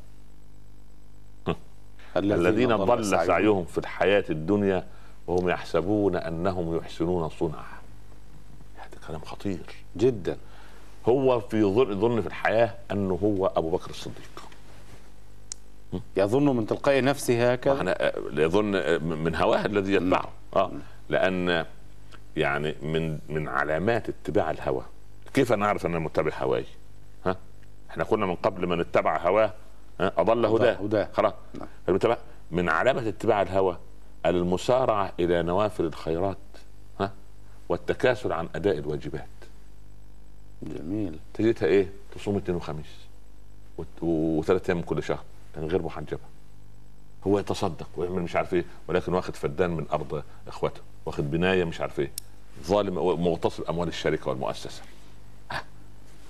الذين 2.19 2.75
ضل 2.75 3.05
سعيهم. 3.05 3.65
في 3.65 3.77
الحياة 3.77 4.23
الدنيا 4.29 4.87
وهم 5.27 5.49
يحسبون 5.49 6.15
أنهم 6.15 6.77
يحسنون 6.77 7.29
صنعا. 7.29 7.77
هذا 8.77 9.07
كلام 9.07 9.21
خطير. 9.21 9.59
جدا. 9.97 10.37
هو 11.09 11.39
في 11.39 11.63
ظن 11.63 11.99
ظن 11.99 12.21
في 12.21 12.27
الحياة 12.27 12.73
أنه 12.91 13.19
هو 13.23 13.47
أبو 13.47 13.69
بكر 13.69 13.89
الصديق. 13.89 14.43
يظن 16.17 16.45
من 16.55 16.67
تلقاء 16.67 17.03
نفسه 17.03 17.53
هكذا؟ 17.53 18.11
يظن 18.33 19.01
من 19.03 19.35
هواه 19.35 19.65
الذي 19.65 19.93
يتبعه. 19.93 20.29
آه. 20.55 20.71
لأن 21.09 21.65
يعني 22.37 22.75
من 22.81 23.19
من 23.29 23.47
علامات 23.47 24.09
اتباع 24.09 24.51
الهوى. 24.51 24.83
كيف 25.33 25.53
نعرف 25.53 25.85
أن 25.85 25.99
متبع 25.99 26.31
هواي؟ 26.41 26.65
ها؟ 27.25 27.35
إحنا 27.89 28.03
كنا 28.03 28.25
من 28.25 28.35
قبل 28.35 28.67
من 28.67 28.79
اتبع 28.79 29.17
هواه؟ 29.17 29.53
أضل 29.99 30.45
هداه. 30.45 30.73
هداه. 30.73 31.09
خلاص. 31.13 31.33
نعم. 31.59 32.17
من 32.51 32.69
علامة 32.69 33.09
اتباع 33.09 33.41
الهوى 33.41 33.77
المسارعة 34.25 35.13
إلى 35.19 35.43
نوافل 35.43 35.85
الخيرات 35.85 36.37
ها 36.99 37.11
والتكاسل 37.69 38.31
عن 38.33 38.49
أداء 38.55 38.77
الواجبات. 38.77 39.27
جميل. 40.63 41.19
تجدها 41.33 41.67
إيه؟ 41.67 41.89
تصوم 42.15 42.37
اثنين 42.37 42.57
وخميس 42.57 42.85
وثلاث 44.01 44.69
أيام 44.69 44.77
من 44.77 44.83
كل 44.83 45.03
شهر 45.03 45.23
لأن 45.55 45.65
غير 45.67 45.81
محجبة. 45.81 46.19
هو 47.27 47.39
يتصدق 47.39 47.87
ويعمل 47.97 48.21
مش 48.21 48.35
عارف 48.35 48.53
إيه 48.53 48.65
ولكن 48.87 49.13
واخد 49.13 49.35
فدان 49.35 49.69
من 49.69 49.85
أرض 49.93 50.23
إخواته 50.47 50.81
واخد 51.05 51.31
بناية 51.31 51.63
مش 51.63 51.81
عارف 51.81 51.99
إيه. 51.99 52.11
ظالم 52.63 52.97
ومغتصب 52.97 53.63
اموال 53.63 53.87
الشركة 53.87 54.29
والمؤسسة. 54.29 54.81
ها، 55.51 55.63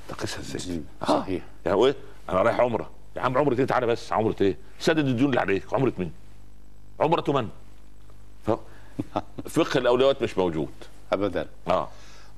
تقيسها 0.09 0.39
إزاي. 0.39 0.81
آه. 1.01 1.05
صحيح. 1.05 1.43
يعني 1.65 1.85
إيه؟ 1.85 1.95
أنا 2.29 2.41
رايح 2.41 2.59
عمرة. 2.59 2.89
يا 3.17 3.21
عم 3.21 3.37
عمرة 3.37 3.59
إيه؟ 3.59 3.65
تعالى 3.65 3.85
بس. 3.87 4.13
عمرة 4.13 4.35
إيه؟ 4.41 4.57
سدد 4.79 5.07
الديون 5.07 5.29
اللي 5.29 5.41
عليك. 5.41 5.73
عمرة 5.73 5.93
مين؟ 5.97 6.11
عمرة 6.99 7.23
من؟ 7.31 7.49
ف- 8.47 8.59
فقه 9.59 9.77
الاولويات 9.77 10.23
مش 10.23 10.37
موجود. 10.37 10.69
ابدا. 11.13 11.47
آه. 11.67 11.87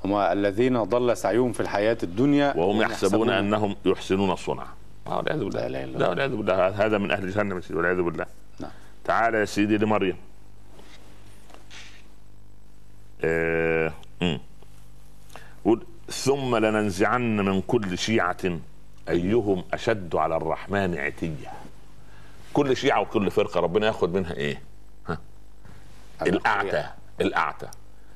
هم 0.05 0.13
الذين 0.15 0.83
ضل 0.83 1.17
سعيهم 1.17 1.51
في 1.51 1.59
الحياة 1.59 1.97
الدنيا 2.03 2.53
وهم 2.57 2.81
يحسبون 2.81 3.29
أنهم 3.29 3.75
يحسنون 3.85 4.35
صنعا. 4.35 4.67
آه 5.07 5.17
والعياذ 5.17 5.39
بالله. 5.43 5.67
لا 5.67 5.85
لا. 5.85 6.09
والعياذ 6.09 6.35
بالله. 6.35 6.67
هذا 6.67 6.97
من 6.97 7.11
أهل 7.11 7.31
جهنم 7.31 7.55
يا 7.55 7.61
سيدي 7.61 7.75
والعياذ 7.77 8.01
بالله. 8.01 8.25
نعم. 8.59 8.71
تعالى 9.03 9.37
يا 9.37 9.45
سيدي 9.45 9.77
لمريم. 9.77 10.17
آه. 13.23 13.93
ثم 16.11 16.55
لننزعن 16.55 17.35
من 17.39 17.61
كل 17.61 17.97
شيعة 17.97 18.59
أيهم 19.09 19.63
أشد 19.73 20.15
على 20.15 20.37
الرحمن 20.37 20.97
عتية 20.97 21.51
كل 22.53 22.77
شيعة 22.77 23.01
وكل 23.01 23.31
فرقة 23.31 23.59
ربنا 23.59 23.87
ياخد 23.87 24.13
منها 24.13 24.33
إيه؟ 24.33 24.61
الأعتى 26.21 26.85
الأعتى. 27.21 27.67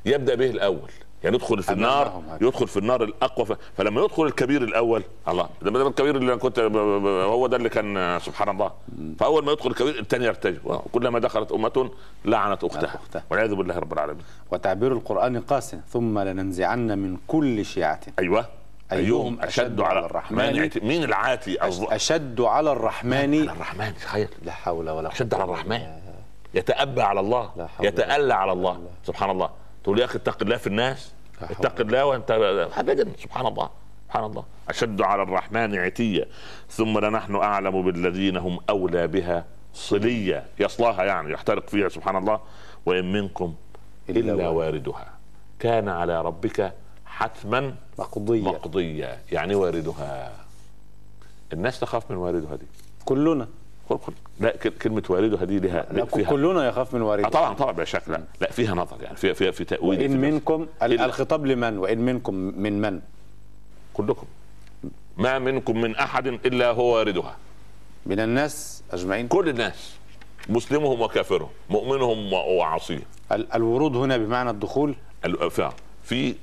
يبدأ 0.06 0.36
به 0.36 0.50
الأول. 0.50 0.89
يعني 1.24 1.36
يدخل 1.36 1.64
في 1.64 1.74
النار. 1.74 2.24
يدخل 2.41 2.68
في 2.68 2.78
النار 2.78 3.04
الأقوى. 3.04 3.46
ف... 3.46 3.54
فلما 3.78 4.02
يدخل 4.02 4.24
الكبير 4.24 4.64
الأول 4.64 5.04
الله 5.28 5.50
ده 5.62 5.88
الكبير 5.88 6.16
اللي 6.16 6.34
أنا 6.34 6.41
كنت. 6.41 6.60
هو 6.60 7.48
ده 7.48 7.58
اللي 7.58 7.70
كان 7.70 8.20
سبحان 8.20 8.50
الله. 8.50 8.72
فأول 9.20 9.46
ما 9.46 9.52
يدخل 9.52 9.70
الكبير 9.70 10.00
الثاني 10.00 10.26
يرتجف. 10.26 10.68
كلما 10.68 11.20
دخلت 11.20 11.52
أمة 11.52 11.91
لعنت 12.26 12.64
أختها. 12.64 13.00
والعياذ 13.30 13.56
بالله 13.56 13.80
رب 13.80 13.94
العالمين. 13.94 14.24
وتعبير 14.52 14.91
القرآن 14.91 15.39
قاسٍ 15.39 15.76
ثم 15.89 16.20
لننزعن 16.20 17.00
من 17.00 17.18
كل 17.28 17.66
شيعة. 17.66 18.00
أيوه. 18.20 18.46
أيهم 18.94 19.41
أشد 19.41 19.82
على 19.82 20.00
الرحمن؟ 20.00 20.70
مين 20.84 21.04
العاتي 21.04 21.58
أشد 21.62 22.41
على 22.41 22.72
الرحمن؟ 22.72 23.34
على 23.36 23.52
الرحمن 23.52 23.94
تخيل. 23.96 24.30
لا 24.44 24.52
حول 24.52 24.89
ولا 24.89 25.08
قوة. 25.08 25.16
أشد 25.16 25.34
على 25.34 25.44
الرحمن. 25.44 25.82
يتأبى 26.54 27.02
على 27.02 27.20
الله 27.20 27.52
لا 27.58 27.68
حول 27.68 27.88
يتألى 27.88 28.34
على 28.34 28.52
الله. 28.52 28.82
سبحان 29.04 29.30
الله. 29.30 29.50
تقول 29.84 30.00
يا 30.00 30.06
أخي 30.06 30.18
اتق 30.18 30.38
الله 30.41 30.58
في 30.58 30.68
الناس 30.68 31.14
اتق 31.41 31.82
الله 31.82 32.06
وأنت 32.06 32.32
أبدا. 32.78 33.10
سبحان 33.18 33.46
الله. 33.46 33.70
سبحان 34.08 34.24
الله. 34.24 34.44
أشد 34.70 35.02
على 35.02 35.24
الرحمن 35.24 35.76
عتيا. 35.76 36.26
ثم 36.70 37.00
لنحن 37.00 37.36
أعلم 37.36 37.82
بالذين 37.82 38.38
هم 38.38 38.60
أولى 38.70 39.08
بها 39.08 39.46
صليا. 39.74 40.46
يصلاها 40.60 41.04
يعني 41.04 41.34
يحترق 41.34 41.70
فيها 41.70 41.89
سبحان 41.89 42.16
الله. 42.16 42.39
وإن 42.86 43.12
منكم 43.12 43.56
إلا. 44.10 44.48
واردها. 44.48 45.14
كان 45.60 45.89
على 45.89 46.22
ربك 46.22 46.74
حتما 47.18 47.76
مقضية. 47.99 48.41
مقضيا 48.41 49.20
يعني 49.32 49.55
واردها. 49.55 50.32
الناس 51.53 51.80
تخاف 51.80 52.11
من 52.11 52.18
واردها 52.18 52.55
دي. 52.55 52.66
كلنا. 53.05 53.47
كل- 53.89 53.97
كل- 53.97 54.14
لا 54.39 54.49
ك- 54.49 54.68
كلمة 54.78 55.03
واردها 55.09 55.45
دي 55.45 55.59
لها 55.59 55.86
لا 55.91 56.05
فيها 56.05 56.30
كلنا 56.30 56.68
يخاف 56.68 56.93
من 56.95 57.01
آه 57.01 57.05
وارد 57.05 57.30
طبعا 57.30 57.53
طبعا 57.53 57.84
شك 57.86 58.09
لا. 58.09 58.24
لا 58.41 58.51
فيها 58.51 58.76
نظر 58.76 58.97
يعني 59.01 59.16
فيها 59.18 59.34
فيها 59.34 59.51
في 59.51 59.66
في 59.66 59.76
النفس. 60.16 60.34
منكم 60.34 60.68
ال- 60.84 60.99
إلا- 60.99 61.01
الخطاب 61.01 61.45
لمن؟ 61.45 61.78
وإن 61.78 61.97
منكم 61.97 62.34
من 62.36 62.82
من؟ 62.82 62.99
كلكم. 63.93 64.28
ما 65.18 65.39
منكم 65.39 65.82
من 65.82 65.95
أحد 65.95 66.28
إلا 66.28 66.72
هو 66.72 66.95
واردها. 66.95 67.36
من 68.05 68.20
الناس 68.20 68.84
أجمعين؟ 68.91 69.28
كل 69.28 69.49
الناس. 69.49 69.93
مسلمهم 70.49 71.01
وكافرهم 71.01 71.49
مؤمنهم 71.70 72.34
و- 72.34 72.36
وعاصيهم. 72.57 73.01
ال- 73.32 73.53
الورود 73.53 73.95
هنا 73.95 74.18
بمعنى 74.18 74.49
الدخول؟ 74.49 74.95
في 76.03 76.36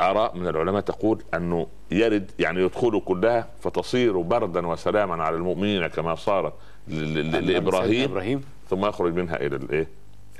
آراء 0.00 0.36
من 0.36 0.48
العلماء 0.48 0.80
تقول 0.80 1.22
أنه 1.34 1.66
يرد 1.90 2.30
يعني 2.38 2.60
يدخلوا 2.60 3.00
كلها 3.00 3.48
فتصير 3.60 4.20
بردا 4.20 4.66
وسلاما 4.66 5.22
على 5.24 5.36
المؤمنين 5.36 5.86
كما 5.86 6.14
صارت 6.14 6.52
لإبراهيم 6.88 8.10
إبراهيم. 8.10 8.44
ثم 8.70 8.86
يخرج 8.86 9.14
منها 9.14 9.36
إلى 9.36 9.56
الايه؟ 9.56 9.88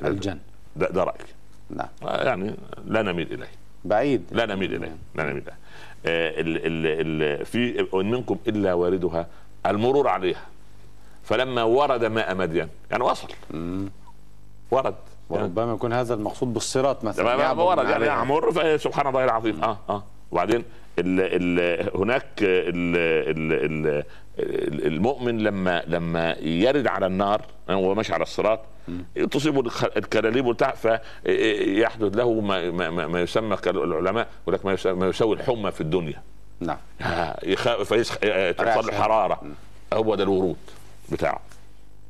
الجنة. 0.04 0.40
ده, 0.76 0.88
ده 0.88 1.04
رايي 1.04 1.18
نعم. 1.70 1.88
آه، 2.02 2.24
يعني 2.24 2.54
لا 2.84 3.02
نميل 3.02 3.32
إليه. 3.32 3.50
بعيد. 3.84 4.24
لا 4.30 4.46
نميل 4.46 4.74
إليه. 4.74 4.96
لا 5.14 5.22
نميل 5.24 5.42
إليه. 5.42 5.58
آه، 6.06 6.40
ال 6.40 6.66
ال 6.66 7.22
ال 7.22 7.46
في 7.46 7.86
منكم 7.92 8.38
إلا 8.48 8.74
واردها 8.74 9.26
المرور 9.66 10.08
عليها. 10.08 10.46
فلما 11.22 11.62
ورد 11.62 12.04
ماء 12.04 12.34
مدين 12.34 12.68
يعني 12.90 13.04
وصل. 13.04 13.28
مم. 13.50 13.90
ورد. 14.70 14.94
وربما 15.32 15.72
يكون 15.72 15.92
هذا 15.92 16.14
المقصود 16.14 16.54
بالصراط 16.54 17.04
مثلا. 17.04 17.36
ما- 17.36 17.62
ورد 17.62 17.78
يعني 17.78 17.94
عليها. 17.94 18.06
يعمر 18.08 18.52
فسبحان 18.52 19.06
الله 19.06 19.24
العظيم. 19.24 19.64
آه 19.64 19.78
آه. 19.88 20.04
وبعدين 20.30 20.64
ال 20.98 21.20
ال 21.58 21.90
هناك 21.96 22.26
ال 22.40 22.96
ال 22.96 23.52
ال 24.38 24.86
المؤمن 24.86 25.38
لما 25.38 25.82
لما 25.86 26.32
يرد 26.40 26.86
على 26.86 27.06
النار 27.06 27.42
وهو 27.68 27.94
ماشي 27.94 28.14
على 28.14 28.22
الصراط 28.22 28.60
تصيبه 29.30 29.70
الكلاليب 29.96 30.44
بتاع 30.48 30.70
فيحدث 30.70 32.16
له 32.16 32.40
ما, 32.40 32.70
ما, 32.70 32.90
ما 32.90 33.06
ما 33.06 33.20
يسمى 33.20 33.56
العلماء 33.66 34.28
يقول 34.42 34.54
لك 34.54 34.66
ما 34.96 35.06
يساوي 35.08 35.36
الحمى 35.36 35.70
في 35.70 35.80
الدنيا. 35.80 36.22
نعم. 36.60 36.76
يخاف 37.42 37.80
فيسخ... 37.92 38.16
تحصل 38.58 38.86
له 38.86 38.92
حرارة. 38.92 39.40
هو 39.92 40.14
ده 40.14 40.22
الورود 40.24 40.56
بتاعه. 41.12 41.40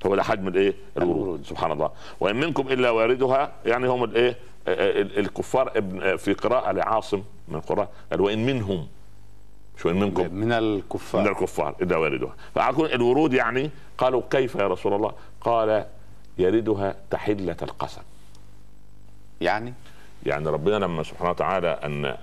هو 0.07 0.16
ده 0.16 0.22
حجم 0.22 0.48
الايه 0.48 0.74
الورود. 0.96 1.44
سبحان 1.46 1.72
الله. 1.72 1.90
وإن 2.20 2.36
منكم 2.36 2.68
إلا 2.68 2.90
واردها 2.90 3.53
يعني 3.66 3.88
هم 3.88 4.05
الإيه؟ 4.05 4.36
ال- 4.68 5.18
الكفار 5.18 5.72
ابن 5.76 6.16
في 6.16 6.32
قراءة 6.32 6.72
لعاصم 6.72 7.22
من 7.48 7.55
القراء 7.55 7.88
قال 8.11 8.20
وإن 8.20 8.46
منهم 8.46 8.86
مش 9.78 9.86
وإن 9.86 10.00
منكم؟ 10.00 10.34
من 10.34 10.53
الكفار. 10.53 11.20
من 11.22 11.28
الكفار 11.28 11.74
إذا 11.82 11.96
واردها. 11.96 12.34
فأكون 12.55 12.86
الورود 12.86 13.34
يعني 13.34 13.70
قالوا 13.98 14.22
كيف 14.30 14.55
يا 14.55 14.66
رسول 14.68 14.92
الله؟ 14.94 15.12
قال 15.40 15.86
يردها 16.38 16.96
تحلة 17.11 17.57
القسم. 17.62 18.03
يعني؟ 19.40 19.74
يعني 20.26 20.48
ربنا 20.48 20.76
لما 20.76 21.03
سبحانه 21.03 21.30
وتعالى 21.30 21.68
أن 21.68 22.16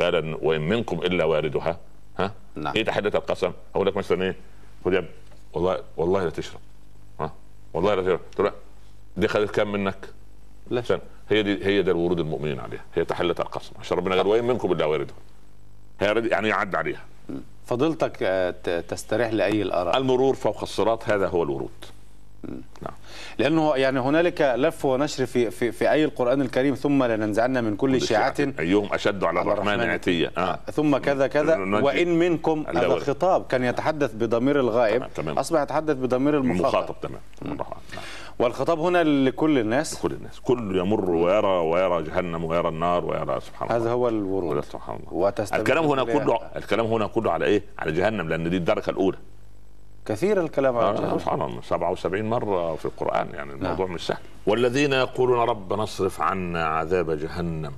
قال 0.00 0.36
وإن 0.42 0.60
منكم 0.60 0.98
إلا 0.98 1.24
واردها 1.24 1.78
ها؟ 2.18 2.32
نعم. 2.54 2.74
إيه 2.76 2.84
تحلة 2.84 3.12
القسم؟ 3.14 3.52
أقول 3.74 3.86
لك 3.86 3.96
مثلا 3.96 4.22
إيه؟ 4.22 4.36
خد 4.84 4.92
يا 4.92 5.04
والله 5.52 5.78
والله 5.96 6.24
لا 6.24 6.30
تشرب. 6.30 6.60
والله 7.74 7.94
لا 7.94 8.18
تقول 8.32 8.46
لا، 8.46 8.52
دي 9.16 9.28
خدت 9.28 9.50
كام 9.50 9.72
منك؟ 9.72 10.08
لا. 10.70 10.80
عشان 10.80 10.98
هي 11.30 11.42
دي 11.42 11.64
هي 11.66 11.82
ده 11.82 11.92
الورود 11.92 12.20
المؤمنين 12.20 12.60
عليها. 12.60 12.84
هي 12.94 13.04
تحلة 13.04 13.34
القسم. 13.40 13.72
عشان 13.80 13.96
ربنا 13.96 14.14
قال 14.14 14.26
وإن 14.26 14.44
منكم 14.44 14.72
إلا 14.72 14.84
واردها 14.84 15.16
هي 16.00 16.28
يعني 16.28 16.48
يعد 16.48 16.74
عليها. 16.74 17.04
فضلتك 17.66 18.18
آه، 18.22 18.80
تستريح 18.80 19.32
لأي 19.32 19.62
الآراء. 19.62 19.96
المرور 19.96 20.34
فوق 20.34 20.62
الصراط 20.62 21.08
هذا 21.08 21.28
هو 21.28 21.42
الورود. 21.42 21.70
نعم. 22.82 22.94
لأنه 23.38 23.76
يعني 23.76 24.00
هنالك 24.00 24.54
لف 24.56 24.84
ونشر 24.84 25.26
في 25.26 25.50
في 25.50 25.72
في 25.72 25.90
أي 25.90 26.04
القرآن 26.04 26.40
الكريم 26.40 26.74
ثم 26.74 27.04
لننزعن 27.04 27.64
من 27.64 27.76
كل 27.76 28.00
شيعة. 28.00 28.34
أيهم 28.58 28.88
أشد 28.92 29.24
على 29.24 29.40
الرحمن 29.40 29.80
عتية. 29.80 30.32
آه. 30.38 30.58
ثم 30.72 30.96
كذا 30.96 31.26
كذا. 31.26 31.56
وإن 31.56 32.18
منكم 32.18 32.64
هذا 32.68 32.86
ورد. 32.86 33.02
خطاب 33.02 33.46
كان 33.46 33.64
يتحدث 33.64 34.14
بضمير 34.14 34.60
الغائب. 34.60 34.96
تمام، 34.96 35.10
تمام. 35.14 35.38
أصبح 35.38 35.62
يتحدث 35.62 35.96
بضمير 35.96 36.36
المخاطب. 36.36 36.64
المخاطب 36.64 36.94
تمام. 37.02 37.20
نعم. 37.56 37.66
والخطاب 38.38 38.80
هنا 38.80 39.04
لكل 39.04 39.58
الناس. 39.58 39.98
كل 39.98 40.12
الناس. 40.12 40.40
كل 40.40 40.76
يمر 40.76 41.10
ويرى 41.10 41.46
ويرى 41.46 42.02
جهنم 42.02 42.44
ويرى 42.44 42.68
النار 42.68 43.04
ويرى 43.04 43.40
سبحان 43.40 43.68
الله. 43.68 43.82
هذا 43.82 43.90
هو 43.90 44.08
الورود. 44.08 44.64
سبحان 44.64 44.98
الله. 45.12 45.32
الكلام 45.54 45.84
هنا. 45.84 46.04
كله 46.04 46.40
الكلام 46.56 46.86
هنا 46.86 47.06
كله 47.06 47.32
على 47.32 47.44
إيه؟ 47.44 47.62
على 47.78 47.92
جهنم 47.92 48.28
لأن 48.28 48.50
دي 48.50 48.56
الدركه 48.56 48.90
الأولى. 48.90 49.16
كثير 50.06 50.40
الكلام 50.40 50.76
آه، 50.76 50.90
الجهل. 50.90 51.20
سبحان 51.20 51.42
الله 51.42 51.60
77 51.62 52.24
مرة 52.24 52.76
في 52.76 52.84
القرآن 52.84 53.28
يعني 53.34 53.52
الموضوع 53.52 53.86
مش 53.86 54.06
سهل. 54.06 54.18
والذين 54.46 54.92
يقولون 54.92 55.38
ربنا 55.48 55.82
اصرف 55.82 56.20
عنا 56.20 56.64
عذاب 56.66 57.10
جهنم 57.10 57.72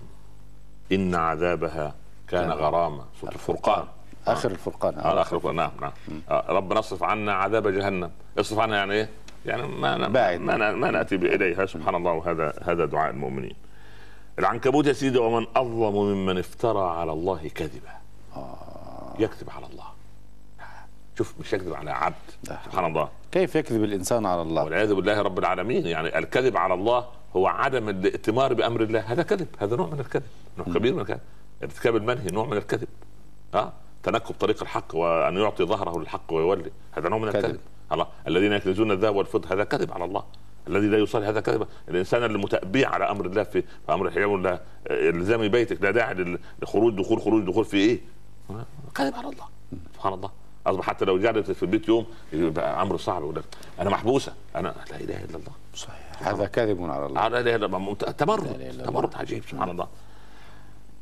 إن 0.92 1.14
عذابها 1.14 1.94
كان 2.28 2.40
كان 2.40 2.50
غراما. 2.50 3.04
سورة 3.20 3.30
الفرقان. 3.32 3.84
آخر 4.26 4.50
الفرقان 4.50 4.98
آه. 4.98 5.20
آخر 5.20 5.36
القرآن، 5.36 5.56
نعم 5.56 5.70
نعم. 5.80 5.92
آه 6.30 6.44
ربنا 6.48 6.78
اصرف 6.78 7.02
عنا 7.02 7.34
عذاب 7.34 7.68
جهنم. 7.68 8.10
اصرف 8.38 8.58
عنا 8.58 8.76
يعني 8.76 8.92
إيه؟ 8.94 9.08
يعني 9.46 9.62
ما 9.62 9.96
ن-. 9.96 10.06
ما, 10.12 10.36
ن- 10.36 10.74
ما 10.74 10.90
نأتي 10.90 11.14
اليها 11.14 11.66
سبحان 11.66 11.94
الله 11.94 12.12
وهذا 12.12 12.52
هذا 12.64 12.84
دعاء 12.84 13.10
المؤمنين. 13.10 13.54
العنكبوت 14.38 14.86
يا 14.86 14.92
سيدي 14.92 15.18
ومن 15.18 15.46
أظلم 15.56 15.94
ممن 15.94 16.38
افترى 16.38 16.90
على 16.90 17.12
الله 17.12 17.48
كذبا. 17.54 17.96
يكذب 19.18 19.50
على 19.56 19.66
الله. 19.66 19.75
شوف 21.18 21.34
مش 21.40 21.52
يكذب 21.52 21.74
على 21.74 21.90
عبد. 21.90 22.14
سبحان 22.44 22.84
الله. 22.84 23.08
كيف 23.32 23.54
يكذب 23.54 23.84
الإنسان 23.84 24.26
على 24.26 24.42
الله؟ 24.42 24.64
والعياذ 24.64 24.94
بالله 24.94 25.22
رب 25.22 25.38
العالمين. 25.38 25.86
يعني 25.86 26.18
الكذب 26.18 26.56
على 26.56 26.74
الله 26.74 27.06
هو 27.36 27.46
عدم 27.46 27.88
الائتمار 27.88 28.54
بأمر 28.54 28.80
الله. 28.82 29.00
هذا 29.00 29.22
كذب. 29.22 29.48
هذا 29.58 29.76
نوع 29.76 29.86
من 29.86 30.00
الكذب. 30.00 30.22
نوع 30.58 30.66
كبير 30.66 30.94
من 30.94 31.00
الكذب. 31.00 31.20
ارتكاب 31.62 31.96
المنهي 31.96 32.30
نوع 32.30 32.46
من 32.46 32.56
الكذب. 32.56 32.88
ها؟ 33.54 33.72
تنكب 34.02 34.34
طريق 34.34 34.62
الحق 34.62 34.94
وأن 34.94 35.36
يعطي 35.36 35.64
ظهره 35.64 35.98
للحق 36.00 36.32
ويولي. 36.32 36.70
هذا 36.92 37.08
نوع 37.08 37.18
من 37.18 37.30
كذب. 37.30 37.44
الكذب. 37.44 37.60
الله. 37.92 38.06
الذين 38.28 38.52
يكنزون 38.52 38.90
الذهب 38.92 39.16
والفضة 39.16 39.54
هذا 39.54 39.64
كذب 39.64 39.92
على 39.92 40.04
الله. 40.04 40.24
الذي 40.68 40.86
لا 40.86 40.98
يصلي 40.98 41.26
هذا 41.26 41.40
كذب. 41.40 41.66
الإنسان 41.88 42.24
المتأبيع 42.24 42.90
على 42.90 43.10
أمر 43.10 43.26
الله 43.26 43.42
في 43.42 43.62
في 43.62 43.94
أمر 43.94 44.10
حجاب 44.10 44.34
الله. 44.34 44.60
إلزام 44.90 45.48
بيتك 45.48 45.82
لا 45.82 45.90
داعي 45.90 46.14
لل- 46.14 46.38
لخروج 46.62 46.94
دخول 46.94 47.20
خروج 47.20 47.46
دخول 47.46 47.64
في 47.64 47.76
إيه؟ 47.76 48.00
كذب 48.94 49.14
على 49.14 49.28
الله. 49.28 49.44
سبحان 49.94 50.12
الله. 50.12 50.30
أصبح 50.66 50.84
حتى 50.84 51.04
لو 51.04 51.18
جلست 51.18 51.50
في 51.50 51.62
البيت 51.62 51.88
يوم 51.88 52.06
يبقى 52.32 52.82
أمر 52.82 52.96
صعب 52.96 53.22
يقول 53.22 53.36
لك 53.36 53.44
أنا 53.80 53.90
محبوسة 53.90 54.32
أنا 54.56 54.74
لا 54.90 54.96
إله 54.96 55.24
إلا 55.24 55.36
الله. 55.36 55.52
صحيح. 55.74 56.28
هذا 56.28 56.46
كذب 56.46 56.90
على 56.90 57.06
الله. 57.06 57.28
لا 57.28 57.40
إله 57.40 57.54
إلا 57.54 57.66
الله. 57.66 57.94
تمرد. 57.94 58.82
تمرد 58.86 59.14
عجيب 59.14 59.44
سبحان 59.44 59.70
الله. 59.70 59.88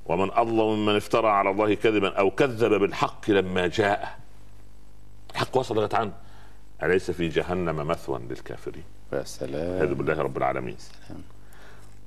ومن 0.07 0.31
أظلم 0.33 0.75
ممن 0.75 0.97
افترى 0.97 1.29
على 1.29 1.51
الله 1.51 1.75
كذبا 1.75 2.15
أو 2.15 2.31
كذب 2.31 2.75
بالحق 2.75 3.31
لما 3.31 3.67
جاء 3.67 4.19
الحق 5.31 5.57
وصل 5.57 5.77
لغاية 5.77 5.95
عنه 5.95 6.13
أليس 6.83 7.11
في 7.11 7.29
جهنم 7.29 7.87
مثوى 7.87 8.21
للكافرين؟ 8.31 8.85
يا 9.13 9.23
سلام. 9.23 9.95
بالله 9.95 10.23
رب 10.23 10.37
العالمين. 10.37 10.77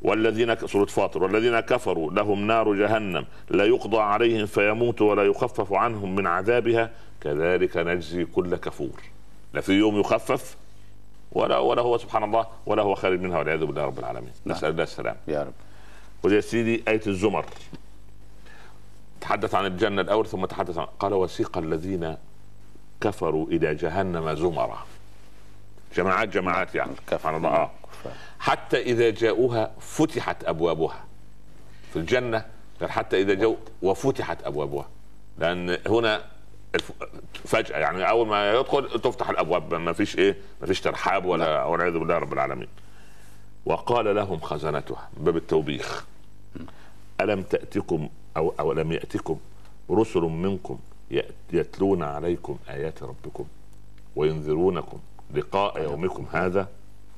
والذين 0.01 0.67
سورة 0.67 0.85
فاطر 0.85 1.23
والذين 1.23 1.59
كفروا 1.59 2.11
لهم 2.11 2.47
نار 2.47 2.73
جهنم 2.73 3.25
لا 3.49 3.65
يقضى 3.65 3.97
عليهم 3.97 4.45
فيموتوا 4.45 5.11
ولا 5.11 5.23
يخفف 5.23 5.73
عنهم 5.73 6.15
من 6.15 6.27
عذابها 6.27 6.91
كذلك 7.21 7.77
نجزي 7.77 8.25
كل 8.25 8.55
كفور. 8.55 9.01
لا 9.53 9.61
في 9.61 9.73
يوم 9.73 9.99
يخفف 9.99 10.57
ولا 11.31 11.57
ولا 11.57 11.81
هو 11.81 11.97
سبحان 11.97 12.23
الله 12.23 12.47
ولا 12.65 12.83
هو 12.83 12.95
خارج 12.95 13.19
منها 13.19 13.39
والعياذ 13.39 13.65
بالله 13.65 13.85
رب 13.85 13.99
العالمين. 13.99 14.31
نعم. 14.45 14.57
نسأل 14.57 14.69
الله 14.69 14.83
السلام 14.83 15.15
يا 15.27 15.43
رب. 15.43 15.53
ودي 16.23 16.35
يا 16.35 16.41
سيدي 16.41 16.83
آية 16.87 17.01
الزمر. 17.07 17.45
تحدث 19.21 19.55
عن 19.55 19.65
الجنة 19.65 20.01
الأول 20.01 20.25
ثم 20.25 20.45
تحدث 20.45 20.77
عن 20.77 20.85
قال 20.99 21.13
وسيق 21.13 21.57
الذين 21.57 22.17
كفروا 23.01 23.47
إلى 23.47 23.75
جهنم 23.75 24.33
زمرا. 24.35 24.85
جماعات 25.95 26.29
جماعات 26.29 26.75
يعني. 26.75 26.91
سبحان 27.11 27.35
الله. 27.35 27.49
آه. 27.49 27.71
حتى 28.39 28.81
إذا 28.81 29.09
جاءوها 29.09 29.71
فتحت 29.79 30.43
أبوابها. 30.43 31.03
في 31.93 31.99
الجنة 31.99 32.45
قال 32.81 32.91
حتى 32.91 33.21
إذا 33.21 33.33
جاءوا 33.33 33.55
وفتحت 33.81 34.43
أبوابها. 34.43 34.89
لأن 35.37 35.77
هنا 35.87 36.21
فجأة 37.33 37.77
يعني 37.77 38.09
أول 38.09 38.27
ما 38.27 38.53
يدخل 38.53 39.01
تفتح 39.01 39.29
الأبواب 39.29 39.73
ما 39.73 39.93
فيش 39.93 40.17
إيه؟ 40.17 40.37
ما 40.61 40.67
فيش 40.67 40.81
ترحاب 40.81 41.25
ولا 41.25 41.63
والعياذ 41.63 41.93
بالله 41.93 42.17
رب 42.17 42.33
العالمين. 42.33 42.67
وقال 43.65 44.15
لهم 44.15 44.39
خزنتها 44.39 45.09
باب 45.17 45.37
التوبيخ. 45.37 46.05
ألم 47.21 47.41
تأتكم 47.41 48.09
أو 48.37 48.53
أو 48.59 48.73
لم 48.73 48.91
يأتكم 48.91 49.39
رسل 49.91 50.21
منكم 50.21 50.79
يتلون 51.53 52.03
عليكم 52.03 52.57
آيات 52.69 53.03
ربكم 53.03 53.45
وينذرونكم 54.15 54.99
لقاء 55.33 55.83
يومكم 55.83 56.25
هذا؟ 56.31 56.67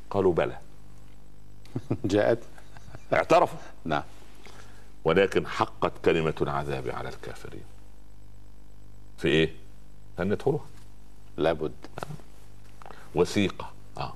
قالوا 0.09 0.33
بلى. 0.33 0.57
جاءت. 2.05 2.39
اعترفوا. 3.13 3.59
نعم. 3.85 4.03
ولكن 5.03 5.47
حقت 5.47 5.91
كلمة 6.05 6.33
العذاب 6.41 6.89
على 6.89 7.09
الكافرين. 7.09 7.63
في 9.17 9.27
إيه؟ 9.27 9.53
أن 10.19 10.31
يدخلوها 10.31 10.65
لابد. 11.37 11.71
وسيق 13.15 13.65
آه. 13.97 14.13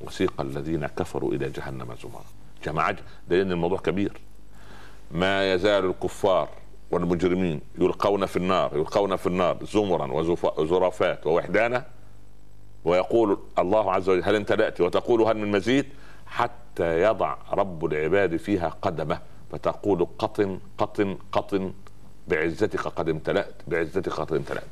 وسيق 0.00 0.40
الذين 0.40 0.86
كفروا 0.86 1.32
إلى 1.32 1.50
جهنم 1.50 1.94
زمرا. 2.02 2.24
جماعة 2.64 2.96
لأن 3.28 3.52
الموضوع 3.52 3.78
كبير. 3.78 4.12
ما 5.10 5.52
يزال 5.54 5.84
الكفار 5.84 6.48
والمجرمين 6.90 7.60
يلقون 7.78 8.26
في 8.26 8.36
النار 8.36 8.76
يلقون 8.76 9.16
في 9.16 9.26
النار 9.26 9.58
زمرا 9.64 10.12
وزرافات 10.58 11.26
ووحدانا 11.26 11.86
ويقول 12.84 13.38
الله 13.58 13.92
عز 13.92 14.08
وجل 14.08 14.24
هل 14.24 14.36
امتلأت 14.36 14.80
وتقول 14.80 15.22
هل 15.22 15.36
من 15.36 15.50
مزيد؟ 15.50 15.86
حتى 16.32 17.02
يضع 17.02 17.36
رب 17.52 17.84
العباد 17.84 18.36
فيها 18.36 18.68
قدمه 18.68 19.20
فتقول 19.52 20.06
قطن 20.18 20.60
قطن 20.78 21.18
قطن 21.32 21.72
بعزتك 22.28 22.80
قد 22.80 23.08
امتلأت 23.08 23.54
بعزتك 23.66 24.12
قد 24.12 24.32
امتلأت. 24.32 24.64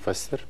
فسر 0.00 0.40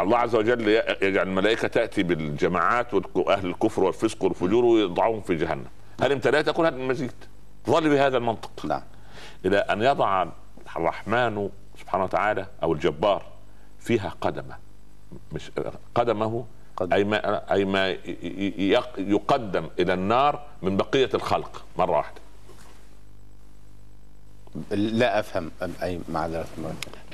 الله 0.00 0.18
عز 0.18 0.34
وجل 0.34 0.68
يجعل 1.02 1.28
الملائكة 1.28 1.68
تأتي 1.68 2.02
بالجماعات 2.02 2.94
واهل 2.94 3.46
الكفر 3.46 3.84
والفسق 3.84 4.24
والفجور 4.24 4.64
ويضعهم 4.64 5.20
في 5.20 5.34
جهنم. 5.34 5.66
هل 6.02 6.12
امتلأت؟ 6.12 6.46
تكون 6.46 6.66
هذا 6.66 6.76
المزيد. 6.76 7.12
ظل 7.66 7.90
بهذا 7.90 8.16
المنطق. 8.16 8.66
نعم. 8.66 8.82
إلى 9.44 9.58
أن 9.58 9.82
يضع 9.82 10.26
الرحمن 10.76 11.50
سبحانه 11.80 12.04
وتعالى 12.04 12.46
أو 12.62 12.72
الجبار 12.72 13.22
فيها 13.78 14.14
قدمه. 14.20 14.61
مش 15.32 15.50
قدمه 15.94 16.44
قدم. 16.76 16.92
أي 16.92 17.04
ما 17.04 17.52
أي 17.52 17.64
ما 17.64 17.96
يقدم 18.98 19.68
إلى 19.78 19.94
النار 19.94 20.42
من 20.62 20.76
بقية 20.76 21.10
الخلق 21.14 21.64
مرة 21.78 21.96
واحدة. 21.96 22.20
لا 24.70 25.20
أفهم 25.20 25.50
أي 25.82 26.00
معذره 26.08 26.46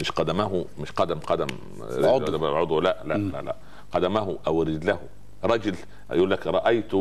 مش 0.00 0.10
قدمه 0.10 0.64
مش 0.80 0.90
قدم 0.92 1.18
قدم 1.18 1.46
عضو. 1.90 2.56
عضو. 2.56 2.80
لا 2.80 3.02
لا 3.04 3.14
لا, 3.14 3.42
لا. 3.42 3.56
قدمه 3.92 4.38
أو 4.46 4.62
رجله. 4.62 5.00
رجل 5.44 5.74
يقول 6.10 6.30
لك 6.30 6.46
رأيت 6.46 6.94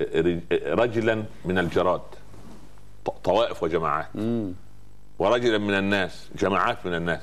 رج- 0.00 0.40
رجلا 0.66 1.24
من 1.44 1.58
الجراد 1.58 2.00
طوائف 3.24 3.62
وجماعات. 3.62 4.08
ورجلا 5.18 5.58
من 5.58 5.74
الناس 5.74 6.28
جماعات 6.38 6.86
من 6.86 6.94
الناس. 6.94 7.22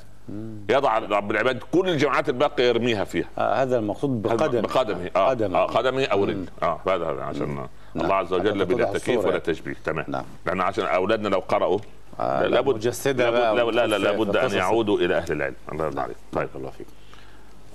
يضع 0.70 0.98
رب 0.98 1.30
العباد 1.30 1.58
كل 1.72 1.88
الجماعات 1.88 2.28
الباقيه 2.28 2.64
يرميها 2.64 3.04
فيها. 3.04 3.26
آه 3.38 3.62
هذا 3.62 3.78
المقصود 3.78 4.22
بقدم 4.22 4.60
بقدمه 4.60 5.10
آه 5.16 5.28
قدمه. 5.28 5.58
آه 5.58 5.66
قدمه 5.66 6.04
أو 6.04 6.24
رجل 6.24 6.46
آه 6.62 6.80
هذا 6.88 7.06
عشان 7.22 7.66
الله 7.96 8.14
عز 8.14 8.32
وجل 8.32 8.64
حتى 8.64 8.74
بلا 8.74 8.92
تكييف 8.92 9.24
ولا. 9.24 9.38
تشبيه. 9.38 9.74
تمام. 9.84 10.04
نعم. 10.08 10.24
لأن 10.46 10.60
عشان 10.60 10.84
أولادنا 10.84 11.28
لو 11.28 11.38
قرأوا 11.38 11.78
آه، 12.20 12.42
لا، 12.42 12.48
لابد 12.48 12.74
مجسدة 12.74 13.30
لابد 13.30 13.74
لا 13.74 13.86
لا 13.86 13.98
لا 13.98 14.04
لابد 14.04 14.36
أن. 14.36 14.50
يعودوا 14.50 14.98
إلى 14.98 15.16
أهل 15.16 15.32
العلم. 15.32 15.54
الله 15.72 15.84
يرضى 15.84 16.00
عليك. 16.00 16.16
طيب. 16.32 16.48
الله 16.56 16.70
فيك. 16.70 16.86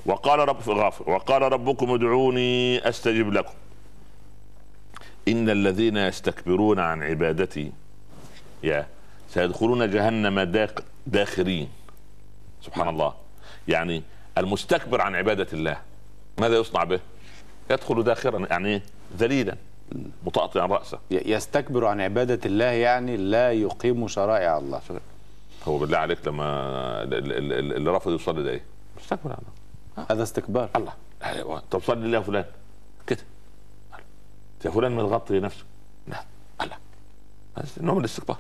وقال 0.06 0.40
رب 0.40 0.70
غافر 0.70 1.10
وقال 1.12 1.42
ربكم 1.42 1.94
ادعوني 1.94 2.90
أستجب 2.90 3.34
لكم. 3.34 3.54
إن 5.28 5.50
الذين 5.50 5.98
يستكبرون 5.98 6.80
عن 6.80 7.04
عبادتي 7.04 7.72
يا 8.64 8.88
سيدخلون 9.30 9.92
جهنم 9.92 10.40
داخرين. 11.08 11.68
سبحان 12.62 12.90
الله. 12.90 13.14
يعني 13.68 14.04
المستكبر 14.38 15.02
عن 15.02 15.16
عبادة 15.16 15.48
الله 15.54 15.78
ماذا 16.38 16.58
يصنع 16.58 16.84
به؟ 16.84 17.00
يدخل 17.72 18.04
داخرا 18.04 18.40
يعني؟ 18.50 18.82
ذليلا 19.18 19.56
مطأطئا 20.26 20.66
رأسه. 20.66 21.00
ي- 21.12 21.32
يستكبر 21.32 21.86
عن 21.86 22.02
عبادة 22.02 22.40
الله 22.46 22.66
يعني 22.66 23.18
لا 23.18 23.52
يقيم 23.52 24.08
شرائع 24.08 24.58
الله. 24.58 24.82
هو 25.68 25.78
بالله 25.78 25.98
عليك 25.98 26.28
لما 26.28 26.44
ال- 27.04 27.14
ال- 27.14 27.54
ال- 27.54 27.74
اللي 27.76 27.92
رفض 27.92 28.12
يصلي 28.12 28.44
ده 28.44 28.50
إيه؟ 28.52 28.62
مستكبر 28.98 29.32
عن 29.32 29.38
الله 29.38 30.06
هذا 30.12 30.24
استكبار. 30.24 30.70
الله. 30.76 30.94
أيوة. 31.24 31.64
طب 31.72 31.82
صلي 31.82 32.08
لله 32.08 32.20
فلان؟ 32.22 32.46
كده. 33.08 33.20
يا 34.66 34.70
فلان 34.72 34.92
متغطي 34.96 35.40
نفسه 35.40 35.64
لا. 36.08 36.24
الله. 36.62 36.76
نوع 37.82 37.94
من 37.94 38.00
الاستكبار. 38.00 38.38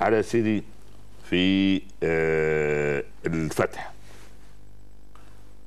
تعالى 0.00 0.16
يا 0.16 0.22
سيدي 0.22 0.62
في 1.30 1.82
آه 2.02 3.02
الفتح. 3.26 3.92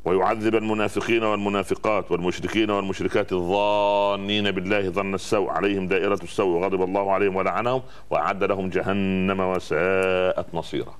ويعذب 0.05 0.55
المنافقين 0.55 1.23
والمنافقات 1.23 2.11
والمشركين 2.11 2.69
والمشركات 2.69 3.33
الظانين 3.33 4.51
بالله 4.51 4.89
ظن 4.89 5.13
السوء. 5.13 5.49
عليهم 5.49 5.87
دائرة 5.87 6.19
السوء. 6.23 6.57
وغضب 6.57 6.81
الله 6.83 7.11
عليهم 7.11 7.35
ولعنهم 7.35 7.81
وأعد 8.09 8.43
لهم 8.43 8.69
جهنم 8.69 9.39
وساءت 9.39 10.45
مصيرا. 10.53 10.93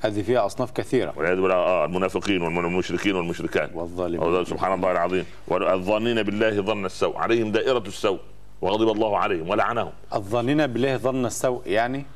هذه 0.00 0.22
فيها 0.22 0.46
أصناف 0.46 0.70
كثيرة. 0.70 1.12
والعياذ 1.16 1.36
بالله 1.36 1.54
آه 1.54 1.84
المنافقين 1.84 2.42
والمشركين 2.42 3.14
والمشركات. 3.14 3.70
والظالمين. 3.74 4.44
سبحان 4.44 4.72
الله 4.72 4.92
العظيم. 4.92 5.24
والظانين 5.48 6.22
بالله 6.22 6.60
ظن 6.60 6.84
السوء. 6.84 7.16
عليهم 7.16 7.52
دائرة 7.52 7.84
السوء. 7.86 8.20
وغضب 8.60 8.88
الله 8.90 9.18
عليهم 9.18 9.48
ولعنهم. 9.48 9.92
الظانين 10.14 10.66
بالله 10.66 10.96
ظن 10.96 11.26
السوء 11.26 11.62
يعني 11.66 12.06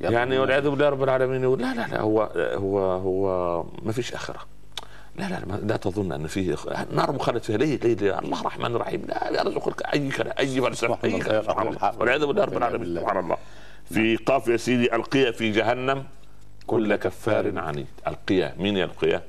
يعني 0.00 0.38
والعياذ 0.38 0.68
بالله 0.68 0.88
رب 0.88 1.02
العالمين 1.02 1.42
يقول 1.42 1.60
لا 1.62 1.74
لا 1.74 1.86
لا 1.86 2.00
هو 2.00 2.22
هو 2.36 2.78
هو 2.78 3.64
ما 3.82 3.92
فيش 3.92 4.12
آخرة. 4.14 4.38
لا 5.16 5.24
لا 5.28 5.56
لا 5.62 5.76
تظن 5.76 6.12
أن 6.12 6.26
فيه 6.26 6.56
نار 6.92 7.12
مخلد 7.12 7.42
فيها. 7.42 7.56
ليه؟ 7.56 7.78
ليه, 7.78 7.94
ليه؟ 7.94 8.18
الله 8.18 8.40
الرحمن 8.40 8.74
الرحيم. 8.76 9.02
لا 9.08 9.40
يرزقك 9.40 9.82
أي 9.94 10.08
كلام 10.08 10.32
أي 10.38 10.60
فلسفه 10.60 10.98
أي. 11.04 11.18
كلام. 11.20 11.42
سبحان 11.42 11.68
الله. 11.68 11.92
والعياذ 11.98 12.26
بالله 12.26 12.44
رب 12.44 12.56
العالمين. 12.56 13.00
سبحان 13.00 13.18
الله. 13.24 13.36
في 13.90 14.16
قاف 14.16 14.48
يا 14.48 14.56
سيدي 14.56 14.94
القي 14.94 15.32
في 15.32 15.52
جهنم 15.52 16.04
كل 16.66 16.96
كفار 16.96 17.58
عنيد. 17.58 17.86
ألقيا. 18.06 18.54
مين 18.58 18.76
يلقيا؟ 18.76 19.22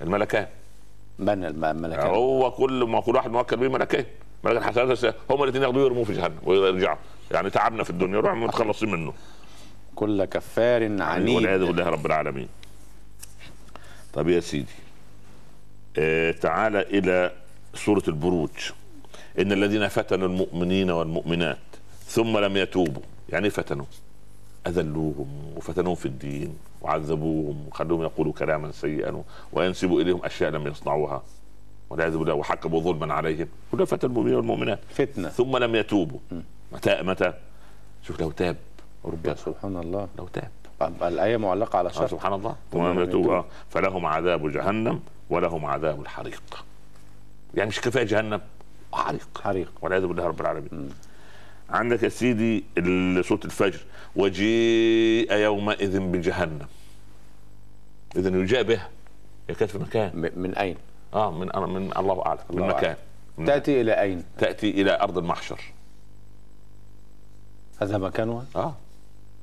الملكان. 0.00 0.46
من 1.18 1.44
الم- 1.44 1.64
الملكان. 1.64 2.06
هو 2.06 2.50
كل 2.50 2.84
ما 2.84 3.00
كل 3.00 3.14
واحد 3.16 3.30
موكل 3.30 3.56
به 3.56 3.68
ملكين. 3.68 4.04
ملك 4.44 4.56
الحسنات 4.56 5.14
هم 5.30 5.42
الاثنين 5.42 5.62
ياخذوه 5.62 5.82
يرموه 5.84 6.04
في 6.04 6.12
جهنم 6.12 6.38
ويرجعوا. 6.44 6.96
يعني 7.30 7.50
تعبنا 7.50 7.84
في 7.84 7.90
الدنيا. 7.90 8.16
نروح 8.20 8.34
متخلصين 8.34 8.90
منه. 8.90 9.12
كل 9.96 10.24
كفار 10.24 10.82
والعياذ 10.82 11.02
عنيد. 11.02 11.68
بالله 11.68 11.88
رب 11.88 12.06
العالمين. 12.06 12.48
طب 14.12 14.28
يا 14.28 14.40
سيدي 14.40 14.76
آه 15.98 16.30
تعال 16.30 16.76
إلى 16.76 17.32
سورة 17.74 18.02
البروج. 18.08 18.56
إن 19.40 19.52
الذين 19.52 19.88
فتنوا 19.88 20.28
المؤمنين 20.28 20.90
والمؤمنات 20.90 21.58
ثم 22.06 22.38
لم 22.38 22.56
يتوبوا. 22.56 23.02
يعني 23.28 23.44
إيه 23.44 23.50
فتنوا؟ 23.50 23.84
أذلوهم 24.66 25.28
وفتنوهم 25.56 25.94
في 25.94 26.06
الدين 26.06 26.58
وعذبوهم 26.82 27.68
وخلوهم 27.68 28.02
يقولوا 28.02 28.32
كلاما 28.32 28.72
سيئا 28.72 29.22
وينسبوا 29.52 30.00
إليهم 30.00 30.24
أشياء 30.24 30.50
لم 30.50 30.66
يصنعوها. 30.66 31.22
والعياذ 31.90 32.16
بالله 32.16 32.34
وحكموا 32.34 32.80
ظلما 32.80 33.14
عليهم. 33.14 33.48
كلها 33.72 33.84
فتن 33.84 34.08
المؤمنين 34.08 34.34
والمؤمنات. 34.34 34.78
فتنة. 34.90 35.28
ثم 35.28 35.56
لم 35.56 35.74
يتوبوا. 35.74 36.18
متى 36.72 37.02
متى؟ 37.02 37.32
شوف 38.06 38.20
لو 38.20 38.30
تاب. 38.30 38.56
يا 39.24 39.34
سبحان 39.34 39.76
الله. 39.76 40.08
لو 40.18 40.28
تاب. 40.28 40.50
الآية 41.02 41.36
معلقة 41.36 41.78
على 41.78 41.92
شرط 41.92 42.10
سبحان 42.10 42.32
الله. 42.32 42.56
يتوبوا. 42.74 43.34
آه 43.34 43.44
فلهم 43.68 44.06
عذاب 44.06 44.52
جهنم 44.52 45.00
ولهم 45.30 45.66
عذاب 45.66 46.00
الحريق. 46.00 46.64
يعني 47.54 47.68
مش 47.68 47.80
كفاية 47.80 48.04
جهنم 48.04 48.40
حريق. 48.92 49.28
حريق. 49.44 49.72
والعياذ 49.82 50.06
بالله 50.06 50.26
رب 50.26 50.40
العالمين. 50.40 50.90
عندك 51.70 52.02
يا 52.02 52.08
سيدي 52.08 52.64
ال- 52.78 53.24
سورة 53.24 53.40
الفجر. 53.44 53.80
وجيء 54.16 55.32
يومئذ 55.32 56.00
بجهنم. 56.00 56.66
اذا 58.16 58.28
يجاء 58.38 58.62
بها. 58.62 58.88
هي 59.48 59.54
كانت 59.54 59.70
في 59.70 59.78
مكان. 59.78 60.10
م- 60.14 60.40
من 60.40 60.54
أين؟ 60.54 60.76
آه 61.14 61.30
من 61.30 61.46
من 61.74 61.96
الله 61.98 62.26
أعلم. 62.26 62.40
من 62.50 62.62
الله 62.62 62.76
مكان. 62.76 62.96
من 63.38 63.46
تأتي 63.46 63.80
إلى 63.80 64.00
أين؟ 64.00 64.24
تأتي 64.38 64.70
إلى 64.70 65.00
أرض 65.00 65.18
المحشر. 65.18 65.60
هذا 67.82 67.98
مكانها 67.98 68.44
آه. 68.56 68.74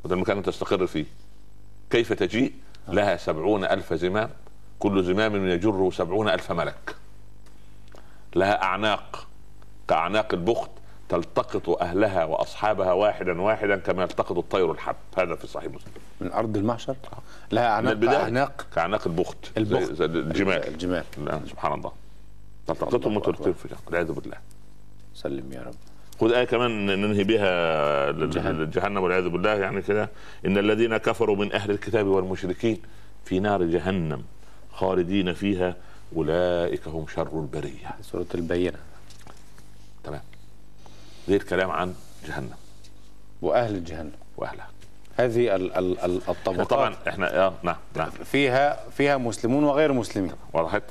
هذا 0.05 0.13
المكان 0.13 0.37
اللي 0.37 0.51
تستقر 0.51 0.87
فيه. 0.87 1.05
كيف 1.89 2.13
تجيء؟ 2.13 2.53
لها 2.87 3.17
سبعون 3.17 3.65
ألف 3.65 3.93
زمام. 3.93 4.29
كل 4.79 5.03
زمام 5.03 5.47
يجر 5.47 5.91
سبعون 5.91 6.29
ألف 6.29 6.51
ملك. 6.51 6.95
لها 8.35 8.63
أعناق. 8.63 9.27
كأعناق 9.87 10.33
البخت 10.33 10.69
تلتقط 11.09 11.69
أهلها 11.69 12.23
وأصحابها 12.25 12.93
واحدا 12.93 13.41
واحدا 13.41 13.75
كما 13.75 14.01
يلتقط 14.03 14.37
الطير 14.37 14.71
الحب. 14.71 14.95
هذا 15.17 15.35
في 15.35 15.47
صحيح 15.47 15.71
مسلم. 15.71 15.91
من 16.21 16.31
أرض 16.31 16.57
المحشر 16.57 16.95
لها 17.51 17.67
أعناق 17.67 17.91
البداية. 17.91 18.17
أعناق 18.23 18.65
كأعناق 18.75 19.07
البخت. 19.07 19.37
البخت. 19.57 19.83
زي- 19.83 19.95
زي 19.95 20.05
الجمال 20.05 20.67
الجمال. 20.67 21.03
لا 21.25 21.39
سبحان 21.49 21.73
الله. 21.73 21.91
تلتقطهم 22.67 23.19
جهنم 23.19 23.55
والعياذ 23.87 24.11
بالله. 24.11 24.37
سلم 25.15 25.53
يا 25.53 25.61
رب. 25.61 25.73
خذ 26.21 26.33
آية 26.33 26.43
كمان 26.43 26.85
ننهي 26.85 27.23
بها 27.23 28.11
جهنم. 28.65 29.03
والعياذ 29.03 29.29
بالله 29.29 29.53
يعني 29.53 29.81
كده. 29.81 30.09
إن 30.45 30.57
الذين 30.57 30.97
كفروا 30.97 31.35
من 31.35 31.53
أهل 31.53 31.71
الكتاب 31.71 32.05
والمشركين 32.07 32.81
في 33.25 33.39
نار 33.39 33.63
جهنم 33.63 34.23
خالدين 34.73 35.33
فيها 35.33 35.75
أولئك 36.15 36.87
هم 36.87 37.05
شر 37.15 37.39
البرية. 37.39 37.95
سورة 38.01 38.25
البينة. 38.35 38.77
تمام. 40.03 40.21
زي 41.27 41.35
الكلام 41.35 41.71
عن 41.71 41.93
جهنم. 42.27 42.53
وأهل 43.41 43.83
جهنم 43.83 44.11
وأهلها. 44.37 44.67
هذه 45.17 45.55
ال- 45.55 45.73
ال- 45.77 45.99
ال- 45.99 46.21
الطبقات. 46.29 46.69
طبعا 46.69 46.95
إحنا 47.07 47.45
آه 47.47 47.53
نعم 47.63 47.75
نعم. 47.95 48.09
فيها 48.09 48.89
فيها 48.89 49.17
مسلمون 49.17 49.63
وغير 49.63 49.93
مسلمين. 49.93 50.31
وضحت 50.53 50.83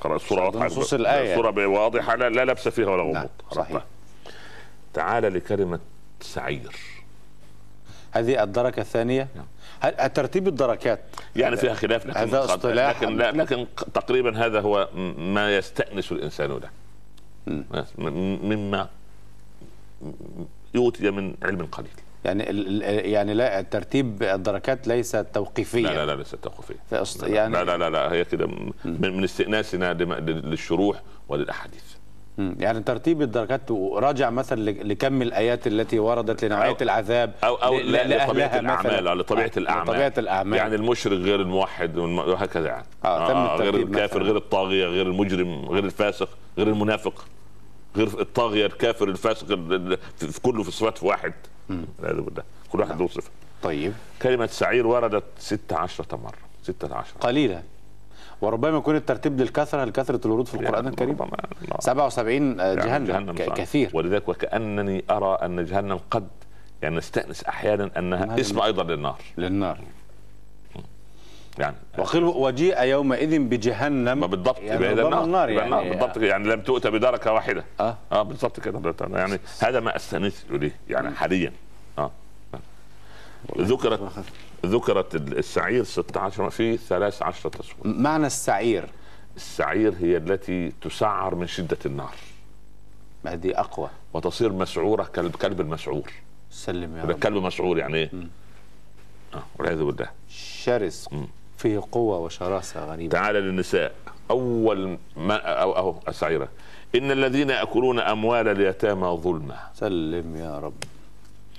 خلاص 0.00 0.22
الصورة 0.22 0.40
عندنا 0.44 0.62
واضحة. 0.62 0.66
نصوص 0.66 0.94
الآية. 0.94 1.30
الصورة 1.34 1.66
واضحة 1.66 2.16
لا, 2.16 2.28
لا 2.28 2.44
لبس 2.44 2.68
فيها 2.68 2.86
ولا 2.90 3.02
نعم، 3.04 3.12
غموض 3.16 3.30
خلاص. 3.50 3.66
صحيح. 3.66 3.84
تعال 4.96 5.34
لكلمة 5.34 5.80
سعير. 6.20 6.76
هذه 8.10 8.42
الدركة 8.42 8.80
الثانية؟ 8.80 9.28
نعم. 9.36 9.44
هل- 9.80 10.12
ترتيب 10.12 10.48
الدركات؟ 10.48 11.00
يعني 11.36 11.56
فيها 11.56 11.74
خلاف 11.74 12.06
لكن 12.06 12.18
هذا 12.18 12.44
اصطلاح. 12.44 13.02
لكن 13.02 13.16
لا 13.16 13.32
لكن 13.32 13.66
تقريبا 13.94 14.46
هذا 14.46 14.60
هو 14.60 14.88
ما 15.18 15.56
يستأنس 15.56 16.12
الإنسان 16.12 16.50
له. 16.50 16.70
مما 18.42 18.88
يؤتي 20.74 21.10
من 21.10 21.34
علم 21.42 21.66
قليل. 21.66 21.90
يعني 22.24 22.44
يعني 23.12 23.34
لا 23.34 23.62
ترتيب 23.62 24.22
الدركات 24.22 24.88
ليس 24.88 25.10
توقيفيا. 25.12 25.80
لا 25.80 25.94
لا 25.94 26.06
لا 26.06 26.16
ليس 26.16 26.30
توقفية 26.30 26.74
في 26.90 26.96
أصط... 26.96 27.24
لا, 27.24 27.28
يعني 27.28 27.52
لا 27.52 27.64
لا 27.64 27.78
لا 27.78 27.90
لا 27.90 28.12
هي 28.12 28.24
كده 28.24 28.46
من, 28.46 28.72
من 28.84 29.24
استئناسنا 29.24 29.92
للشروح 29.92 31.02
وللأحاديث. 31.28 31.84
مم. 31.94 31.95
يعني 32.38 32.80
ترتيب 32.82 33.22
الدركات 33.22 33.70
راجع 33.92 34.30
مثلا 34.30 34.70
لكم 34.70 35.22
الآيات 35.22 35.66
التي 35.66 35.98
وردت 35.98 36.44
لنوعية 36.44 36.76
العذاب 36.82 37.32
أو 37.44 37.54
أو 37.54 37.78
لأهلها 37.80 38.24
لطبيعة. 38.26 38.58
الأعمال 38.58 39.18
لطبيعه 39.18 39.44
آه، 39.46 39.50
الاعمال 39.58 39.84
لطبيعة 39.94 40.12
الأعمال. 40.18 40.58
يعني 40.58 40.74
المشرك 40.74 41.18
غير 41.18 41.40
الموحد 41.40 41.98
وهكذا 41.98 42.66
يعني. 42.68 42.86
آه، 43.04 43.28
تم 43.28 43.62
غير 43.62 43.68
الترتيب 43.74 43.88
الكافر 43.88 44.14
مثلاً. 44.16 44.26
غير 44.28 44.36
الطاغية 44.36 44.86
غير 44.86 45.06
المجرم 45.06 45.64
غير 45.64 45.84
الفاسق 45.84 46.28
غير 46.58 46.66
المنافق 46.68 47.24
غير 47.96 48.06
الطاغية 48.20 48.66
الكافر 48.66 49.08
الفاسق 49.08 49.50
ال- 49.50 49.72
ال- 49.92 49.98
في 50.32 50.40
كله 50.40 50.62
في 50.62 50.70
صفات 50.70 50.98
في 50.98 51.06
واحد 51.06 51.32
والعياذ 51.70 52.20
بالله. 52.20 52.42
كل 52.72 52.80
واحد 52.80 53.00
له 53.00 53.08
صفة. 53.08 53.30
طيب. 53.62 53.92
كلمة 54.22 54.46
سعير 54.46 54.86
وردت 54.86 55.24
16 55.38 56.04
مرة. 56.16 56.38
16 56.62 57.12
قليله 57.20 57.62
وربما 58.40 58.78
يكون 58.78 58.96
الترتيب 58.96 59.40
للكثرة 59.40 59.84
لكثرة 59.84 60.20
الورود 60.26 60.48
في 60.48 60.54
القرآن 60.54 60.86
الكريم. 60.86 61.10
ربما 61.10 61.26
الله. 61.62 61.76
77 61.80 62.58
يعني 62.58 63.06
جهنم, 63.06 63.36
صعب. 63.38 63.56
كثير. 63.56 63.90
ولذلك 63.94 64.28
وكأنني 64.28 65.04
أرى 65.10 65.38
أن 65.42 65.64
جهنم 65.64 66.00
قد 66.10 66.28
يعني 66.82 66.96
نستأنس 66.96 67.44
أحيانا 67.44 67.90
أنها 67.98 68.40
اسم 68.40 68.60
أيضا 68.60 68.82
للنار. 68.84 69.18
للنار. 69.38 69.78
يعني 71.58 71.76
وقيل 71.98 72.24
وجيء 72.24 72.82
يومئذ 72.82 73.38
بجهنم. 73.38 74.20
ما 74.20 74.26
بالضبط 74.26 74.58
يعني 74.58 74.86
يبقى 74.86 75.04
ربما 75.04 75.24
النار 75.24 75.50
يبقى 75.50 75.70
يعني. 75.70 75.90
بالضبط. 75.90 76.16
يعني 76.16 76.48
لم 76.48 76.60
تؤتى 76.60 76.90
بدركة 76.90 77.32
واحدة. 77.32 77.64
آه. 77.80 77.96
آه 78.12 78.22
بالضبط 78.22 78.60
كده 78.60 78.94
يعني 79.12 79.38
هذا 79.62 79.80
ما 79.80 79.96
أستأنس 79.96 80.46
إليه 80.50 80.72
يعني 80.88 81.10
حاليا. 81.10 81.52
ذكرت 83.58 84.00
ذكرت 84.66 85.14
السعير 85.14 85.84
16 85.84 86.50
في 86.50 86.76
13 86.76 87.48
تصوير 87.48 87.76
معنى 87.84 88.26
السعير؟ 88.26 88.88
السعير 89.36 89.94
هي 90.00 90.16
التي 90.16 90.72
تسعر 90.80 91.34
من 91.34 91.46
شدة 91.46 91.78
النار. 91.86 92.14
ما 93.24 93.34
دي 93.34 93.58
أقوى. 93.58 93.88
وتصير 94.14 94.52
مسعورة 94.52 95.04
كلب 95.04 95.36
كلب 95.36 95.60
المسعور. 95.60 96.12
سلم 96.50 96.96
يا 96.96 97.04
رب. 97.04 97.12
كلب 97.12 97.36
مسعور 97.36 97.78
يعني 97.78 97.96
إيه؟ 97.96 98.10
آه 99.34 99.42
والعياذ 99.58 99.82
بالله. 99.84 100.08
شرس. 100.28 101.08
فيه 101.58 101.82
قوة 101.92 102.18
وشراسة 102.18 102.84
غريبة. 102.84 103.12
تعال 103.12 103.34
للنساء. 103.34 103.94
أول 104.30 104.98
ما 105.16 105.36
أو 105.36 105.76
اهو 105.76 105.94
السعيرة. 106.08 106.48
إن 106.94 107.10
الذين 107.10 107.50
يأكلون 107.50 108.00
أموال 108.00 108.48
اليتامى 108.48 109.08
ظلما. 109.08 109.58
سلم 109.74 110.36
يا 110.36 110.58
رب. 110.58 110.74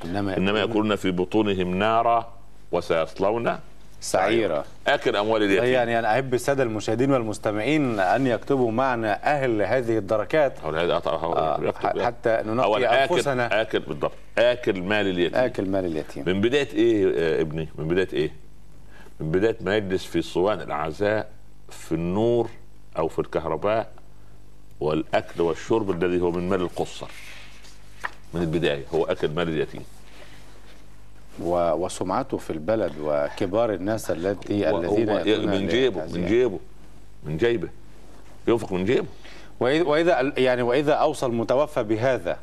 إنما 0.05 0.37
إنما 0.37 0.59
يأكلون 0.59 0.95
في 0.95 1.11
بطونهم 1.11 1.75
نارا 1.75 2.33
وسيصلون 2.71 3.59
سعيرة 4.01 4.65
اكل 4.87 5.15
أموال 5.15 5.43
اليتيم. 5.43 5.65
يعني 5.65 5.99
أنا 5.99 6.11
أحب 6.11 6.33
السادة 6.33 6.63
المشاهدين 6.63 7.11
والمستمعين 7.11 7.99
أن 7.99 8.27
يكتبوا 8.27 8.71
معنا 8.71 9.35
أهل 9.35 9.61
هذه 9.61 9.97
الدركات. 9.97 10.59
هو 10.63 11.33
آه، 11.33 11.73
حتى 12.05 12.41
ننقي 12.45 13.03
آكل 13.03 13.13
أنفسنا. 13.13 13.61
آكل 13.61 13.79
بالضبط. 13.79 14.11
آكل 14.37 14.81
مال 14.81 15.07
اليتيم. 15.07 15.39
آكل 15.39 15.69
مال 15.69 15.85
اليتيم. 15.85 16.23
من 16.27 16.41
بداية 16.41 16.73
إيه 16.73 17.41
ابني؟ 17.41 17.69
من 17.77 17.87
بداية 17.87 18.07
إيه؟ 18.13 18.31
من 19.19 19.31
بداية 19.31 19.57
ما 19.61 19.77
يجلس 19.77 20.05
في 20.05 20.21
صوان 20.21 20.61
العزاء 20.61 21.29
في 21.69 21.91
النور 21.91 22.49
أو 22.97 23.07
في 23.07 23.19
الكهرباء 23.19 23.91
والأكل 24.79 25.41
والشرب 25.41 26.03
الذي 26.03 26.21
هو 26.21 26.31
من 26.31 26.49
مال 26.49 26.61
القصر. 26.61 27.07
من 28.37 28.43
البداية 28.43 28.83
هو 28.93 29.05
أكل 29.05 29.27
مال 29.29 29.49
اليتيم. 29.49 29.81
و- 31.39 31.71
وسمعته 31.73 32.37
في 32.37 32.49
البلد 32.49 32.91
وكبار 33.01 33.73
الناس 33.73 34.11
التي 34.11 34.69
الذين 34.69 35.49
من 35.49 35.67
جيبه 35.67 36.05
من. 36.05 36.25
جيبه 36.25 36.59
من 37.23 37.37
جيبه. 37.37 37.69
ينفق 38.47 38.73
من 38.73 38.85
جيبه. 38.85 39.05
وإذا- 39.59 39.87
واذا 39.87 40.33
يعني 40.37 40.61
وإذا 40.61 40.93
أوصى 40.93 41.25
المتوفى 41.25 41.83
بهذا 41.83 42.37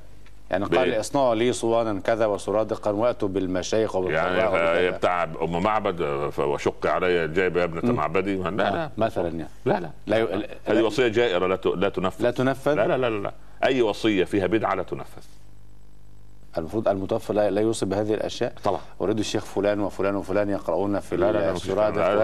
يعني 0.50 0.64
قال؟ 0.64 0.94
اصنعوا 0.94 1.34
لي 1.34 1.52
صوانا 1.52 2.00
كذا 2.00 2.26
وسرادقا 2.26 2.90
وأتوا 2.90 3.28
بالمشايخ 3.28 3.96
يعني 3.96 4.42
هي 4.42 4.46
وبكذا. 4.46 4.90
بتاع 4.90 5.22
أم 5.42 5.62
معبد 5.62 6.00
وشق 6.38 6.86
علي 6.86 7.24
الجيب 7.24 7.56
يا 7.56 7.64
ابنة 7.64 7.92
معبدي 7.92 8.36
لا 8.36 8.50
لا. 8.50 8.90
مثلا 8.98 9.28
يعني. 9.28 9.48
لا 9.64 9.80
لا. 9.80 9.90
لا 10.06 10.18
ي- 10.18 10.48
هذه 10.66 10.82
وصية 10.82 11.08
جائرة 11.08 11.46
لا 11.46 11.58
لا 11.76 11.88
تنفذ. 11.88 12.22
لا 12.24 12.30
تنفذ؟ 12.30 12.74
لا 12.74 12.86
لا 12.86 12.96
لا 12.98 13.10
لا, 13.10 13.22
لا. 13.22 13.32
أي 13.64 13.82
وصية 13.82 14.24
فيها 14.24 14.46
بدعة 14.46 14.74
لا 14.74 14.82
تنفذ. 14.82 15.22
المفروض 16.58 16.88
المتوفى 16.88 17.32
لا, 17.32 17.50
لا 17.50 17.60
يوصي 17.60 17.86
بهذه 17.86 18.14
الأشياء. 18.14 18.52
طبعا. 18.64 18.80
أريد 19.00 19.18
الشيخ 19.18 19.44
فلان 19.44 19.80
وفلان 19.80 20.16
وفلان 20.16 20.50
يقرؤون 20.50 21.00
في 21.00 21.16
لا 21.16 21.32
لا. 21.32 21.50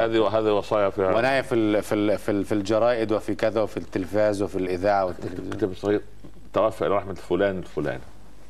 هذه 0.05 0.29
هذه 0.39 0.51
وصايا 0.53 0.91
فيها 0.91 1.43
في 1.43 1.55
ال- 1.55 1.83
في 1.83 2.19
في 2.19 2.31
ال- 2.31 2.45
في 2.45 2.53
الجرائد 2.53 3.13
وفي 3.13 3.35
كذا 3.35 3.63
وفي 3.63 3.77
التلفاز 3.77 4.43
وفي 4.43 4.57
الإذاعة 4.59 5.05
والتلفزيون. 5.05 5.51
كتاب 5.51 5.75
صغير. 5.75 6.01
توفى 6.53 6.87
إلى 6.87 6.97
رحمة 6.97 7.15
فلان 7.15 7.59
الفلاني 7.59 8.01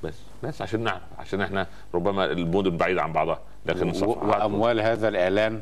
بس 0.04 0.14
بس 0.42 0.62
عشان 0.62 0.80
نعرف 0.80 1.02
عشان 1.18 1.40
إحنا 1.40 1.66
ربما 1.94 2.24
المدن 2.24 2.76
بعيده 2.76 3.02
عن 3.02 3.12
بعضها 3.12 3.38
لكن 3.66 3.92
وأموال 4.04 4.80
هذا 4.80 5.08
الإعلان؟ 5.08 5.60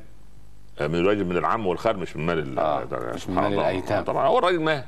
من 0.81 0.95
الراجل 0.95 1.25
من 1.25 1.37
العم 1.37 1.67
والخال 1.67 1.99
مش 1.99 2.17
من 2.17 2.27
مال 2.27 2.39
ال- 2.39 2.59
آه، 2.59 2.85
ده- 2.85 3.13
مش 3.15 3.29
من 3.29 3.35
مال 3.35 3.45
الله. 3.47 3.61
الأيتام. 3.71 4.05
طبعا. 4.05 4.27
هو 4.27 4.39
الراجل 4.39 4.61
مات. 4.61 4.85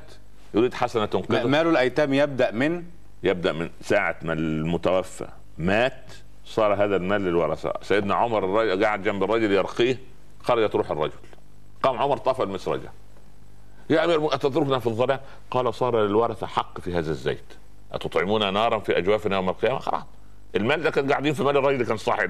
يريد 0.53 0.73
حسنة 0.73 1.05
تنقذه 1.05 1.47
مال 1.47 1.67
الأيتام 1.67 2.13
يبدأ 2.13 2.51
من 2.51 2.83
يبدأ 3.23 3.51
من 3.51 3.69
ساعة 3.81 4.15
ما 4.21 4.33
المتوفى. 4.33 5.27
مات 5.57 6.11
صار 6.45 6.73
هذا 6.73 6.95
المال 6.95 7.21
للورثه 7.21 7.73
سيدنا 7.81 8.15
عمر 8.15 8.45
الرجل 8.45 8.85
قاعد 8.85 9.03
جنب 9.03 9.23
الرجل 9.23 9.51
يرقيه 9.51 9.97
خرجت 10.43 10.75
روح 10.75 10.91
الرجل. 10.91 11.13
قام 11.83 11.97
عمر 11.97 12.17
طفى 12.17 12.43
المسرجة. 12.43 12.91
يا 13.89 14.05
أمير 14.05 14.33
أتتركنا 14.33 14.79
في 14.79 14.87
الظلام؟ 14.87 15.19
قال 15.51 15.73
صار 15.73 16.01
للورثة 16.05 16.47
حق 16.47 16.79
في 16.79 16.93
هذا 16.93 17.11
الزيت. 17.11 17.43
أتطعمون 17.91 18.53
نارا 18.53 18.79
في 18.79 18.97
أجوافنا 18.97 19.35
يوم 19.35 19.49
القيامة؟ 19.49 19.79
خلاص. 19.79 20.03
المال 20.55 20.83
ده 20.83 20.89
كان 20.89 21.11
قاعدين 21.11 21.33
في 21.33 21.43
مال 21.43 21.57
الراجل 21.57 21.73
اللي 21.75 21.85
كان 21.85 21.97
صاحي 21.97 22.27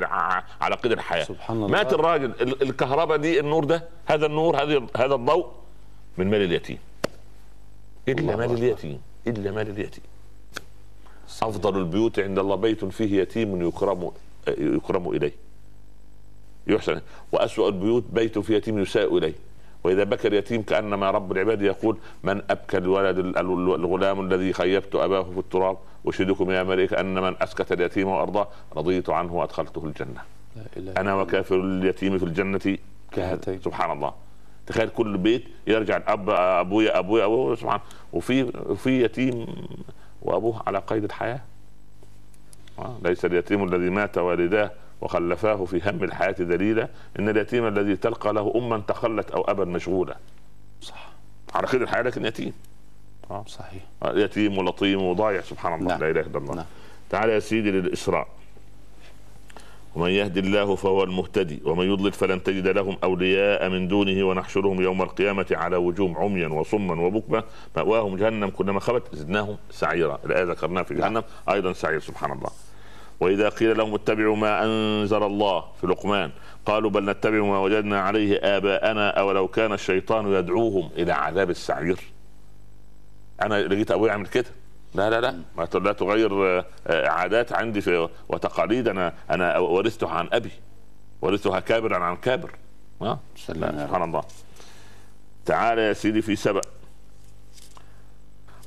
على 0.61 0.75
قيد 0.75 0.91
الحياة. 0.91 1.23
سبحان 1.23 1.57
الله. 1.57 1.67
مات 1.67 1.93
الراجل. 1.93 2.25
ال- 2.25 2.61
الكهرباء 2.61 3.17
دي 3.17 3.39
النور 3.39 3.63
ده 3.63 3.83
هذا 4.05 4.25
النور 4.25 4.63
هذه 4.63 4.87
هذا 4.97 5.15
الضوء 5.15 5.47
من 6.17 6.29
مال 6.29 6.41
اليتيم. 6.41 6.77
إلا 8.07 8.35
مال. 8.35 8.51
اليتيم. 8.51 9.01
إلا 9.27 9.51
مال 9.51 9.69
اليتيم. 9.69 10.03
أفضل 11.43 11.77
البيوت 11.77 12.19
عند 12.19 12.39
الله 12.39 12.55
بيت 12.55 12.85
فيه 12.85 13.21
يتيم 13.21 13.67
يكرم 13.67 14.11
يكرم 14.47 15.09
إليه. 15.09 15.31
يحسن. 16.67 17.01
وأسوأ 17.31 17.67
البيوت 17.67 18.03
بيت 18.13 18.39
فيه 18.39 18.55
يتيم 18.55 18.79
يساء 18.79 19.17
إليه. 19.17 19.33
وإذا 19.83 20.03
بكى 20.03 20.27
اليتيم 20.27 20.61
كأنما 20.61 21.11
رب 21.11 21.31
العباد 21.31 21.61
يقول 21.61 21.97
من 22.23 22.41
أبكى 22.49 22.77
الولد 22.77 23.17
ال- 23.17 23.37
ال- 23.37 23.75
الغلام 23.75 24.21
الذي 24.21 24.53
خيبت 24.53 24.95
أباه 24.95 25.23
في 25.23 25.37
التراب 25.37 25.77
أشهدكم 26.07 26.51
يا 26.51 26.63
ملائكه 26.63 26.99
أن 26.99 27.13
من 27.21 27.35
أسكت 27.41 27.71
اليتيم 27.71 28.07
وأرضاه 28.07 28.47
رضيت 28.75 29.09
عنه 29.09 29.35
وأدخلته 29.35 29.85
الجنة. 29.85 30.21
لا 30.55 30.63
إله 30.77 30.93
أنا 30.97 31.15
وكافر 31.15 31.55
اليتيم 31.55 32.17
في 32.17 32.25
الجنة 32.25 32.77
كهاتين. 33.11 33.61
سبحان 33.61 33.91
الله. 33.91 34.13
تخيل 34.67 34.89
كل 34.89 35.17
بيت 35.17 35.43
يرجع 35.67 35.97
الأب 35.97 36.29
أبويا 36.29 36.99
أبويا 36.99 37.25
أبويا 37.25 37.55
سبحان. 37.55 37.79
وفي 38.13 38.43
وفي 38.69 39.03
يتيم 39.03 39.45
وأبوه 40.21 40.63
على 40.67 40.79
قيد 40.79 41.03
الحياة. 41.03 41.39
آه، 42.79 42.97
ليس 43.03 43.25
اليتيم 43.25 43.63
الذي 43.63 43.89
مات 43.89 44.17
والداه 44.17 44.71
وخلفاه 45.01 45.65
في 45.65 45.89
هم 45.89 46.03
الحياة 46.03 46.31
دليلا. 46.31 46.87
إن 47.19 47.29
اليتيم 47.29 47.67
الذي 47.67 47.95
تلقى 47.95 48.33
له 48.33 48.53
اما 48.55 48.77
تخلت 48.87 49.31
أو 49.31 49.41
ابا 49.41 49.65
مشغولا 49.65 50.17
صح. 50.81 51.11
على 51.55 51.67
قيد 51.67 51.81
الحياة 51.81 52.01
لكن 52.01 52.25
يتيم. 52.25 52.53
صحيح. 53.47 53.83
آه، 54.03 54.13
يتيم 54.13 54.57
ولطيم 54.57 55.01
وضايع 55.01 55.41
سبحان 55.41 55.73
الله. 55.73 55.87
نعم. 55.87 55.99
لا 55.99 56.09
إله 56.09 56.21
إلا 56.21 56.37
الله. 56.37 56.55
نعم. 56.55 56.65
تعال 57.09 57.29
يا 57.29 57.39
سيدي 57.39 57.71
للإسراء. 57.71 58.27
ومن 59.95 60.09
يهد 60.09 60.37
الله 60.37 60.75
فهو 60.75 61.03
المهتدي 61.03 61.61
ومن 61.65 61.85
يضلل 61.85 62.11
فلن 62.11 62.43
تجد 62.43 62.67
لهم 62.67 62.97
أولياء 63.03 63.69
من 63.69 63.87
دونه 63.87 64.23
ونحشرهم 64.23 64.81
يوم 64.81 65.01
القيامة 65.01 65.45
على 65.51 65.75
وجوه 65.75 66.17
عميا 66.17 66.47
وصما 66.47 67.01
وبكما 67.01 67.43
مأواهم 67.75 68.15
جهنم 68.15 68.49
كلما 68.49 68.79
خبت 68.79 69.15
زدناهم 69.15 69.57
سعيرا. 69.71 70.19
الايه 70.25 70.43
ذكرناها 70.43 70.83
في 70.83 70.93
جهنم 70.93 71.23
أيضا 71.49 71.73
سعير 71.73 71.99
سبحان 71.99 72.31
الله. 72.31 72.49
وإذا 73.19 73.49
قيل 73.49 73.77
لهم 73.77 73.93
اتبعوا 73.93 74.35
ما 74.35 74.65
أنزل 74.65 75.23
الله 75.23 75.63
في 75.81 75.87
لقمان 75.87 76.31
قالوا 76.65 76.89
بل 76.89 77.09
نتبع 77.09 77.43
ما 77.43 77.59
وجدنا 77.59 77.99
عليه 77.99 78.39
آباءنا 78.43 79.09
أولو 79.09 79.47
كان 79.47 79.73
الشيطان 79.73 80.33
يدعوهم 80.33 80.89
إلى 80.97 81.11
عذاب 81.11 81.49
السعير. 81.49 81.99
أنا 83.41 83.61
لقيت 83.61 83.91
أبوي 83.91 84.09
يعمل 84.09 84.27
كده. 84.27 84.49
لا 84.93 85.09
لا 85.09 85.21
لا. 85.21 85.31
ما 85.57 85.67
لا 85.73 85.93
تغير 85.93 86.59
آه، 86.59 86.65
آه، 86.87 87.07
عادات 87.09 87.53
عندي 87.53 87.81
في 87.81 88.09
وتقاليد. 88.29 88.87
أنا 88.87 89.13
أنا 89.29 89.57
ورثتها 89.57 90.09
عن 90.09 90.29
أبي. 90.31 90.51
ورثتها 91.21 91.59
كابرا 91.59 91.97
عن 91.97 92.15
كابر. 92.15 92.51
رب. 93.01 93.19
سبحان 93.35 94.03
الله. 94.03 94.23
تعال 95.45 95.79
يا 95.79 95.93
سيدي 95.93 96.21
في 96.21 96.35
سبأ. 96.35 96.61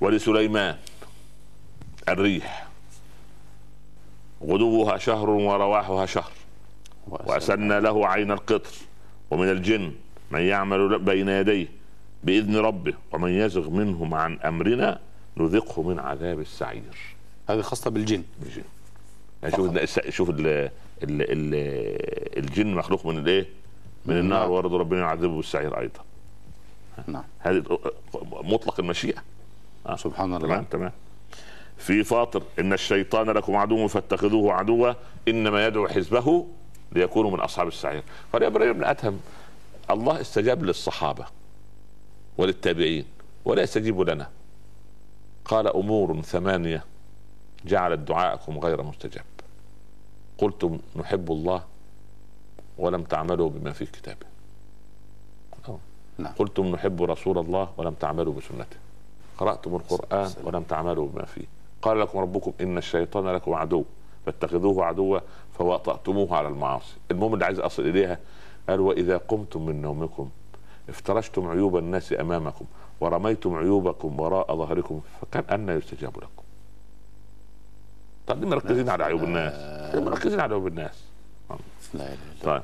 ولسليمان 0.00 0.76
الريح. 2.08 2.68
غدوها 4.42 4.98
شهر 4.98 5.30
ورواحها 5.30 6.06
شهر. 6.06 6.32
وأسلنا 7.06 7.80
له 7.80 8.08
عين 8.08 8.32
القطر. 8.32 8.74
ومن 9.30 9.50
الجن 9.50 9.92
من 10.30 10.40
يعمل 10.40 10.98
بين 10.98 11.28
يديه 11.28 11.66
بإذن 12.24 12.56
ربه. 12.56 12.94
ومن 13.12 13.30
يزغ 13.30 13.70
منهم 13.70 14.14
عن 14.14 14.38
أمرنا 14.38 15.00
نذقه 15.36 15.82
من 15.82 15.98
عذاب 15.98 16.40
السعير. 16.40 17.14
هذه 17.48 17.60
خاصة 17.60 17.90
بالجن. 17.90 18.22
الجن 18.42 18.62
يعني 19.42 19.56
شوف 19.56 19.76
ال- 19.76 20.12
شوف 20.14 20.30
ال 20.30 20.46
ال 20.46 20.70
ال 21.02 21.54
الجن 22.44 22.74
مخلوق 22.74 23.06
من 23.06 23.18
الايه؟ 23.18 23.46
من 24.06 24.18
النار. 24.18 24.50
ورد 24.50 24.74
ربنا 24.74 25.00
يعذبه 25.00 25.36
بالسعير 25.36 25.80
أيضا. 25.80 26.00
نعم. 27.06 27.24
هذه 27.38 27.78
مطلق 28.24 28.80
المشيئة. 28.80 29.22
آه. 29.86 29.96
سبحان 29.96 30.34
الله. 30.34 30.48
تمام. 30.48 30.64
تمام 30.64 30.92
في 31.78 32.04
فاطر 32.04 32.42
إن 32.58 32.72
الشيطان 32.72 33.30
لكم 33.30 33.56
عدو 33.56 33.88
فاتخذوه 33.88 34.52
عدوا 34.52 34.92
إنما 35.28 35.66
يدعو 35.66 35.88
حزبه 35.88 36.46
ليكونوا 36.92 37.30
من 37.30 37.40
أصحاب 37.40 37.68
السعير. 37.68 38.02
قال 38.32 38.44
إبراهيم 38.44 38.72
بن 38.72 38.84
ادهم 38.84 39.20
الله 39.90 40.20
استجاب 40.20 40.64
للصحابة 40.64 41.26
وللتابعين 42.38 43.04
ولا 43.44 43.62
يستجيب 43.62 44.00
لنا. 44.00 44.28
قال 45.44 45.68
أمور 45.68 46.22
ثمانية 46.22 46.84
جعلت 47.64 47.98
دعاءكم 47.98 48.58
غير 48.58 48.82
مستجاب. 48.82 49.24
قلتم 50.38 50.78
نحب 50.96 51.32
الله 51.32 51.62
ولم 52.78 53.02
تعملوا 53.02 53.50
بما 53.50 53.72
في 53.72 53.86
كتابه 53.86 54.26
نعم. 56.18 56.32
قلتم 56.32 56.66
نحب 56.66 57.02
رسول 57.02 57.38
الله 57.38 57.68
ولم 57.76 57.94
تعملوا 57.94 58.34
بسنته. 58.34 58.76
قرأتم 59.38 59.74
القرآن 59.74 60.30
ولم 60.44 60.62
تعملوا 60.62 61.08
بما 61.08 61.24
فيه. 61.24 61.44
قال 61.82 62.00
لكم 62.00 62.18
ربكم 62.18 62.52
إن 62.60 62.78
الشيطان 62.78 63.28
لكم 63.28 63.54
عدو. 63.54 63.84
فاتخذوه 64.26 64.84
عدوا 64.84 65.20
فوطأتموه 65.58 66.36
على 66.36 66.48
المعاصي. 66.48 66.94
المهم 67.10 67.34
اللي 67.34 67.44
عايز 67.44 67.60
أصل 67.60 67.82
إليها 67.82 68.18
قال 68.68 68.80
وإذا 68.80 69.16
قمتم 69.16 69.66
من 69.66 69.82
نومكم 69.82 70.30
افترشتم 70.88 71.48
عيوب 71.48 71.76
الناس 71.76 72.12
أمامكم. 72.12 72.64
ورميتم 73.00 73.54
عيوبكم 73.54 74.20
وراء 74.20 74.56
ظهركم 74.56 75.00
فكان 75.20 75.44
أن 75.68 75.78
يستجاب 75.78 76.16
لكم. 76.16 76.44
طيب 78.26 78.44
مركزين 78.44 78.88
على 78.88 79.04
عيوب 79.04 79.24
الناس؟ 79.24 79.54
مركزين 79.94 80.40
على 80.40 80.54
عيوب 80.54 80.66
الناس؟ 80.66 81.04
طيب. 82.44 82.62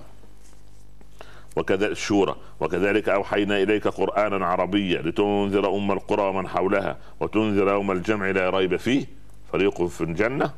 وكذلك 1.56 1.90
الشورى 1.90 2.36
وكذلك 2.60 3.08
أوحينا 3.08 3.62
إليك 3.62 3.88
قرآنا 3.88 4.46
عربيا 4.46 5.02
لتنذر 5.02 5.76
أم 5.76 5.92
القرى 5.92 6.22
ومن 6.22 6.48
حولها 6.48 6.96
وتنذر 7.20 7.68
يوم 7.68 7.90
الجمع 7.90 8.30
لا 8.30 8.50
ريب 8.50 8.76
فيه. 8.76 9.06
فريق 9.52 9.82
في 9.86 10.00
الجنة 10.00 10.52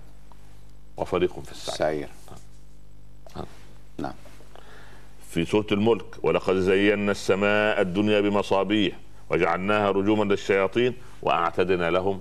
وفريق 0.97 1.41
في 1.41 1.53
السعير, 1.53 2.09
السعير. 2.31 3.47
نعم. 3.99 4.13
في 5.31 5.45
سورة 5.45 5.67
الملك 5.73 6.05
ولقد 6.23 6.55
زينا 6.55 7.11
السماء 7.13 7.81
الدنيا 7.81 8.21
بمصابيح 8.21 8.97
وجعلناها 9.33 9.91
رجوما 9.91 10.25
للشياطين 10.25 10.95
وأعتدنا 11.23 11.91
لهم 11.91 12.21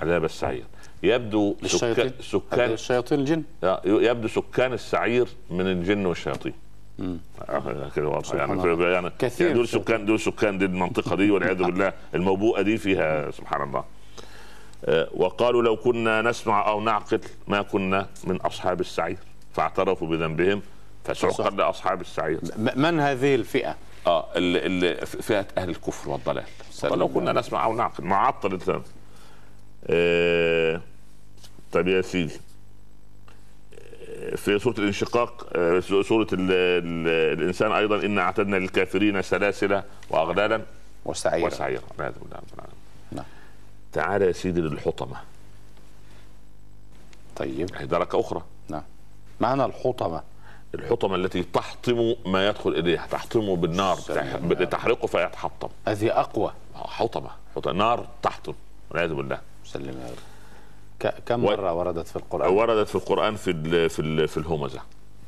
عذاب 0.00 0.24
السعير. 0.24 0.64
يبدو 1.02 1.56
سكان 1.66 2.12
سكان 2.20 2.70
الشياطين 2.72 3.20
الجن؟ 3.20 3.42
يبدو 3.84 4.28
سكان 4.28 4.72
السعير 4.72 5.26
من 5.50 5.66
الجن 5.66 6.06
والشياطين. 6.06 6.54
كده 7.96 8.08
واضح 8.08 8.34
يعني 8.34 8.82
يعني 8.82 9.10
كثير 9.18 9.46
يعني 9.46 9.58
دول 9.58 9.68
سكان 9.68 10.06
دول 10.06 10.20
سكان 10.20 10.58
دي 10.58 10.64
المنطقة 10.64 11.16
دي 11.16 11.30
والعياذ 11.30 11.62
بالله 11.62 11.92
الموبوءة 12.14 12.62
دي 12.62 12.78
فيها 12.78 13.30
سبحان 13.30 13.62
الله. 13.62 13.84
آه، 14.84 15.08
وقالوا 15.14 15.62
لو 15.62 15.76
كنا 15.76 16.22
نسمع 16.22 16.68
أو 16.68 16.80
نعقل 16.80 17.20
ما 17.48 17.62
كنا 17.62 18.06
من 18.24 18.36
أصحاب 18.36 18.80
السعير 18.80 19.18
فاعترفوا 19.52 20.08
بذنبهم 20.08 20.62
فسحقا 21.04 21.50
لأصحاب 21.50 22.00
السعير. 22.00 22.40
من 22.76 23.00
هذه 23.00 23.34
الفئة؟ 23.34 23.76
آه 24.08 25.04
فئة 25.04 25.46
أهل 25.58 25.70
الكفر 25.70 26.10
والضلال. 26.10 26.44
لو 26.82 27.08
كنا 27.08 27.32
نسمع 27.32 27.64
أو 27.64 27.74
نعقل 27.74 28.04
معطل 28.04 28.82
آه 29.86 30.80
طيب 31.72 31.88
يا 31.88 32.02
سيدي. 32.02 32.40
في 34.36 34.58
سورة 34.58 34.74
الانشقاق 34.78 35.46
آه، 35.56 35.80
سورة 35.80 36.26
ال 36.32 36.50
ال 36.52 37.08
الإنسان 37.38 37.72
أيضا 37.72 37.96
انا 37.96 38.22
اعتدنا 38.22 38.56
للكافرين 38.56 39.22
سلاسل 39.22 39.82
واغلالا 40.10 40.62
وسعيرا. 41.04 41.46
وسعيرا. 41.46 41.82
والعياذ 41.90 42.14
بالله 42.22 42.40
نعم. 43.12 43.24
تعال 43.92 44.22
يا 44.22 44.32
سيدي 44.32 44.60
للحطمة. 44.60 45.16
طيب. 47.36 47.70
هي 47.76 47.86
دركه 47.86 48.20
أخرى. 48.20 48.42
نعم. 48.68 48.82
معنى 49.40 49.64
الحطمة. 49.64 50.22
الحطمة 50.74 51.14
التي 51.14 51.42
تحطم 51.42 52.14
ما 52.26 52.48
يدخل 52.48 52.70
إليها 52.70 53.06
تحطمه 53.06 53.56
بالنار 53.56 53.96
تحرقه 54.70 55.06
فيتحطم. 55.06 55.68
هذه 55.88 56.20
أقوى. 56.20 56.52
حطمة. 56.74 57.30
حطمة. 57.56 57.72
نار 57.72 58.06
تحطم. 58.22 58.54
والعياذ 58.90 59.14
بالله. 59.14 59.38
سلم 59.64 60.00
يا 60.00 60.10
رب 60.10 61.12
كم 61.26 61.40
مرة 61.40 61.72
وردت 61.72 62.06
في 62.06 62.16
القرآن؟ 62.16 62.52
وردت 62.52 62.88
في 62.88 62.94
القرآن 62.94 63.36
في 63.36 63.50
ال 63.50 63.90
في 63.90 64.02
ال 64.02 64.28
في 64.28 64.36
الهمزة. 64.36 64.80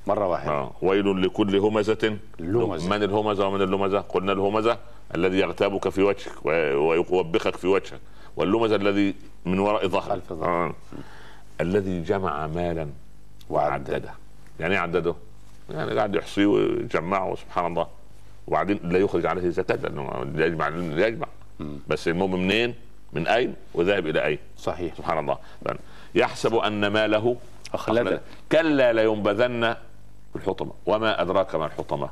مرة 0.07 0.27
واحدة. 0.29 0.51
آه. 0.51 0.73
ويل 0.83 1.23
لكل 1.23 1.57
همزة. 1.57 2.17
لمزة. 2.39 2.89
من 2.89 3.03
الهمزة 3.03 3.47
ومن 3.47 3.63
اللمزة؟ 3.63 4.01
قلنا 4.01 4.33
الهمزة 4.33 4.79
الذي 5.15 5.39
يغتابك 5.39 5.89
في 5.89 6.03
وجهك 6.03 6.47
ويوبخك 6.47 7.57
في 7.57 7.67
وجهك 7.67 8.01
واللمزة 8.37 8.77
الذي 8.77 9.15
من 9.45 9.59
وراء 9.59 9.89
ظهرك. 9.89 10.23
آه. 10.31 10.75
الذي 11.61 12.03
جمع 12.03 12.47
مالا 12.47 12.89
وعدده. 13.51 14.15
يعني 14.61 14.75
إيه 14.75 14.81
عدده؟ 14.81 15.15
يعني 15.71 15.95
قاعد 15.95 16.15
يحصيه 16.15 16.47
ويجمعه 16.47 17.35
سبحان 17.35 17.67
الله. 17.67 17.87
وبعدين 18.47 18.81
لا 18.83 18.99
يخرج 18.99 19.27
عليه 19.27 19.49
زكاة 19.49 19.77
لأنه 19.77 20.33
يجمع 20.37 20.69
يجمع. 21.07 21.27
بس 21.89 22.09
المهم 22.09 22.33
منين؟ 22.33 22.75
من 23.13 23.27
أين؟ 23.27 23.55
وذهب 23.75 24.07
إلى 24.07 24.25
أين؟ 24.25 24.39
صحيح. 24.59 24.95
سبحان 24.95 25.19
الله. 25.19 25.39
يحسب 26.15 26.55
أن 26.55 26.87
ماله 26.87 27.37
أخلده 27.75 28.21
كلا 28.53 28.93
لينبذن 28.93 29.77
في 30.33 30.37
الحطمه 30.37 30.73
وما 30.87 31.23
أدراك 31.23 31.55
ما 31.55 31.67
الحطمة؟ 31.67 32.11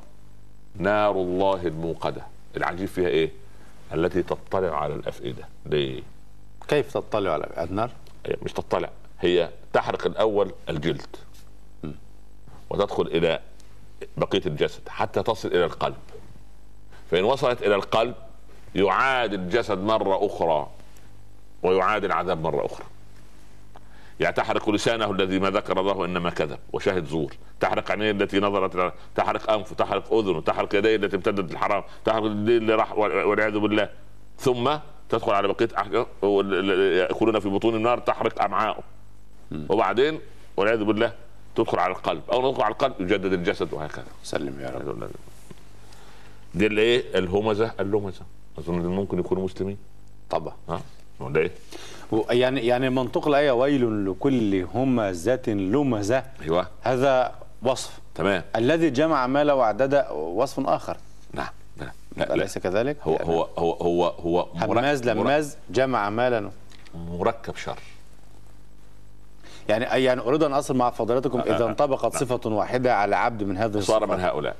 نار 0.76 1.10
الله 1.10 1.66
الموقدة. 1.66 2.22
العجيب 2.56 2.88
فيها 2.88 3.08
إيه؟ 3.08 3.30
التي 3.94 4.22
تطلع 4.22 4.82
على 4.82 4.94
الأفئدة. 4.94 5.48
ليه 5.66 6.02
كيف 6.68 6.94
تطلع 6.94 7.32
على 7.32 7.46
النار؟ 7.58 7.90
مش 8.42 8.52
تطلع. 8.52 8.90
هي 9.20 9.48
تحرق 9.72 10.06
الأول 10.06 10.52
الجلد. 10.68 11.16
وتدخل 12.70 13.02
إلى 13.02 13.40
بقية 14.16 14.42
الجسد 14.46 14.88
حتى 14.88 15.22
تصل 15.22 15.48
إلى 15.48 15.64
القلب. 15.64 15.96
فإن 17.10 17.24
وصلت 17.24 17.62
إلى 17.62 17.74
القلب 17.74 18.14
يعاد 18.74 19.34
الجسد 19.34 19.78
مرة 19.78 20.26
أخرى 20.26 20.70
ويعاد 21.62 22.04
العذاب 22.04 22.42
مرة 22.42 22.66
أخرى. 22.66 22.86
يعني 24.20 24.34
تحرق 24.34 24.70
لسانه 24.70 25.10
الذي 25.10 25.38
ما 25.38 25.50
ذكر 25.50 25.80
الله 25.80 26.04
إنما 26.04 26.30
كذب 26.30 26.58
وشاهد 26.72 27.04
زور. 27.06 27.32
تحرق 27.60 27.90
عينيه 27.90 28.10
التي 28.10 28.40
نظرت 28.40 28.94
تحرق 29.14 29.50
أنفه 29.50 29.74
تحرق 29.74 30.12
أذنه 30.12 30.40
تحرق 30.40 30.74
يديه 30.74 30.96
التي 30.96 31.16
امتدت 31.16 31.52
الحرام 31.52 31.82
تحرق 32.04 32.24
الدين 32.24 32.56
اللي 32.56 32.74
راح 32.74 32.92
والعياذ 32.98 33.58
بالله. 33.58 33.88
ثم 34.38 34.76
تدخل 35.08 35.32
على 35.32 35.48
بقية 35.48 35.68
يأكلون 36.98 37.40
في 37.40 37.48
بطون 37.48 37.74
النار 37.74 37.98
تحرق 37.98 38.42
أمعاءه. 38.42 38.82
وبعدين 39.68 40.20
والعياذ 40.56 40.84
بالله 40.84 41.12
تدخل 41.58 41.78
على 41.78 41.92
القلب. 41.92 42.22
أو 42.32 42.50
تدخل 42.50 42.62
على 42.62 42.72
القلب 42.72 43.00
يجدد 43.00 43.32
الجسد 43.32 43.72
وهكذا. 43.72 44.04
سلم 44.22 44.60
يا 44.60 44.70
رب. 44.70 45.10
دي 46.54 46.66
الايه 46.66 47.18
الهمزة. 47.18 47.72
اللمزه 47.80 48.22
أظن 48.58 48.86
ممكن 48.86 49.18
يكونوا 49.18 49.44
مسلمين. 49.44 49.76
طبعا. 50.30 50.54
ها؟ 50.68 50.80
ولا 51.20 51.40
إيه؟ 51.40 51.50
يعني 52.30 52.66
يعني 52.66 52.90
منطق 52.90 53.28
الايه 53.28 53.50
ويل 53.50 54.10
لكل 54.10 54.66
همزة 54.74 55.42
لمزة. 55.46 56.22
أيوه. 56.42 56.68
هذا 56.82 57.34
وصف. 57.62 57.98
تمام. 58.14 58.42
الذي 58.56 58.90
جمع 58.90 59.26
مال 59.26 59.50
وعدد 59.50 60.06
وصف 60.10 60.66
آخر. 60.66 60.96
نعم. 61.32 61.48
لا. 62.16 62.34
أليس 62.34 62.58
كذلك؟ 62.58 62.96
هو 63.02 63.16
هو 63.16 63.42
هو 63.58 63.74
هو 63.74 64.04
هو 64.04 64.48
هماز 64.54 65.08
لماز 65.08 65.56
جمع 65.70 66.10
مالا. 66.10 66.50
مركب 66.94 67.56
شر. 67.56 67.78
يعني 69.68 70.04
يعني 70.04 70.20
أريد 70.20 70.42
أن 70.42 70.52
أصل 70.52 70.76
مع 70.76 70.90
فضيلتكم 70.90 71.40
إذا 71.40 71.64
انطبقت 71.64 72.16
صفة 72.16 72.50
واحدة 72.50 72.96
على 72.96 73.16
عبد 73.16 73.42
من 73.42 73.56
هذه 73.56 73.80
صار 73.80 74.06
من 74.06 74.20
هؤلاء. 74.20 74.56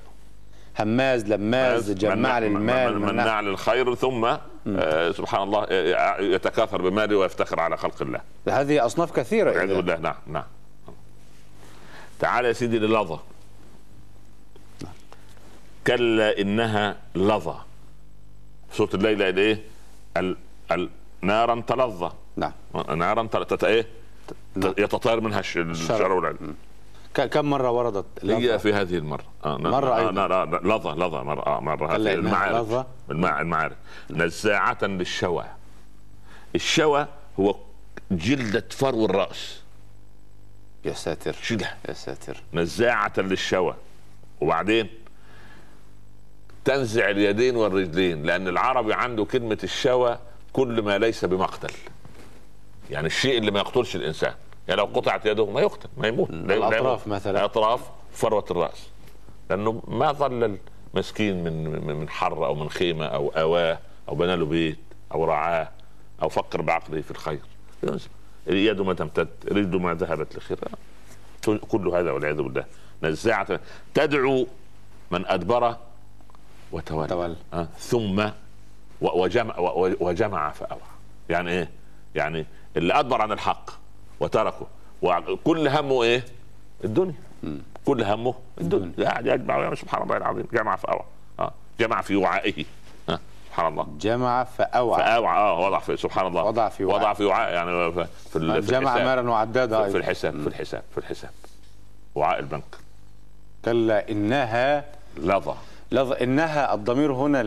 هماز 0.78 1.24
لماز 1.24 1.90
جماع 1.90 2.38
للمال 2.38 3.00
مناع 3.00 3.40
للخير 3.40 3.94
ثم 3.94 4.24
آه 4.24 5.10
سبحان 5.10 5.42
الله 5.42 5.66
يتكاثر 6.20 6.82
بماله 6.82 7.16
ويفتخر 7.16 7.60
على 7.60 7.76
خلق 7.76 8.02
الله. 8.02 8.20
هذه 8.48 8.86
أصناف 8.86 9.12
كثيرة 9.12 9.50
والعياذ 9.50 9.76
بالله. 9.76 9.96
نعم 9.96 10.14
نعم. 10.26 10.44
تعال 12.18 12.44
يا 12.44 12.52
سيدي 12.52 12.78
للظى. 12.78 13.18
كلا 15.86 16.40
إنها 16.40 16.96
لظى. 17.14 17.56
صوت 18.72 18.94
الليل 18.94 19.38
إيه؟ 19.38 19.62
ال... 20.16 20.36
ال... 20.72 20.88
نارا 21.22 21.62
تلظى. 21.66 22.10
نعم. 22.36 22.52
نارا 22.96 23.26
تت... 23.26 23.64
إيه؟ 23.64 23.86
يتطاير 24.56 25.20
منها 25.20 25.40
الشر 25.40 26.12
والعلم 26.12 26.54
كم 27.14 27.50
مرة 27.50 27.70
وردت 27.70 28.06
هي 28.22 28.58
في 28.58 28.72
هذه 28.72 28.94
المرة. 28.94 29.24
آه 29.44 29.56
مرة 29.56 29.90
آه 29.90 29.98
أيضا. 29.98 30.44
لظى 30.44 30.90
لظى 30.90 31.18
مرة 31.18 31.46
آه 31.46 31.60
مرة 31.60 31.96
هذه. 31.96 32.14
المعارف 32.14 32.86
المعارف 33.10 33.76
نزاعة 34.10 34.78
للشوى. 34.82 35.44
الشوى 36.54 37.06
هو 37.40 37.56
جلدة 38.10 38.64
فرو 38.70 39.04
الرأس. 39.04 39.60
يا 40.84 40.92
ساتر. 40.92 41.32
شيلها 41.42 41.76
يا 41.88 41.92
ساتر. 41.92 42.42
نزاعة 42.54 43.12
للشوى. 43.18 43.74
وبعدين 44.40 44.88
تنزع 46.64 47.10
اليدين 47.10 47.56
والرجلين 47.56 48.22
لأن 48.22 48.48
العربي 48.48 48.94
عنده 48.94 49.24
كلمة 49.24 49.58
الشوى 49.64 50.18
كل 50.52 50.82
ما 50.82 50.98
ليس 50.98 51.24
بمقتل. 51.24 51.74
يعني 52.90 53.06
الشيء 53.06 53.38
اللي 53.38 53.50
ما 53.50 53.58
يقتلش 53.58 53.96
الإنسان. 53.96 54.34
يعني 54.68 54.80
لو 54.80 54.86
قطعت 54.86 55.26
يده 55.26 55.46
ما 55.46 55.60
يقتل 55.60 55.88
ما 55.96 56.08
يموت 56.08 56.30
الأطراف 56.30 57.06
مثلا. 57.06 57.44
اطراف 57.44 57.90
فروة 58.12 58.44
الرأس. 58.50 58.88
لأنه 59.50 59.82
ما 59.88 60.12
ظل 60.12 60.58
مسكين 60.94 61.44
من 61.44 61.86
من 61.86 62.08
حر 62.08 62.46
أو 62.46 62.54
من 62.54 62.70
خيمة 62.70 63.06
أو 63.06 63.28
آواه 63.28 63.78
أو 64.08 64.14
بنى 64.14 64.36
له 64.36 64.46
بيت 64.46 64.78
أو 65.14 65.24
رعاه 65.24 65.68
أو 66.22 66.28
فكر 66.28 66.62
بعقله 66.62 67.00
في 67.00 67.10
الخير. 67.10 67.40
يده 68.46 68.84
ما 68.84 68.94
تمتد 68.94 69.28
رجله 69.48 69.78
ما 69.78 69.94
ذهبت 69.94 70.36
لخير. 70.36 70.58
كل 71.44 71.88
هذا 71.88 72.10
والعياذ 72.10 72.42
بالله. 72.42 72.64
نزاعة. 73.02 73.60
تدعو 73.94 74.46
من 75.10 75.26
أدبر 75.26 75.76
وتولى. 76.72 77.08
تولى. 77.08 77.36
أه؟ 77.52 77.68
ثم 77.78 78.28
وجمع 79.00 79.58
وجمع 80.00 80.50
فأوعى 80.50 80.80
يعني 81.28 81.50
إيه؟ 81.50 81.70
يعني 82.14 82.46
اللي 82.76 82.98
أدبر 83.00 83.22
عن 83.22 83.32
الحق 83.32 83.70
وتركه. 84.20 84.66
وكل 85.02 85.68
همه 85.68 86.02
إيه؟ 86.02 86.24
الدنيا. 86.84 87.14
كل 87.84 88.02
همه 88.04 88.34
الدنيا. 88.60 89.08
قاعد 89.08 89.26
يجمع 89.26 89.74
سبحان 89.74 90.02
الله 90.02 90.16
العظيم. 90.16 90.48
جمع 90.52 90.76
فأوعى 90.76 91.04
آه. 91.40 91.52
جمع 91.80 92.00
في 92.00 92.16
وعائه. 92.16 92.64
آه. 93.08 93.18
سبحان 93.48 93.66
الله. 93.72 93.86
جمع 94.00 94.44
فأوعى 94.44 95.02
فأوعى 95.02 95.38
آه 95.38 95.60
وضع 95.60 95.78
في 95.78 95.96
سبحان 95.96 96.26
الله. 96.26 96.42
وضع 96.42 96.68
في 96.68 96.84
وعاء. 96.84 97.00
وضع 97.00 97.12
في 97.12 97.24
وعاء 97.24 97.52
يعني 97.52 97.92
في 97.92 98.06
في, 98.30 98.62
في 98.62 98.72
جمع. 98.72 98.94
مالا 98.94 99.30
وعدادا 99.30 99.84
في, 99.84 99.90
في. 99.90 99.98
الحساب 99.98 100.40
في 100.40 100.46
الحساب 100.46 100.82
في 100.92 100.98
الحساب. 100.98 101.30
وعاء 102.14 102.38
البنك. 102.38 102.76
كلا 103.64 104.10
إنها 104.10 104.84
لظى. 105.16 105.54
لظ... 105.92 106.12
إنها 106.12 106.74
الضمير 106.74 107.12
هنا 107.12 107.42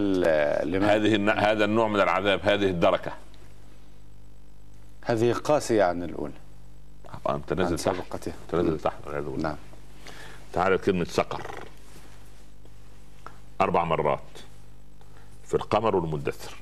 لمن 0.63 0.83
هذه 0.83 1.51
هذا 1.51 1.65
النوع 1.65 1.87
من 1.87 1.99
العذاب 1.99 2.39
هذه 2.43 2.69
الدركة. 2.69 3.11
هذه 5.01 5.33
قاسية 5.33 5.83
عن 5.83 6.03
الأولى. 6.03 6.33
عن 7.25 7.41
نازل 7.57 7.75
تحت. 7.75 7.85
سابقتها 7.85 8.33
نازل 8.53 8.79
تحت 8.79 9.05
والعياذ 9.05 9.25
بالله. 9.25 9.43
نعم. 9.43 9.57
تعال 10.53 10.77
كلمة 10.77 11.05
سقر. 11.05 11.41
أربع 13.61 13.83
مرات 13.83 14.19
في 15.45 15.53
القمر 15.53 15.95
والمدثر 15.95 16.55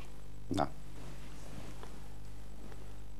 نعم. 0.56 0.68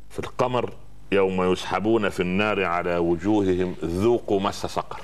في 0.10 0.20
القمر 0.20 0.74
يوم 1.12 1.52
يسحبون 1.52 2.10
في 2.10 2.20
النار 2.20 2.64
على 2.64 2.98
وجوههم 2.98 3.76
ذوقوا 3.84 4.40
مس 4.40 4.66
سقر. 4.66 5.02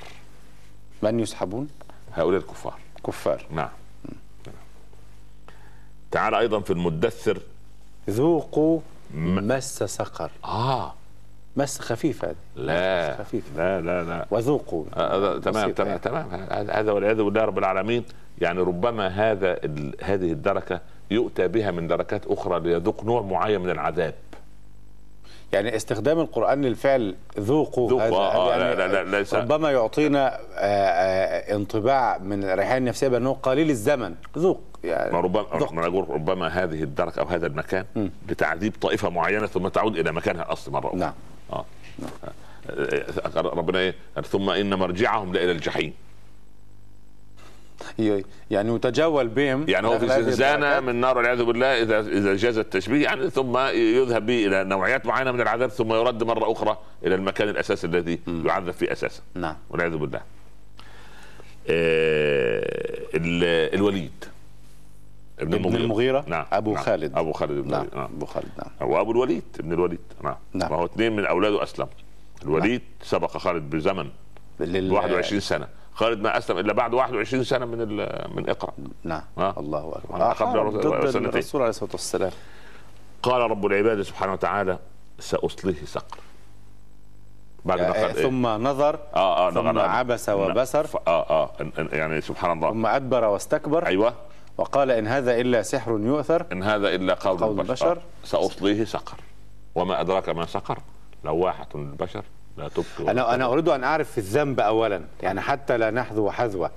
من 1.02 1.20
يسحبون؟ 1.20 1.68
هؤلاء 2.12 2.40
الكفار. 2.40 2.78
كفار. 3.06 3.46
نعم. 3.50 3.68
تعال 6.10 6.34
أيضا 6.34 6.60
في 6.60 6.72
المدثر. 6.72 7.40
ذوقوا 8.10 8.80
مس 9.14 9.82
سقر. 9.82 10.30
آه. 10.44 10.94
مس 11.56 11.80
خفيف 11.80 12.24
هذا. 12.24 12.34
لا. 12.56 13.10
مس 13.10 13.20
خفيف. 13.20 13.44
لا 13.56 13.80
لا 13.80 14.04
لا. 14.04 14.26
وذوقوا. 14.30 14.84
آه، 14.94 15.16
هذا 15.18 15.40
تمام 15.40 15.64
بسيط 15.64 15.76
تمام 15.76 15.88
يعني. 15.88 16.46
تمام. 16.46 16.70
هذا 16.70 16.92
والعياذ 16.92 17.22
بالله 17.22 17.44
رب 17.44 17.58
العالمين 17.58 18.04
يعني 18.40 18.60
ربما 18.60 19.08
هذا 19.08 19.58
هذه 20.02 20.32
الدركة 20.32 20.80
يؤتى 21.10 21.48
بها 21.48 21.70
من 21.70 21.86
دركات 21.86 22.26
أخرى 22.26 22.60
ليذوق 22.60 23.04
نوع 23.04 23.22
معين 23.22 23.60
من 23.60 23.70
العذاب. 23.70 24.14
يعني 25.52 25.76
استخدام 25.76 26.20
القرآن 26.20 26.62
للفعل 26.62 27.16
ذوقوا 27.38 27.90
ذوقوا، 27.90 28.06
هذا 28.06 28.14
آه، 28.16 28.54
هذا 28.56 28.74
لا- 28.74 28.86
لا- 28.86 29.04
لا- 29.04 29.18
ليس- 29.18 29.34
ربما 29.34 29.70
يعطينا 29.70 30.36
آه، 30.36 30.40
آه، 30.58 31.54
انطباع 31.54 32.18
من 32.18 32.44
الريحان 32.44 32.76
النفسية 32.76 33.08
بأنه 33.08 33.32
قليل 33.32 33.70
الزمن. 33.70 34.14
ذوق 34.38 34.60
يعني 34.84 35.12
ما 35.12 35.20
ربما 35.20 35.46
ذوق. 35.58 35.72
ما 35.72 35.86
أقول 35.86 36.10
ربما 36.10 36.46
هذه 36.48 36.82
الدركه 36.82 37.20
أو 37.20 37.26
هذا 37.26 37.46
المكان 37.46 37.84
لتعذيب 38.28 38.72
طائفة 38.80 39.10
معينة 39.10 39.46
ثم 39.46 39.68
تعود 39.68 39.98
إلى 39.98 40.12
مكانها 40.12 40.42
الاصلي 40.42 40.74
مرة 40.74 40.88
أخرى. 40.88 40.98
نعم. 40.98 41.12
آه، 41.52 41.64
ربنا 43.36 43.78
إيه؟ 43.78 43.94
ثم 44.22 44.50
إن 44.50 44.74
مرجعهم 44.74 45.32
لإلى 45.32 45.52
الجحيم. 45.52 45.92
يعني 48.50 48.74
يتجول 48.74 49.28
بهم 49.28 49.64
يعني 49.68 49.86
هو 49.86 49.98
في 49.98 50.06
زنزانه. 50.08 50.80
من 50.80 50.94
نار 50.96 51.16
والعياذ 51.18 51.42
بالله 51.44 51.82
اذا 51.82 52.00
إذا 52.00 52.36
جاز 52.36 52.58
التشبيه 52.58 53.04
يعني 53.04 53.30
ثم 53.30 53.58
يذهب 53.74 54.26
به 54.26 54.46
إلى 54.46 54.64
نوعيات 54.64 55.06
معينة 55.06 55.32
من 55.32 55.40
العذاب 55.40 55.70
ثم 55.70 55.92
يرد 55.92 56.22
مرة 56.22 56.52
أخرى 56.52 56.78
إلى 57.06 57.14
المكان 57.14 57.48
الأساسي 57.48 57.86
الذي 57.86 58.18
يعذب 58.44 58.70
فيه 58.70 58.92
أساسا. 58.92 59.22
نعم. 59.34 59.56
والعياذ 59.70 59.96
بالله. 59.96 60.20
آه 61.68 62.62
ال- 63.14 63.74
الوليد. 63.74 64.24
ابن 65.40 65.54
ابن 65.54 65.76
المغيرة. 65.76 66.24
نعم 66.28 66.46
أبو 66.52 66.74
نعم. 66.74 66.82
خالد. 66.84 67.18
أبو 67.18 67.32
خالد 67.32 67.50
بن 67.64 67.70
نعم 67.70 67.86
نعم. 67.94 68.04
أبو 68.16 68.26
خالد 68.26 68.48
نعم. 68.58 68.88
هو 68.88 69.00
أبو 69.00 69.10
الوليد 69.12 69.42
ابن 69.60 69.72
الوليد 69.72 69.98
نعم. 70.22 70.36
نعم. 70.54 70.72
وهو 70.72 70.84
اثنين 70.84 71.16
من 71.16 71.26
أولاده 71.26 71.62
أسلم. 71.62 71.86
الوليد 72.42 72.82
سبق 73.02 73.36
خالد 73.36 73.70
بزمن 73.70 74.08
لل... 74.60 74.92
21 74.92 75.40
سنة. 75.40 75.68
خالد 75.96 76.20
ما 76.20 76.38
أسلم 76.38 76.58
إلا 76.58 76.72
بعد 76.72 76.94
21 76.94 77.44
سنة 77.44 77.66
من 77.66 77.78
من 78.36 78.48
إقرأ. 78.50 78.72
نعم. 79.04 79.22
آه. 79.38 79.54
الله 79.58 79.78
آه، 80.14 80.32
قبل 80.32 80.70
ضد. 80.78 80.86
الرسول 80.86 81.60
عليه 81.62 81.70
الصلاة 81.70 81.90
والسلام. 81.92 82.30
قال 83.22 83.40
رب 83.50 83.66
العباد 83.66 84.02
سبحانه 84.02 84.32
وتعالى 84.32 84.78
سأصليه 85.18 85.84
سقر. 85.84 86.18
بعد 87.64 87.78
ما 87.80 87.88
آه، 87.88 87.92
قال 88.06 88.16
إيه؟ 88.16 88.22
ثم 88.22 88.46
نظر 88.46 88.98
آه 89.14 89.48
آه 89.48 89.50
ثم 89.50 89.68
نغ- 89.68 89.80
عبس 89.80 90.28
وبسر. 90.28 90.86
ف- 90.86 90.96
آه 91.08 91.30
آه 91.30 91.50
يعني 91.92 92.20
سبحان 92.20 92.52
الله. 92.52 92.70
ثم 92.70 92.86
أدبر 92.86 93.24
واستكبر. 93.24 93.86
أيوه. 93.86 94.14
وقال 94.58 94.90
إن 94.90 95.06
هذا 95.06 95.40
إلا 95.40 95.62
سحر 95.62 95.90
يؤثر. 96.00 96.46
إن 96.52 96.62
هذا 96.62 96.88
إلا 96.94 97.14
قول, 97.14 97.38
قول 97.38 97.60
البشر, 97.60 97.86
البشر. 97.92 97.98
آه. 97.98 98.26
سأصليه 98.26 98.84
سقر. 98.84 99.16
وما 99.74 100.00
أدراك 100.00 100.28
ما 100.28 100.46
سقر. 100.46 100.78
لواحة 101.24 101.68
للبشر 101.74 102.22
لا 102.56 102.68
تبقي 102.68 103.10
أنا 103.10 103.34
أنا 103.34 103.46
أريد 103.46 103.68
أن 103.68 103.84
أعرف 103.84 104.18
الذنب 104.18 104.60
أولا 104.60 105.02
يعني 105.22 105.40
حتى 105.40 105.78
لا 105.78 105.90
نحذو 105.90 106.30
حذوة. 106.30 106.70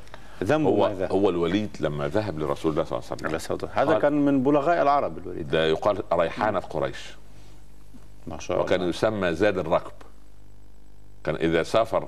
ذنبه 0.44 0.70
هو 0.70 0.90
ماذا؟ 0.90 1.08
هو 1.12 1.30
الوليد 1.30 1.78
لما 1.80 2.08
ذهب 2.08 2.40
لرسول 2.40 2.72
الله 2.72 2.84
صلى 2.84 3.00
الله 3.00 3.10
عليه 3.26 3.36
وسلم. 3.36 3.70
هذا 3.74 4.00
كان 4.00 4.26
من 4.26 4.44
بلغاء 4.44 4.82
العرب 4.82 5.18
الوليد. 5.18 5.50
ده 5.50 5.66
يقال 5.66 6.04
ريحانة 6.14 6.60
قريش. 6.60 7.16
ما 8.28 8.40
شاء 8.40 8.62
وكان 8.62 8.80
الله 8.80 8.90
يسمى 8.90 9.34
زاد 9.34 9.58
الركب. 9.58 9.92
كان 11.24 11.36
إذا 11.36 11.64
سافر 11.64 12.08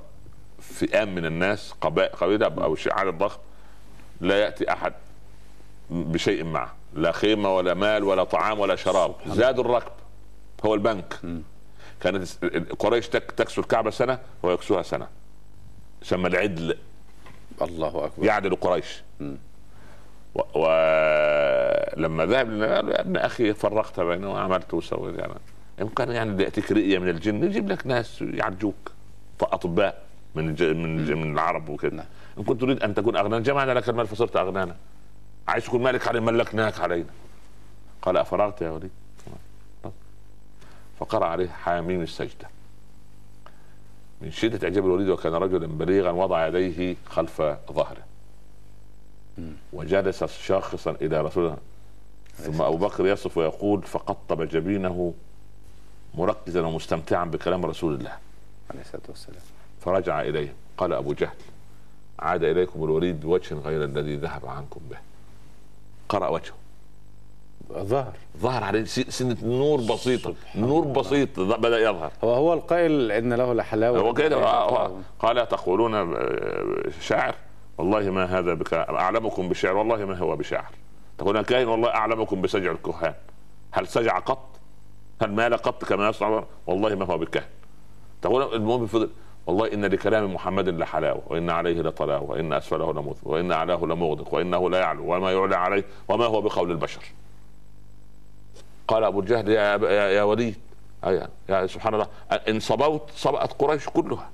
فئام 0.60 1.16
من 1.16 1.26
الناس 1.26 1.74
قبائل 1.82 2.16
قبيلة 2.16 2.48
أو 2.64 2.76
شيء 2.76 2.94
عدد 2.94 3.18
ضخم 3.18 3.40
لا 4.22 4.40
يأتي 4.40 4.74
أحد 4.74 4.94
بشيء 5.90 6.44
معه. 6.44 6.74
لا 6.94 7.12
خيمة 7.12 7.56
ولا 7.56 7.74
مال 7.74 8.04
ولا 8.04 8.24
طعام 8.24 8.60
ولا 8.60 8.76
شراب. 8.76 9.16
زاد 9.28 9.60
الركب 9.60 9.92
هو 10.66 10.74
البنك. 10.74 11.20
كانت 12.02 12.28
قريش 12.80 13.10
تك- 13.10 13.32
تكسو 13.32 13.62
الكعبه 13.62 13.90
سنة 13.90 14.20
ويكسوها 14.44 14.82
سنة. 14.82 15.08
يسمى 16.02 16.28
العدل. 16.28 16.78
الله 17.62 18.06
أكبر. 18.06 18.26
يعدل 18.26 18.56
قريش. 18.56 19.04
ولما 21.96 22.26
ذهب 22.26 22.50
لنا 22.50 22.76
قال 22.76 22.90
يا 22.90 23.02
ابن 23.02 23.18
أخي 23.18 23.54
فرقت 23.54 24.00
بينه 24.00 24.32
وعملت 24.34 24.74
وسويت. 24.74 25.20
يعني 25.20 25.34
ان 25.82 25.88
كان 25.90 26.12
يعني 26.12 26.44
ياتيك 26.44 26.72
رئيه 26.72 27.00
من 27.00 27.10
الجن. 27.10 27.44
يجيب 27.44 27.70
لك 27.72 27.88
ناس 27.88 28.22
يعالجوك 28.22 28.92
اطباء 29.42 30.02
من 30.36 30.50
الج... 30.50 30.64
من 30.64 31.00
الج... 31.00 31.12
من 31.12 31.34
العرب 31.34 31.70
وكذا 31.70 31.94
نعم. 31.94 32.06
إن 32.38 32.44
كنت 32.44 32.62
تريد 32.62 32.84
أن 32.84 32.94
تكون 32.94 33.16
اغنانا 33.18 33.44
جمعنا 33.44 33.72
لك 33.72 33.90
المال 33.90 34.08
فصرت 34.08 34.36
اغنانا 34.36 34.76
عايز 35.48 35.66
تكون 35.66 35.84
مالك 35.84 36.08
علينا 36.08 36.32
ملكناك 36.32 36.80
علينا. 36.80 37.10
قال 38.02 38.18
أفرغت 38.18 38.62
يا 38.62 38.70
وليد؟ 38.70 38.92
فقرأ 41.02 41.26
عليه 41.26 41.50
حاميم 41.50 42.02
السجدة. 42.02 42.50
من 44.22 44.32
شدة 44.32 44.68
إعجاب 44.68 44.86
الوليد 44.86 45.10
وكان 45.10 45.34
رجلا 45.34 45.68
بليغا 45.68 46.12
وضع 46.12 46.48
يديه 46.48 46.96
خلف 47.06 47.42
ظهره. 47.72 48.04
وجلس 49.74 50.24
شاخصا 50.24 50.92
إلى 50.92 51.22
رسول 51.22 51.46
الله 51.46 51.58
ثم 52.36 52.62
أبو 52.62 52.78
بكر 52.78 53.08
يصف 53.08 53.38
ويقول 53.38 53.82
فقطب 53.82 54.42
جبينه 54.42 55.14
مركزا 56.16 56.62
ومستمتعا 56.62 57.26
بكلام 57.26 57.66
رسول 57.66 57.94
الله. 57.94 58.18
عليه 58.70 58.82
الصلاة 58.82 59.04
والسلام. 59.10 59.42
فرجع 59.80 60.22
إليهم 60.22 60.54
قال 60.78 60.94
أبو 60.94 61.14
جهل 61.14 61.36
عاد 62.20 62.44
إليكم 62.44 62.84
الوليد 62.84 63.22
بوجه 63.22 63.56
غير 63.56 63.84
الذي 63.84 64.16
ذهب 64.16 64.46
عنكم 64.46 64.82
به. 64.90 64.98
قرأ 66.10 66.28
وجهه. 66.28 66.61
ظهر. 67.78 68.14
ظهر 68.38 68.64
عليه 68.64 68.84
س- 68.84 69.00
سنة 69.00 69.38
نور 69.44 69.82
بسيطة. 69.82 70.34
نور 70.56 70.86
بسيط 70.86 71.40
بدأ 71.40 71.80
يظهر. 71.80 72.12
هو 72.24 72.34
هو 72.34 72.54
القائل 72.54 73.12
إن 73.12 73.34
له 73.34 73.54
لحلاوة. 73.54 74.00
هو 74.00 74.14
كده 74.14 74.36
هو- 74.36 74.76
هو- 74.78 74.92
قال 75.20 75.48
تقولون 75.48 75.96
آه، 75.96 76.84
شاعر 77.02 77.36
والله 77.78 78.10
ما 78.10 78.40
هذا 78.40 78.54
بك 78.54 78.74
أعلمكم 78.74 79.50
بشعر. 79.50 79.76
والله 79.78 80.06
ما 80.06 80.18
هو 80.18 80.36
بشاعر 80.36 80.72
تقولون 81.18 81.42
كاهن 81.42 81.68
والله 81.68 81.90
أعلمكم 81.90 82.42
بسجع 82.42 82.72
الكهان. 82.72 83.14
هل 83.72 83.88
سجع 83.88 84.20
قط؟ 84.20 84.48
هل 85.22 85.32
مال 85.32 85.54
قط 85.54 85.86
كما 85.86 86.10
يصنع؟ 86.10 86.44
والله 86.68 86.96
ما 86.96 87.06
هو 87.06 87.18
بكاهن 87.18 87.46
تقول 88.22 88.56
المهم 88.56 88.86
فضل 88.88 89.10
والله 89.48 89.74
إن 89.74 89.86
لكلام 89.86 90.34
محمد 90.34 90.70
لحلاوة 90.70 91.22
وإن 91.28 91.50
عليه 91.50 91.82
لطلاوة 91.82 92.32
وإن 92.32 92.54
أسفله 92.54 92.94
لمذ 92.94 93.14
وإن 93.24 93.52
أعلاه 93.52 93.86
لمغدق 93.86 94.34
وإنه 94.34 94.70
لا 94.70 94.80
يعلو 94.80 95.14
وما 95.16 95.32
يعلى 95.32 95.56
عليه 95.56 95.84
وما 96.08 96.26
هو 96.26 96.42
بقول 96.42 96.72
البشر. 96.72 97.02
قال 98.92 99.04
أبو 99.04 99.20
الجهل 99.20 99.50
يا 99.50 99.78
يا, 99.78 100.10
يا 100.10 100.24
وليد. 100.24 100.60
أي 101.06 101.28
يا 101.50 101.68
سبحان 101.68 101.94
الله. 101.94 102.08
إن 102.32 102.60
صبوت 102.60 103.12
صبأت 103.16 103.54
قريش 103.54 103.90
كلها. 103.90 104.30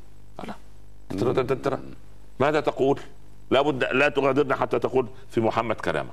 ماذا 2.39 2.59
تقول؟ 2.59 2.99
لابد 3.51 3.83
لا 3.83 4.09
تغادرنا 4.09 4.55
حتى 4.55 4.79
تقول 4.79 5.07
في 5.29 5.41
محمد 5.41 5.75
كلامه. 5.75 6.09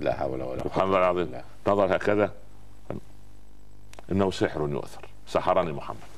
لا 0.00 0.14
حول 0.14 0.42
ولا 0.42 0.62
سبحان 0.64 0.80
قوة 0.80 0.84
الله 0.84 0.98
العظيم. 0.98 1.42
نظر 1.66 1.96
هكذا. 1.96 2.32
إنه 4.12 4.30
سحر 4.30 4.68
يؤثر. 4.68 5.08
سحرني 5.26 5.72
محمد. 5.72 6.08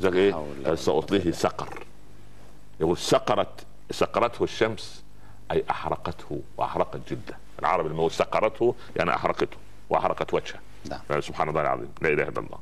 زي 0.00 0.08
إيه؟ 0.08 0.34
ولا 0.34 0.74
سأطليه 0.74 1.30
سقر. 1.30 1.84
يقول 2.80 2.98
سقرت 2.98 3.66
سقرته 3.90 4.44
الشمس 4.44 5.04
أي 5.50 5.64
أحرقته 5.70 6.40
وأحرقت 6.56 7.00
جدة. 7.10 7.36
العرب 7.60 7.86
الموت 7.86 8.12
سقرته 8.12 8.74
يعني 8.96 9.10
أحرقته 9.14 9.56
وأحرقت 9.90 10.34
وجهه. 10.34 10.58
نعم. 10.90 11.20
سبحان 11.20 11.48
الله 11.48 11.60
العظيم. 11.60 11.88
لا 12.02 12.08
إله 12.08 12.22
إلا 12.22 12.38
الله. 12.40 12.58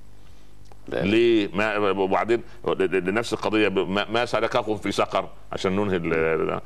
ليه؟ 0.88 1.48
ما 1.54 1.90
وبعدين 1.90 2.42
لنفس 2.80 3.32
القضية 3.32 3.68
ما 3.88 4.24
سلككم 4.24 4.76
في 4.76 4.92
سقر 4.92 5.28
عشان 5.52 5.76
ننهي 5.76 5.98
لم 5.98 6.60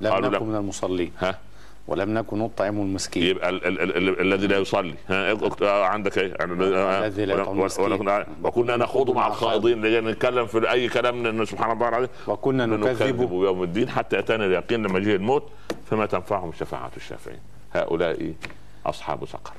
نكن 0.00 0.46
من 0.46 0.56
المصلين. 0.56 1.12
ها؟ 1.18 1.38
ولم 1.88 2.14
نكن 2.14 2.38
نطعم 2.38 2.80
المسكين. 2.80 3.22
يبقى 3.22 3.50
الذي 3.50 4.46
لا 4.46 4.58
يصلي. 4.58 4.94
ها؟ 5.08 5.38
آه، 5.62 5.84
عندك 5.84 6.18
إيه؟ 6.18 6.34
الذي 6.44 7.24
لا 7.24 7.34
يطعم 7.34 7.60
وكنا 8.44 8.76
نخوض 8.76 9.10
مع 9.10 9.26
الخائضين. 9.26 10.08
نتكلم 10.08 10.46
في 10.46 10.70
أي 10.70 10.88
كلام 10.88 11.44
سبحان 11.44 11.70
الله 11.70 11.88
العظيم. 11.88 12.08
وكنا 12.26 12.66
نكذب. 12.66 13.16
بيوم 13.16 13.62
الدين 13.62 13.88
حتى 13.88 14.18
أتانا 14.18 14.46
اليقين 14.46 14.86
لما 14.86 14.98
جه 14.98 15.14
الموت 15.14 15.48
فما 15.90 16.06
تنفعهم 16.06 16.52
شفاعة 16.52 16.90
الشافعين. 16.96 17.40
هؤلاء 17.72 18.34
أصحاب 18.86 19.26
سقر. 19.26 19.52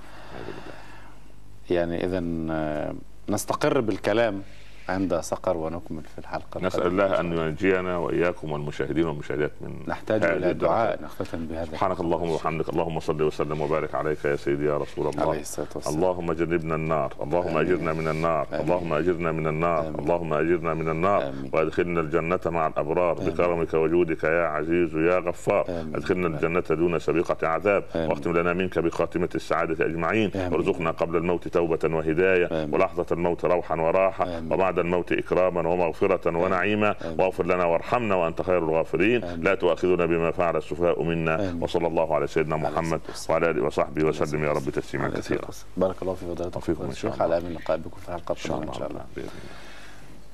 يعني 1.69 2.06
اذا 2.06 2.23
آه، 2.52 2.95
نستقر 3.30 3.81
بالكلام 3.81 4.44
عند 4.90 5.20
سقر 5.20 5.57
ونكمل 5.57 6.03
في 6.03 6.20
الحلقة 6.20 6.61
نسأل 6.61 6.88
الله 6.88 7.20
أن 7.20 7.34
ينجينا 7.34 7.98
وإياكم 7.98 8.52
والمشاهدين 8.52 9.06
والمشاهدات 9.06 9.52
من 9.61 9.84
نحتاج 9.88 10.24
إلى 10.24 10.53
دعاء 10.53 11.03
نختتم 11.03 11.45
بهذا 11.45 11.66
سبحانك 11.66 11.99
اللهم 11.99 12.30
وبحمدك. 12.30 12.70
اللهم 12.70 12.99
صل 12.99 13.22
وسلم 13.22 13.61
وبارك 13.61 13.95
عليك 13.95 14.26
يا 14.26 14.36
سيدي 14.36 14.66
يا 14.66 14.78
رسول 14.78 15.07
الله. 15.07 15.30
عليه 15.30 15.41
الصلاة 15.41 15.68
والسلام. 15.76 15.95
اللهم 15.95 16.34
جنبنا 16.34 16.76
النار. 16.76 17.14
اللهم 17.22 17.57
أجرنا 17.57 17.94
من 17.94 18.07
النار. 18.07 18.48
اللهم 18.53 18.94
أجرنا 18.94 19.32
من 19.32 19.48
النار. 19.48 19.88
اللهم 19.99 20.34
أجرنا 20.34 20.74
من 20.74 20.90
النار. 20.90 21.34
وأدخلنا 21.53 22.02
الجنة 22.02 22.40
مع 22.45 22.68
الأبرار. 22.68 23.14
بكرمك 23.14 23.74
وجودك 23.74 24.24
يا 24.24 24.44
عزيز 24.44 24.95
يا 24.95 25.20
غفار. 25.20 25.66
أدخلنا 25.95 26.28
الجنة 26.28 26.64
دون 26.70 26.99
سابقة 26.99 27.48
عذاب. 27.48 27.84
واختم 27.95 28.38
لنا 28.38 28.53
منك 28.53 28.80
بخاتمة 28.80 29.30
السعادة 29.36 29.86
أجمعين. 29.86 30.32
وارزقنا 30.52 30.91
قبل 30.91 31.16
الموت 31.16 31.48
توبة 31.48 31.95
وهداية. 31.95 32.68
ولحظة 32.72 33.06
الموت 33.11 33.45
روحا 33.45 33.76
وراحة. 33.76 34.41
وبعد 34.52 34.78
الموت 34.81 35.11
إكراما 35.11 35.68
ومغفرة 35.68 36.38
ونعيما. 36.38 36.95
واغفر 37.19 37.45
لنا 37.45 37.65
وارحمنا 37.65 38.15
وأنت 38.15 38.41
خير 38.41 38.57
الغافرين. 38.57 39.22
لا 39.43 39.56
تؤاخذنا 39.56 40.06
بما 40.06 40.31
فعل 40.31 40.57
السفهاء 40.57 41.03
منا. 41.03 41.56
وصلى 41.61 41.88
الله 41.88 42.15
على 42.15 42.27
سيدنا 42.27 42.56
محمد 42.56 43.01
وعلى 43.30 43.49
آله 43.49 43.64
وصحبه 43.64 44.03
وسلم. 44.03 44.43
يا 44.43 44.51
رب 44.51 44.69
تسليما 44.69 45.10
كثيرا. 45.10 45.47
بارك 45.77 45.95
الله 46.01 46.14
في 46.14 46.26
فضيلتكم 46.35 46.89
الشيخ 46.89 47.22
على 47.22 47.38
امل 47.38 47.47
اللقاء 47.47 47.77
بكم 47.77 47.97
في 48.06 48.11
حلقة 48.11 48.31
إن 48.31 48.73
شاء 48.73 48.88
الله. 48.88 49.06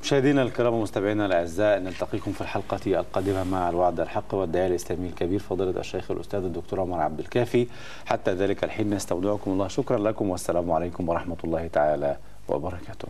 مشاهدينا 0.02 0.42
الكرام 0.42 0.74
ومستمعينا 0.74 1.26
الأعزاء 1.26 1.80
نلتقيكم 1.80 2.32
في 2.32 2.42
الحلقة 2.42 2.80
القادمة 3.00 3.44
مع 3.44 3.70
الوعد 3.70 4.00
الحق 4.00 4.34
والداعيه 4.34 4.68
الإسلامي 4.68 5.08
الكبير 5.08 5.40
فضيلة 5.40 5.80
الشيخ 5.80 6.12
الأستاذ 6.12 6.44
الدكتور 6.44 6.82
عمر 6.82 7.02
عبد 7.02 7.20
الكافي. 7.20 7.68
حتى 8.06 8.34
ذلك 8.34 8.64
الحين 8.64 8.94
نستودعكم 8.94 9.52
الله. 9.52 9.68
شكرا 9.68 9.98
لكم 9.98 10.30
والسلام 10.30 10.72
عليكم 10.72 11.10
ورحمة 11.10 11.38
الله 11.44 11.68
تعالى 11.68 12.18
وبركاته. 12.48 13.08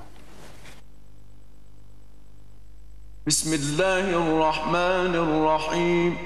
بسم 3.27 3.53
الله 3.53 4.05
الرحمن 4.09 5.15
الرحيم. 5.15 6.17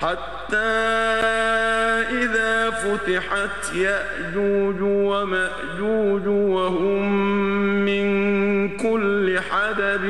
حتى 0.00 0.56
إذا 2.22 2.70
فتحت 2.70 3.74
يأجوج 3.74 4.80
ومأجوج 4.80 6.26
وهم 6.26 7.12
من 7.84 8.06
كل 8.76 9.40
حدب 9.40 10.04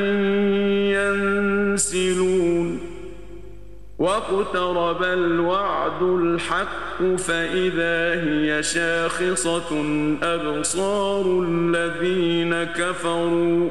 ينسلون. 1.74 2.81
واقترب 3.99 5.03
الوعد 5.03 6.03
الحق 6.03 7.16
فإذا 7.19 8.24
هي 8.24 8.62
شاخصة 8.62 9.85
أبصار 10.23 11.45
الذين 11.49 12.65
كفروا. 12.65 13.70